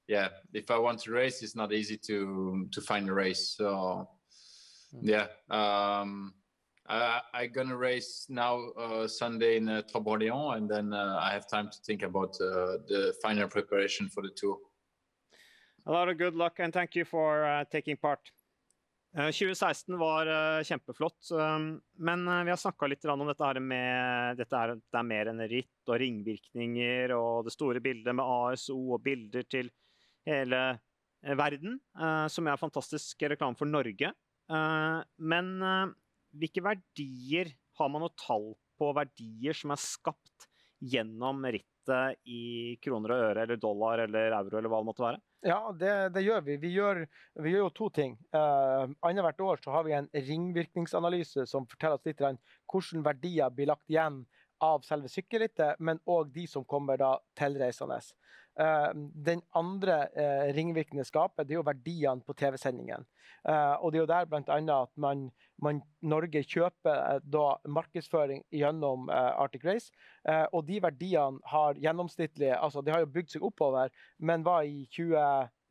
[0.09, 3.55] yeah, if I want to race, it's not easy to to find a race.
[3.57, 4.09] So
[5.03, 6.35] yeah, um,
[6.89, 11.49] I, I gonna race now uh, Sunday in uh, Trobriand, and then uh, I have
[11.49, 14.59] time to think about uh, the final preparation for the tour.
[15.87, 18.31] A lot of good luck and thank you for uh, taking part.
[19.15, 21.69] Eh, 2016 var eh, kjempeflott, um,
[22.03, 25.31] men eh, vi har snakka litt om dette her med dette er, det er mer
[25.31, 29.71] enn ritt og ringvirkninger og det store bildet med ASO og bilder til
[30.27, 34.11] hele eh, verden, eh, som er fantastisk reklame for Norge.
[34.51, 34.99] Eh,
[35.31, 35.95] men eh,
[36.35, 40.51] hvilke verdier har man noe tall på verdier som er skapt
[40.83, 41.47] gjennom
[41.85, 45.21] rittet i kroner og øre eller dollar eller euro eller hva det måtte være?
[45.45, 46.57] Ja, det, det gjør vi.
[46.57, 47.07] Vi gjør,
[47.43, 48.17] vi gjør jo to ting.
[48.33, 53.69] Uh, Annethvert år så har vi en ringvirkningsanalyse som forteller oss litt hvordan verdier blir
[53.69, 54.25] lagt igjen
[54.63, 57.99] av selve sykkelrittet, men òg de som kommer da tilreisende.
[58.55, 58.93] Uh,
[59.27, 63.03] den andre uh, ringvirkningen det skaper, det er jo verdiene på TV-sendingen.
[63.43, 64.59] Uh, og det er jo der bl.a.
[64.83, 65.25] at man,
[65.59, 69.91] man, Norge kjøper da markedsføring gjennom Arctic Race.
[70.53, 74.85] og de verdiene har gjennomsnittlig altså De har jo bygd seg oppover, men var i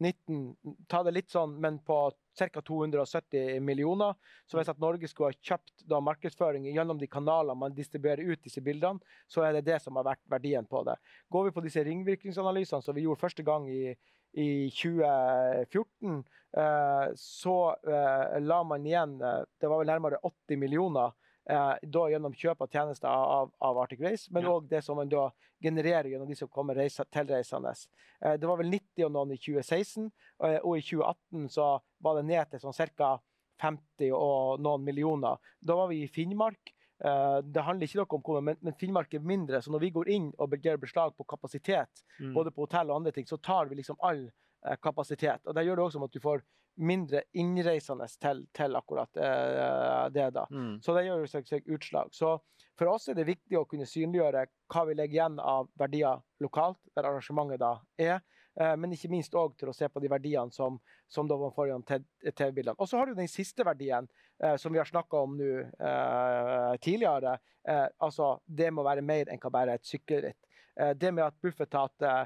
[0.03, 1.97] 2019 Ta det litt sånn, men på
[2.37, 2.61] ca.
[2.61, 4.15] 270 millioner.
[4.49, 8.43] Så hvis at Norge skulle ha kjøpt da markedsføring gjennom de kanalene man distribuerer ut
[8.43, 10.97] disse bildene, så er det det som har vært verdien på det.
[11.31, 13.95] Går vi på disse ringvirkningsanalysene som vi gjorde første gang i,
[14.33, 16.23] i 2014,
[16.57, 21.13] eh, så eh, la man igjen eh, Det var vel nærmere 80 millioner
[21.45, 25.25] da gjennom kjøp av tjenester av, av Arctic Race, men òg det som man da
[25.63, 27.73] genererer gjennom de som kommer reise, tilreisende.
[28.21, 30.09] Eh, det var vel 90 og noen i 2016,
[30.43, 31.67] eh, og i 2018 så
[32.03, 33.17] var det ned til sånn ca.
[33.61, 35.37] 50 og noen millioner.
[35.63, 36.73] Da var vi i Finnmark.
[37.03, 40.09] Eh, det handler ikke noe om hvor, men, Finnmark er mindre, så når vi går
[40.09, 42.33] inn og gjør beslag på kapasitet, Mm.
[42.33, 44.31] både på hotell og andre ting, så tar vi liksom all eh,
[44.81, 45.45] kapasitet.
[45.47, 46.43] Og Det gjør det også med at du får
[46.81, 50.29] mindre innreisende til, til akkurat eh, det.
[50.33, 50.47] da.
[50.49, 50.79] Mm.
[50.81, 52.09] Så det gjør seg, seg utslag.
[52.15, 52.39] Så
[52.79, 56.79] for oss er det viktig å kunne synliggjøre hva vi legger igjen av verdier lokalt,
[56.95, 58.23] der arrangementet da er.
[58.57, 61.53] Eh, Men ikke minst òg til å se på de verdiene som, som da man
[61.53, 61.85] får gjennom
[62.33, 62.77] TV-bildene.
[62.79, 64.09] Og så har du den siste verdien,
[64.41, 67.37] eh, som vi har snakka om nå eh, tidligere.
[67.69, 70.41] Eh, altså, det må være mer enn hva bare et sykkelritt.
[70.79, 72.25] Eh, det med at Bufetat eh, eh,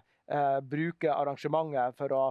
[0.62, 2.24] bruker arrangementet for å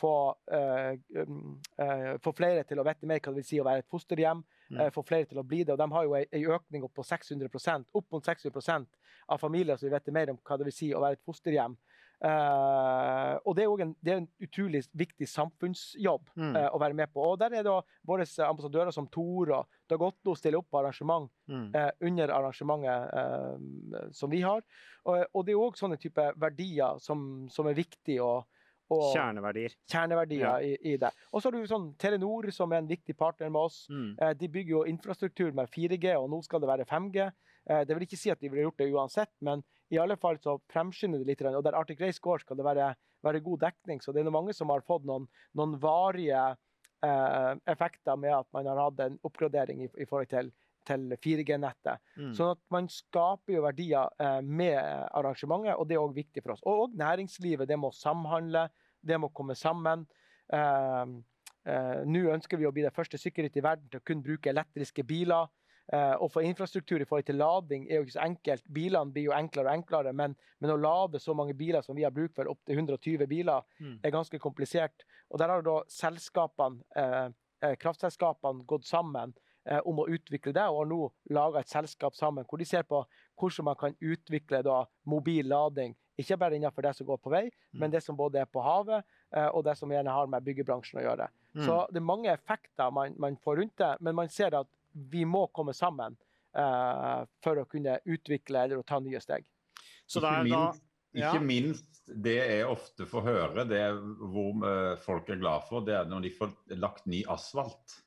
[0.00, 3.66] få, eh, um, eh, få flere til å vite mer hva det vil si å
[3.66, 4.80] være et fosterhjem, Mm.
[4.80, 5.72] eh, få flere til å bli det.
[5.72, 8.86] Og de har jo en økning opp på 600 opp mot 600%
[9.28, 11.76] av familier som vil vite mer om hva det vil si å være et fosterhjem.
[12.22, 16.56] Eh, og det er en, det er en utrolig viktig samfunnsjobb Mm.
[16.56, 17.22] eh, å være med på.
[17.32, 21.74] Og der er da våre ambassadører som Tora og Dag stiller opp på arrangement Mm.
[21.74, 24.62] eh, under arrangementet eh, som vi har.
[25.06, 28.44] Og, og det er òg sånne type verdier som, som er viktige å
[28.90, 29.70] og Kjerneverdier.
[29.86, 30.56] kjerneverdier Ja.
[30.58, 31.12] i, i det.
[31.32, 33.86] Og så har du sånn Telenor, som er en viktig partner med oss.
[33.88, 34.16] Mm.
[34.20, 37.30] Eh, de bygger jo infrastruktur med 4G, og nå skal det være 5G.
[37.70, 40.38] Eh, det vil ikke si at de ville gjort det uansett, men i alle fall
[40.42, 41.44] så fremskynder det litt.
[41.50, 42.92] Og der Arctic Race går, skal det være,
[43.26, 44.02] være god dekning.
[44.02, 45.26] Så det er mange som har fått noen,
[45.58, 46.42] noen varige
[47.04, 50.52] eh, effekter med at man har hatt en oppgradering i, i forhold til
[50.88, 52.00] til 4G-nettet.
[52.18, 52.30] Mm.
[52.36, 56.54] Sånn at man skaper jo verdier eh, med arrangementet, og det er òg viktig for
[56.54, 56.64] oss.
[56.64, 58.68] Og, og næringslivet, det må samhandle,
[59.06, 60.06] det må komme sammen.
[60.52, 61.14] Eh,
[61.68, 64.52] eh, Nå ønsker vi å bli det første sykkelrittet i verden til å kun bruke
[64.52, 65.50] elektriske biler.
[65.92, 68.62] Eh, få infrastruktur i forhold til lading er jo ikke så enkelt.
[68.72, 72.04] Bilene blir jo enklere og enklere, men, men å lade så mange biler som vi
[72.06, 73.98] har bruk for, opptil 120 biler, Mm.
[74.04, 75.02] er ganske komplisert.
[75.30, 77.30] Og der har da selskapene, eh,
[77.62, 79.34] eh, kraftselskapene gått sammen
[79.84, 83.04] om å utvikle det, og har nå laga et selskap sammen hvor de ser på
[83.38, 85.94] hvordan man kan utvikle da mobil lading.
[86.18, 87.44] Ikke bare innenfor det som går på vei,
[87.74, 87.78] Mm.
[87.80, 89.04] men det som både er på havet,
[89.54, 91.28] og det som gjerne har med byggebransjen å gjøre.
[91.54, 91.66] Mm.
[91.66, 95.24] Så det er mange effekter man, man får rundt det, men man ser at vi
[95.28, 96.16] må komme sammen
[96.58, 99.46] uh, for å kunne utvikle eller å ta nye steg.
[100.06, 101.30] Så ikke, det er da minst, ja.
[101.30, 105.84] ikke minst det jeg ofte får høre, det er hvor eh, folk er glad for,
[105.86, 108.00] det er når de får lagt ny asfalt.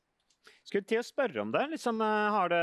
[0.74, 1.68] Skulle til å spørre om det.
[1.76, 2.62] Liksom, eh, har det.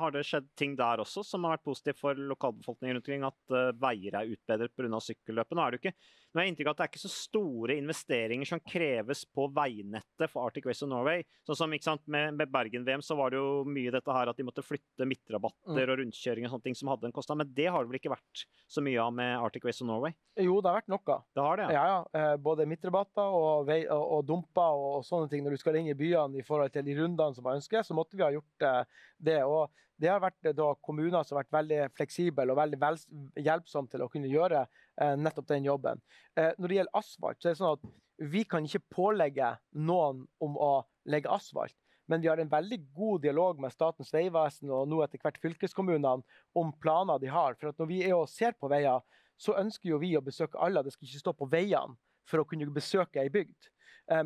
[0.00, 3.26] Har det skjedd ting der også som har vært positivt for lokalbefolkningen rundt omkring?
[3.28, 5.00] At eh, veier er utbedret pga.
[5.04, 5.58] sykkelløpet?
[5.58, 5.94] Nå er det ikke
[6.30, 10.30] nå er inntrykk av at det er ikke så store investeringer som kreves på veinettet
[10.30, 11.24] for Arctic Race of Norway.
[11.42, 14.38] Sånn som ikke sant, Med, med Bergen-VM så var det jo mye dette her at
[14.38, 15.90] de måtte flytte midtrabatter Mm.
[15.90, 17.38] og rundkjøring og sånne ting som hadde en kostnad.
[17.42, 20.14] Men det har det vel ikke vært så mye av med Arctic Race of Norway?
[20.38, 21.18] Jo, det har vært noe.
[21.34, 21.98] Det har det, Ja, ja.
[22.14, 22.36] ja.
[22.38, 25.42] Både midtrabatter og, vei, og, og dumper og, og sånne ting.
[25.44, 27.96] Når du skal inn i byene i forhold til de rundene som man ønsker, så
[27.96, 29.40] måtte vi ha gjort eh, det.
[29.44, 29.70] Og
[30.00, 33.00] det har vært eh, da kommuner som har vært veldig fleksible og veldig vel,
[33.38, 36.02] hjelpsomme til å kunne gjøre eh, nettopp den jobben.
[36.38, 40.58] Når det gjelder asfalt, så er det sånn at vi kan ikke pålegge noen om
[40.60, 40.72] å
[41.10, 41.76] legge asfalt.
[42.10, 46.24] Men vi har en veldig god dialog med Statens vegvesen og nå etter hvert fylkeskommunene
[46.58, 47.54] om planer de har.
[47.60, 48.98] For når vi er og ser på veier,
[49.40, 50.82] så ønsker jo vi å besøke alle.
[50.82, 51.94] Det skal ikke stå på veiene
[52.28, 53.70] for å kunne besøke ei bygd.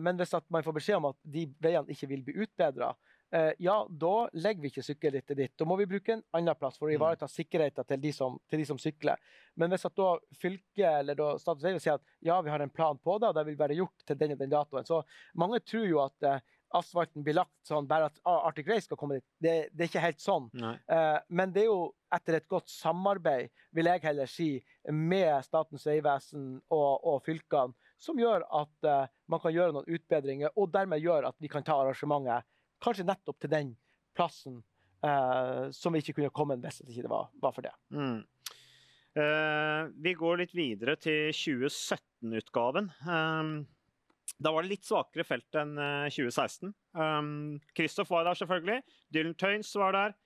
[0.01, 2.94] Men hvis man får beskjed om at de veiene ikke vil bli utbedra,
[3.59, 5.52] ja, da legger vi ikke sykkelrittet ditt.
[5.59, 8.62] Da må vi bruke en annen plass for å ivareta sikkerheten til de som, til
[8.62, 9.19] de som sykler.
[9.59, 12.70] Men hvis at da fylket eller da Statens vegvesen sier at ja, vi har en
[12.70, 15.02] plan på det, og det vil være gjort til den og den datoen, så
[15.40, 16.43] mange tror jo at eh,
[16.74, 19.27] asfalten blir lagt sånn bare at ah, Arctic Race skal komme dit.
[19.43, 20.48] Det, det er ikke helt sånn.
[20.61, 24.48] Eh, men det er jo etter et godt samarbeid, vil jeg heller si,
[24.90, 30.52] med Statens vegvesen og, og fylkene, som gjør at eh, man kan gjøre noen utbedringer,
[30.59, 32.51] og dermed gjør at vi kan ta arrangementet
[32.85, 33.74] kanskje nettopp til den
[34.15, 34.61] plassen
[35.05, 37.74] eh, som vi ikke kunne kommet hvis det ikke var, var for det.
[37.94, 38.20] Mm.
[39.15, 42.90] Eh, vi går litt videre til 2017-utgaven.
[43.06, 43.55] Um,
[44.40, 46.74] da var det litt svakere felt enn eh, 2016.
[46.98, 47.32] Um,
[47.77, 48.81] Kristoff var der, selvfølgelig.
[49.15, 50.20] Dylan Tøynes var der.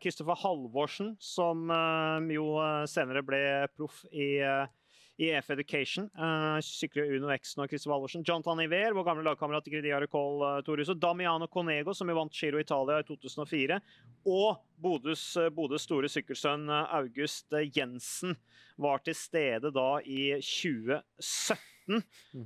[0.00, 3.40] Kristoffer Halvorsen, som eh, jo eh, senere ble
[3.76, 4.70] proff i, eh, i
[5.18, 6.10] EF Education.
[6.18, 8.24] Uh, sykler Uno X og Kristoffer Valvorsen.
[8.26, 10.90] Jonathan Iver, vår gamle lagkamerat i Gridia Recall, uh, Torus.
[10.92, 13.80] Og Damiano Conego, som jo vant Giro Italia i 2004.
[14.28, 15.24] Og Bodøs,
[15.56, 18.36] Bodøs store sykkelsønn August Jensen
[18.76, 22.02] var til stede da i 2017.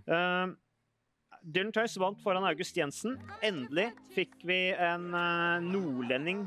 [0.06, 0.54] Uh,
[1.40, 3.18] Dylan Tøys vant foran August Jensen.
[3.42, 5.08] Endelig fikk vi en
[5.64, 6.44] nordlending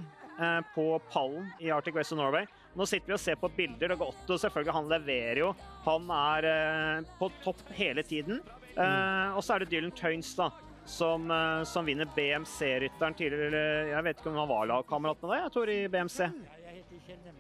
[0.76, 2.46] på pallen i Arctic West of Norway.
[2.74, 3.96] Nå sitter vi og ser på bilder.
[3.96, 4.76] og Otto, selvfølgelig.
[4.76, 5.54] Han leverer jo.
[5.86, 8.42] Han er eh, på topp hele tiden.
[8.74, 10.50] og så er det Dylan Tøynes, da.
[10.84, 11.30] Som,
[11.64, 13.62] som vinner BMC-rytteren tidligere.
[13.94, 16.18] Jeg vet ikke om han var lagkamerat med deg, jeg tror, i BMC.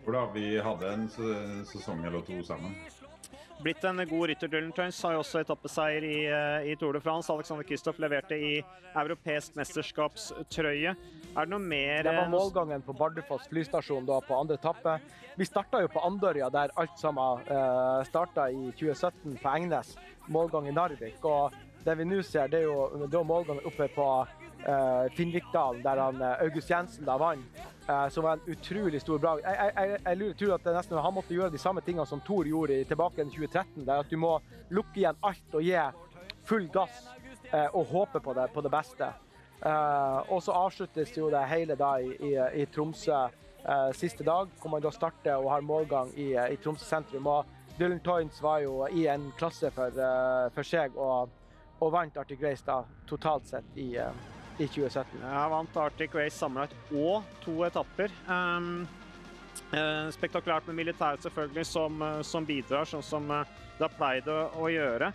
[0.06, 1.10] Hvor da, Vi hadde en
[1.68, 2.78] sesong eller to sammen
[3.64, 4.52] blitt en god rytter.
[4.52, 6.18] Dylan Tøynes har jo også etappeseier i,
[6.72, 7.32] i, Tour de France.
[7.34, 8.54] Alexander Kristoff leverte i
[9.00, 10.94] europeisk mesterskapstrøye.
[11.34, 14.98] Er det noe mer Det var målgangen på Bardufoss flystasjon da på andre etappe.
[15.40, 19.96] Vi starta jo på Andørja, der alt sammen uh, starta i 2017 på Engnes.
[20.32, 21.24] Målgang i Narvik.
[21.26, 24.08] Og det vi nå ser, det er jo da målgangen oppe på
[25.16, 27.64] Finnvikdalen, der han, uh, August Jensen da vant.
[27.84, 29.44] Uh, som var en utrolig stor bragd.
[29.44, 32.80] Jeg, jeg, jeg, tror at nesten, han måtte gjøre de samme tingene som Thor gjorde
[32.88, 33.84] tilbake i 2013.
[33.84, 34.38] der At du må
[34.72, 35.76] lukke igjen alt og gi
[36.48, 37.10] full gass
[37.54, 39.08] og håpe på det, på det beste.
[40.34, 42.32] Og så avsluttes jo det hele da i, i,
[42.64, 43.20] i Tromsø
[43.94, 47.30] siste dag, hvor man da starter og har målgang i, i Tromsø sentrum.
[47.30, 50.02] Og Dylan Toynes var jo i en klasse for,
[50.56, 51.30] for seg og,
[51.78, 53.92] og vant Arctic Race da, totalt sett i
[54.60, 55.22] i 2017.
[55.24, 58.14] Jeg vant Arctic Race sammenlagt og to etapper.
[58.28, 58.86] Um,
[59.74, 63.44] uh, spektakulært med militæret selvfølgelig som, uh, som, bidrar, sånn som uh,
[63.78, 65.14] det har pleid å, å gjøre.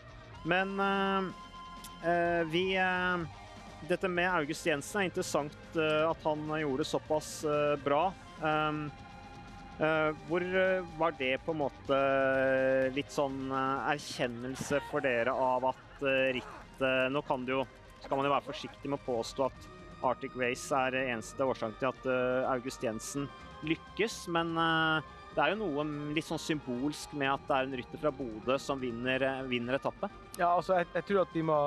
[0.48, 0.78] Men
[2.48, 2.62] vi
[3.90, 7.30] Dette med August Jensen er interessant at han gjorde det såpass
[7.82, 8.04] bra.
[8.40, 8.86] Um,
[10.30, 10.46] hvor
[10.98, 11.98] var det på en måte
[12.94, 16.06] litt sånn erkjennelse for dere av at
[16.38, 17.64] rittet Nå kan det jo
[18.02, 19.68] skal man jo være forsiktig med å påstå at
[20.06, 23.26] Arctic Race er eneste årsak til at uh, August Jensen
[23.66, 24.20] lykkes.
[24.34, 25.02] Men uh,
[25.34, 28.58] det er jo noe litt sånn symbolsk med at det er en rytter fra Bodø
[28.62, 30.10] som vinner, uh, vinner etappe.
[30.38, 31.58] Ja, altså, jeg, jeg, tror at vi må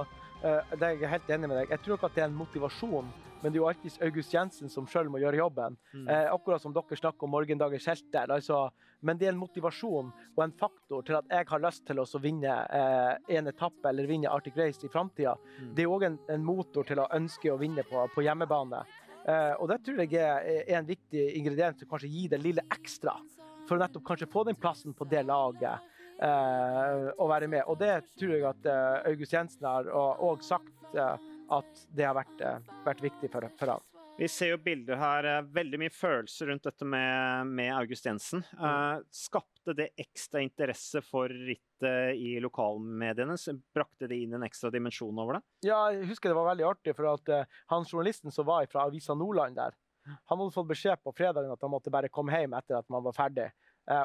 [0.41, 1.75] det er Jeg helt enig med deg.
[1.75, 3.11] Jeg tror ikke at det er en motivasjon
[3.41, 5.77] men det er jo alltid August Jensen som sjøl må gjøre jobben.
[5.95, 6.05] Mm.
[6.05, 8.29] Eh, akkurat som dere snakker om morgendagens helter.
[8.29, 8.67] Altså,
[9.01, 12.05] men det er en motivasjon og en faktor til at jeg har lyst til å
[12.21, 15.33] vinne eh, en etappe eller vinne Arctic Race i framtida.
[15.57, 15.71] Mm.
[15.77, 18.83] Det er òg en, en, motor til å ønske å vinne på, på hjemmebane.
[19.25, 22.65] Eh, og det tror jeg er, er, en viktig ingrediens som kanskje gir det lille
[22.73, 23.17] ekstra.
[23.65, 25.89] For å nettopp kanskje få den plassen på det laget.
[26.21, 27.63] Uh, å være med.
[27.65, 31.15] Og det tror jeg at uh, August Jensen har òg sagt uh,
[31.49, 32.43] at det har vært,
[32.85, 33.87] vært viktig for, for ham.
[34.19, 38.43] Vi ser jo bilder her, veldig mye følelser rundt dette med, med August Jensen.
[38.53, 43.39] Uh, skapte det ekstra interesse for rittet i lokalmediene?
[43.73, 45.43] Brakte det inn en ekstra dimensjon over det?
[45.71, 47.33] Ja, jeg husker det var veldig artig, for at
[47.73, 49.73] han journalisten som var fra Avisa Nordland der,
[50.05, 53.09] han hadde fått beskjed på fredagen at han måtte bare komme hjem etter at man
[53.09, 53.49] var ferdig.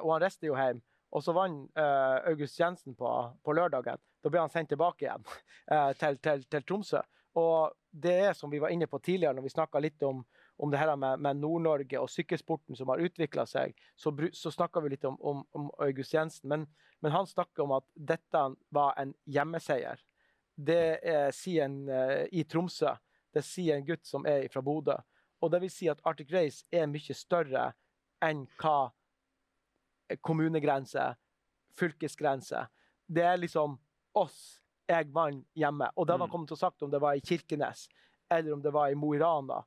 [0.01, 0.81] Og han reiste jo hjem.
[1.17, 1.79] Og så vant
[2.29, 3.09] August Jensen på,
[3.41, 3.97] på, lørdagen.
[4.21, 5.25] Da ble han sendt tilbake igjen
[6.01, 7.01] til, til, til Tromsø.
[7.37, 10.23] Og det er som vi var inne på tidligere, når vi snakka litt om,
[10.57, 14.81] om, det her med, med Nord-Norge og sykkelsporten som har utvikla seg, så, så snakka
[14.85, 16.49] vi litt om, om, om August Jensen.
[16.53, 16.67] Men,
[17.05, 20.01] men han snakker om at dette var en hjemmeseier.
[20.57, 22.95] Det er, sier en uh, i Tromsø.
[23.37, 24.97] Det sier en gutt som er fra Bodø.
[25.45, 27.69] Og det vil si at Arctic Race er mye større
[28.25, 28.95] enn hva
[30.20, 31.09] kommunegrense,
[31.77, 32.66] fylkesgrense
[33.07, 33.77] Det er liksom
[34.16, 34.39] oss
[34.87, 35.89] jeg vant hjemme.
[35.97, 36.33] Og det hadde han mm.
[36.33, 37.87] kommet til å sagt om det var i Kirkenes
[38.31, 39.61] eller om det var i Mo i Rana.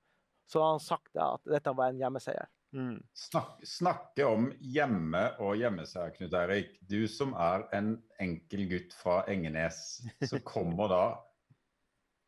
[0.50, 2.48] Så hadde han sagt at dette var en hjemmeseier.
[2.76, 3.00] Mm.
[3.18, 6.76] Snak, snakke om hjemme og hjemmeseier, Knut Eirik.
[6.82, 11.04] Du som er en enkel gutt fra Engenes, så kommer da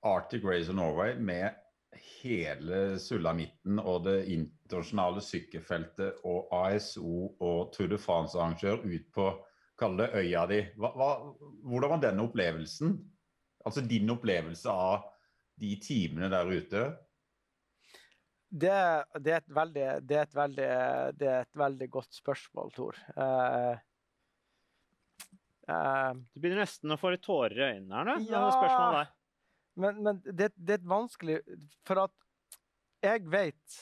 [0.08, 1.52] Arctic Race of Norway med
[2.22, 9.28] hele sulamitten og det internasjonale sykkelfeltet og ASO og Tour de France-arrangør ut på
[9.82, 10.62] kall det øya di.
[10.78, 11.12] Hva, hva,
[11.66, 12.98] hvordan var den opplevelsen?
[13.66, 15.08] Altså din opplevelse av
[15.62, 16.84] de timene der ute?
[18.52, 18.74] Det,
[19.20, 20.70] det, er et veldig, det, er et veldig,
[21.16, 22.98] det er et veldig godt spørsmål, Tor.
[23.16, 23.78] Uh,
[25.72, 28.18] uh, du begynner nesten å få litt tårer i øynene her nå.
[28.28, 29.18] Ja, spørsmålet
[29.80, 31.38] men, men det, det, er et vanskelig
[31.88, 32.16] For at
[33.02, 33.78] jeg vet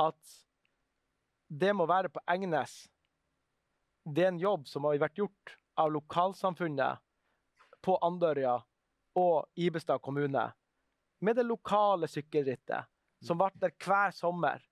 [0.00, 0.34] at
[1.48, 2.84] det må være på Engnes.
[4.04, 7.02] Det er en jobb som har vært gjort av lokalsamfunnet
[7.84, 8.58] på Andørja
[9.20, 10.48] og Ibestad kommune
[11.24, 12.90] med det lokale sykkelrittet
[13.24, 14.62] som ble der hver sommer.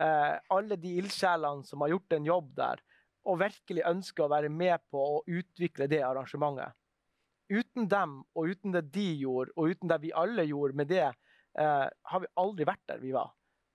[0.00, 2.82] Eh, alle de ildsjelene som har gjort en jobb der,
[3.24, 6.74] og virkelig ønsker å være med på å utvikle det arrangementet.
[7.48, 11.06] Uten dem, og uten det de gjorde, og uten det vi alle gjorde med det,
[11.60, 13.32] eh, har vi aldri vært der vi var.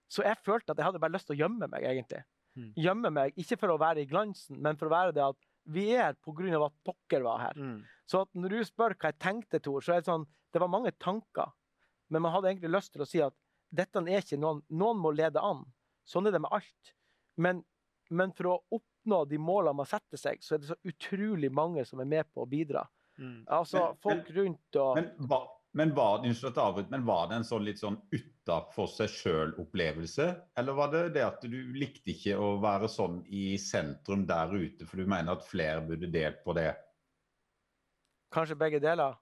[0.10, 2.24] Så jeg følte at jeg hadde bare lyst til å gjemme meg, egentlig.
[2.58, 2.72] Mm.
[2.82, 5.86] Gjemme meg, ikke for å være i glansen, men for å være det at vi
[5.94, 6.66] er pga.
[6.66, 7.58] at dere var her.
[7.58, 7.84] Mm.
[8.10, 10.92] Så når du spør hva jeg tenkte, Tor, så er det sånn Det var mange
[10.98, 11.52] tanker.
[12.10, 13.36] Men man hadde egentlig lyst til å si at
[13.70, 15.62] dette er ikke noen Noen må lede an.
[16.10, 16.94] Sånn er det med alt.
[17.38, 17.62] Men,
[18.10, 21.86] men for å oppnå de målene man setter seg, så er det så utrolig mange
[21.86, 22.82] som er med på å bidra.
[23.20, 23.44] Mm.
[23.46, 25.12] Altså, men, folk rundt og men,
[25.72, 26.22] men, var,
[26.90, 30.28] men, var, det en sånn litt sånn utafor seg sjøl-opplevelse?
[30.58, 34.88] Eller var det det at du likte ikke å være sånn i sentrum der ute,
[34.90, 36.72] for du mener at flere burde delt på det?
[38.34, 39.18] Kanskje begge deler.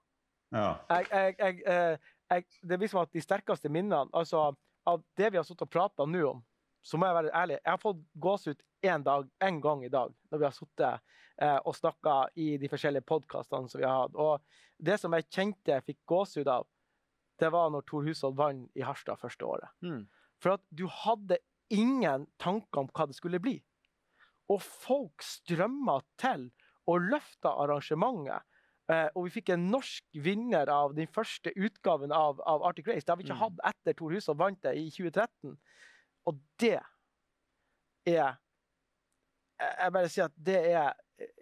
[0.54, 0.78] Ja.
[0.88, 4.48] Jeg, jeg, jeg, eh, jeg, det blir som at de sterkeste minnene altså,
[4.88, 6.40] av det vi har stått og prata nå om,
[6.80, 7.58] så må jeg være ærlig.
[7.60, 9.04] Jeg har fått gåsehud én
[9.40, 11.00] en gang i dag når vi har sittet
[11.42, 14.16] eh, og snakka i de forskjellige podkastene som vi har hatt.
[14.16, 14.42] Og
[14.78, 16.66] det som jeg kjente jeg fikk gåsehud av,
[17.38, 19.70] det var når Tor Hushold vant i Harstad første året.
[19.82, 20.06] Mm.
[20.42, 21.38] For at du hadde
[21.70, 23.58] ingen tanker om hva det skulle bli.
[24.48, 26.48] Og folk strømma til
[26.88, 28.46] og løfta arrangementet.
[28.88, 33.04] Eh, og vi fikk en norsk vinner av den første utgaven av, av Arctic Race.
[33.04, 33.42] Det har vi ikke mm.
[33.42, 35.58] hatt etter Tor Hushold vant det i 2013.
[36.28, 36.78] Og det
[38.08, 38.38] er
[39.58, 40.92] Jeg bare sier at det er,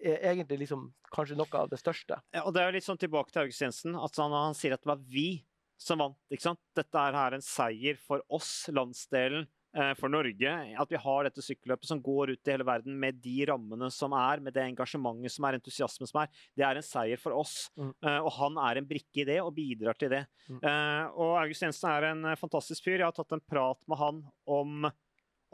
[0.01, 2.21] er egentlig liksom kanskje noe av det største.
[2.35, 4.77] Ja, og det er jo litt sånn tilbake til August Jensen, at han, han sier
[4.77, 5.29] at det var vi
[5.77, 6.17] som vant.
[6.33, 6.63] ikke sant?
[6.77, 9.45] Dette er her en seier for oss, landsdelen.
[9.77, 10.53] Eh, for Norge.
[10.81, 14.15] At vi har dette sykkelløpet som går ut i hele verden med de rammene som
[14.17, 16.31] er, med det engasjementet som er, entusiasmen som er.
[16.57, 17.67] Det er en seier for oss.
[17.77, 17.91] Mm.
[17.93, 20.23] Eh, og han er en brikke i det og bidrar til det.
[20.49, 20.63] Mm.
[20.63, 23.03] Eh, og August Jensen er en fantastisk fyr.
[23.03, 24.89] Jeg har tatt en prat med han om,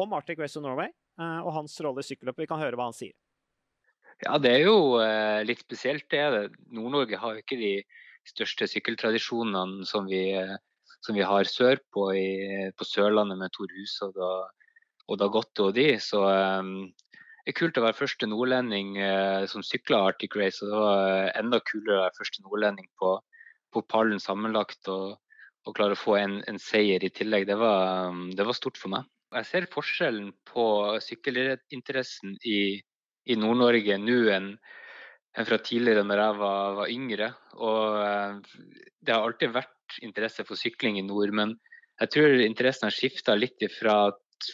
[0.07, 2.45] om Arctic Race of Norway og hans rolle i sykkelløpet.
[2.45, 3.13] Vi kan høre hva han sier.
[4.23, 4.77] Ja, det er jo
[5.45, 6.53] litt spesielt, det.
[6.73, 7.73] Nord-Norge har jo ikke de
[8.29, 10.23] største sykkeltradisjonene som vi
[11.03, 12.05] som vi har sørpå
[12.79, 14.69] på Sørlandet med Tor Hushovd og,
[15.11, 15.97] og Dagotto og de.
[15.99, 18.95] Så det er kult å være første nordlending
[19.51, 20.63] som sykla Arctic Race.
[20.63, 23.17] Og det var enda kulere å være første nordlending på,
[23.75, 25.17] på pallen sammenlagt og,
[25.67, 27.49] og, klare å få en, en seier i tillegg.
[27.51, 29.09] Det var, um, det var, stort for meg.
[29.33, 30.65] Jeg ser forskjellen på
[31.01, 32.79] sykkelinteressen i,
[33.25, 34.55] i Nord-Norge nå enn
[35.33, 37.29] en fra tidligere når jeg var, var yngre.
[37.57, 38.59] Og uh,
[39.01, 41.55] det har alltid vært interesse for sykling i nord, men
[42.03, 43.97] jeg tror interessen har skifta litt fra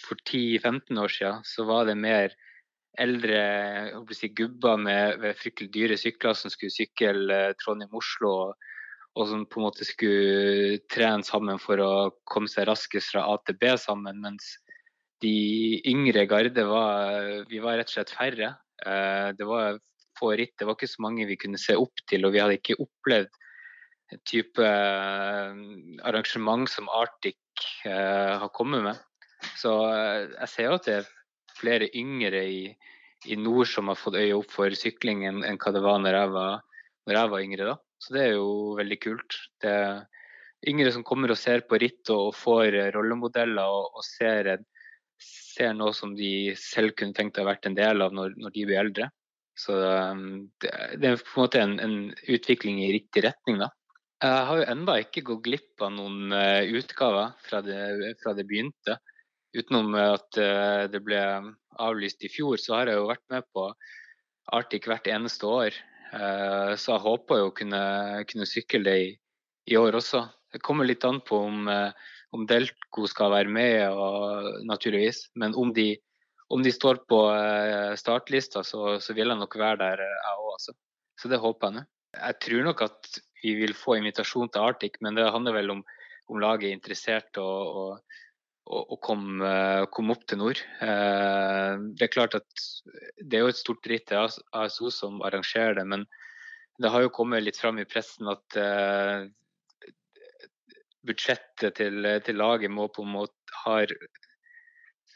[0.04, 2.34] for 10-15 år siden så var det mer
[2.98, 3.40] eldre
[4.12, 8.72] si, gubber med, med, fryktelig dyre sykler som skulle sykle eh, Trondheim-Oslo, og,
[9.14, 11.92] og, som på en måte skulle trene sammen for å
[12.28, 14.18] komme seg raskest fra A til B sammen.
[14.24, 14.56] Mens
[15.22, 18.54] de yngre garde var Vi var rett og slett færre.
[18.86, 19.78] Eh, det var
[20.18, 22.58] få ritt, det var ikke så mange vi kunne se opp til, og vi hadde
[22.58, 23.30] ikke opplevd
[24.26, 25.58] type eh,
[26.08, 27.38] arrangement som Arctic
[27.84, 29.02] uh, har kommet med.
[29.58, 31.10] Så jeg ser jo at det er
[31.58, 32.62] flere yngre i,
[33.26, 36.16] i, nord som har fått øye opp for sykling enn, enn hva det var når
[36.16, 36.64] jeg var,
[37.06, 37.68] når jeg var yngre.
[37.68, 37.76] da.
[38.02, 39.38] Så det er jo veldig kult.
[39.62, 40.00] Det er
[40.72, 44.56] yngre som kommer og ser på ritt og, og får rollemodeller og, og ser,
[45.22, 48.54] ser, noe som de selv kunne tenkt å ha vært en del av når, når
[48.54, 49.08] de blir eldre.
[49.58, 50.70] Så um, det,
[51.02, 51.96] det, er på en måte en, en
[52.30, 53.72] utvikling i riktig retning, da.
[54.22, 57.78] Jeg har jo ennå ikke gått glipp av noen uh, utgaver fra det,
[58.22, 58.98] fra det, begynte.
[59.54, 61.20] Utenom at uh, det ble
[61.78, 63.68] avlyst i fjor, så har jeg jo vært med på
[64.58, 65.78] Arctic hvert eneste år.
[66.10, 67.82] Uh, så jeg håper jo å kunne,
[68.30, 69.08] kunne sykle det i,
[69.70, 70.24] i, år også.
[70.54, 71.66] Det kommer litt an på om,
[72.34, 75.28] om Delco skal være med, og, naturligvis.
[75.38, 75.94] Men om de
[76.48, 80.44] om de står på eh, startlista, så, så vil jeg nok være der, eh, jeg
[80.44, 80.52] òg.
[80.54, 80.74] Altså.
[81.20, 81.82] Så det håper jeg nå.
[82.18, 85.82] Jeg tror nok at vi vil få invitasjon til Arctic, men det handler vel om,
[86.32, 88.22] om laget er interessert og, og,
[88.64, 89.52] og, og komme
[89.92, 90.62] kom opp til nord.
[90.80, 92.64] Det er klart at
[93.20, 96.08] det er jo et stort dritt til ASO som arrangerer det, men
[96.80, 98.58] det har jo kommet litt fram i pressen at
[101.06, 103.92] budsjettet til, til, laget må på en måte har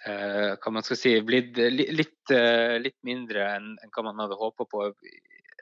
[0.07, 4.39] eh, hva man skal si, blitt litt, eh, litt mindre enn, enn, hva man hadde
[4.39, 4.87] håpa på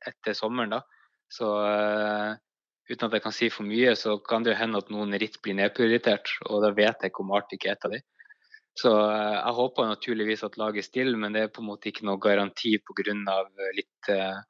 [0.06, 0.76] etter sommeren.
[0.76, 0.82] da.
[1.30, 2.36] Så eh,
[2.90, 5.40] uten at jeg kan si for mye, så kan det jo hende at noen ritt
[5.44, 6.32] blir nedprioritert.
[6.48, 8.02] Og da vet jeg om Arctic er et av de.
[8.78, 12.06] Så eh, jeg håper naturligvis at laget stiller, men det er på en måte ikke
[12.08, 13.14] noe garanti pga.
[13.76, 14.42] litt, eh,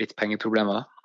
[0.00, 0.82] litt pengeproblemer.
[0.82, 0.97] da.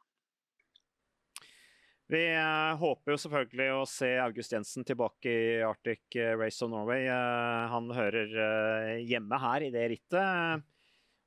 [2.13, 6.69] Vi uh, håper jo selvfølgelig å se August Jensen tilbake i Arctic eh, Race of
[6.69, 7.07] Norway.
[7.09, 10.67] Uh, han hører hjemme her i det rittet.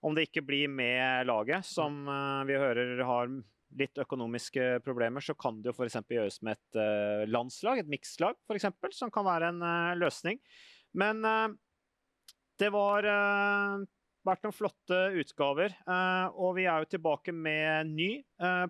[0.06, 2.04] Om det ikke blir med laget, som
[2.46, 3.32] vi hører har
[3.80, 5.96] litt økonomiske problemer, så kan det jo f.eks.
[6.12, 6.78] gjøres med et
[7.32, 9.64] landslag, et mikslag f.eks., som kan være en
[9.98, 10.38] løsning.
[10.94, 11.24] Men
[12.60, 15.74] det var vært noen flotte utgaver,
[16.36, 18.10] og vi er jo tilbake med ny
[18.44, 18.68] uh,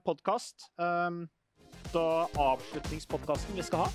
[1.86, 3.90] podkast og avslutningspodkasten vi skal ha.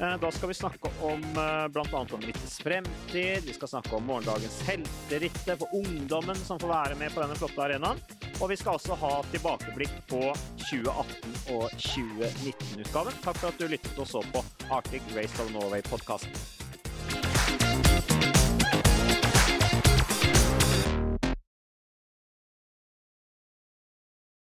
[0.00, 2.00] Eh, da skal vi snakke om eh, bl.a.
[2.12, 3.44] om rittets fremtid.
[3.46, 7.62] Vi skal snakke om morgendagens helterittet for ungdommen som får være med på denne flotte
[7.62, 8.00] arenaen.
[8.40, 10.20] Og vi skal også ha tilbakeblikk på
[10.66, 13.16] 2018- og 2019-utgaven.
[13.24, 16.56] Takk for at du lyttet og så på Arctic Race of Norway-podkasten.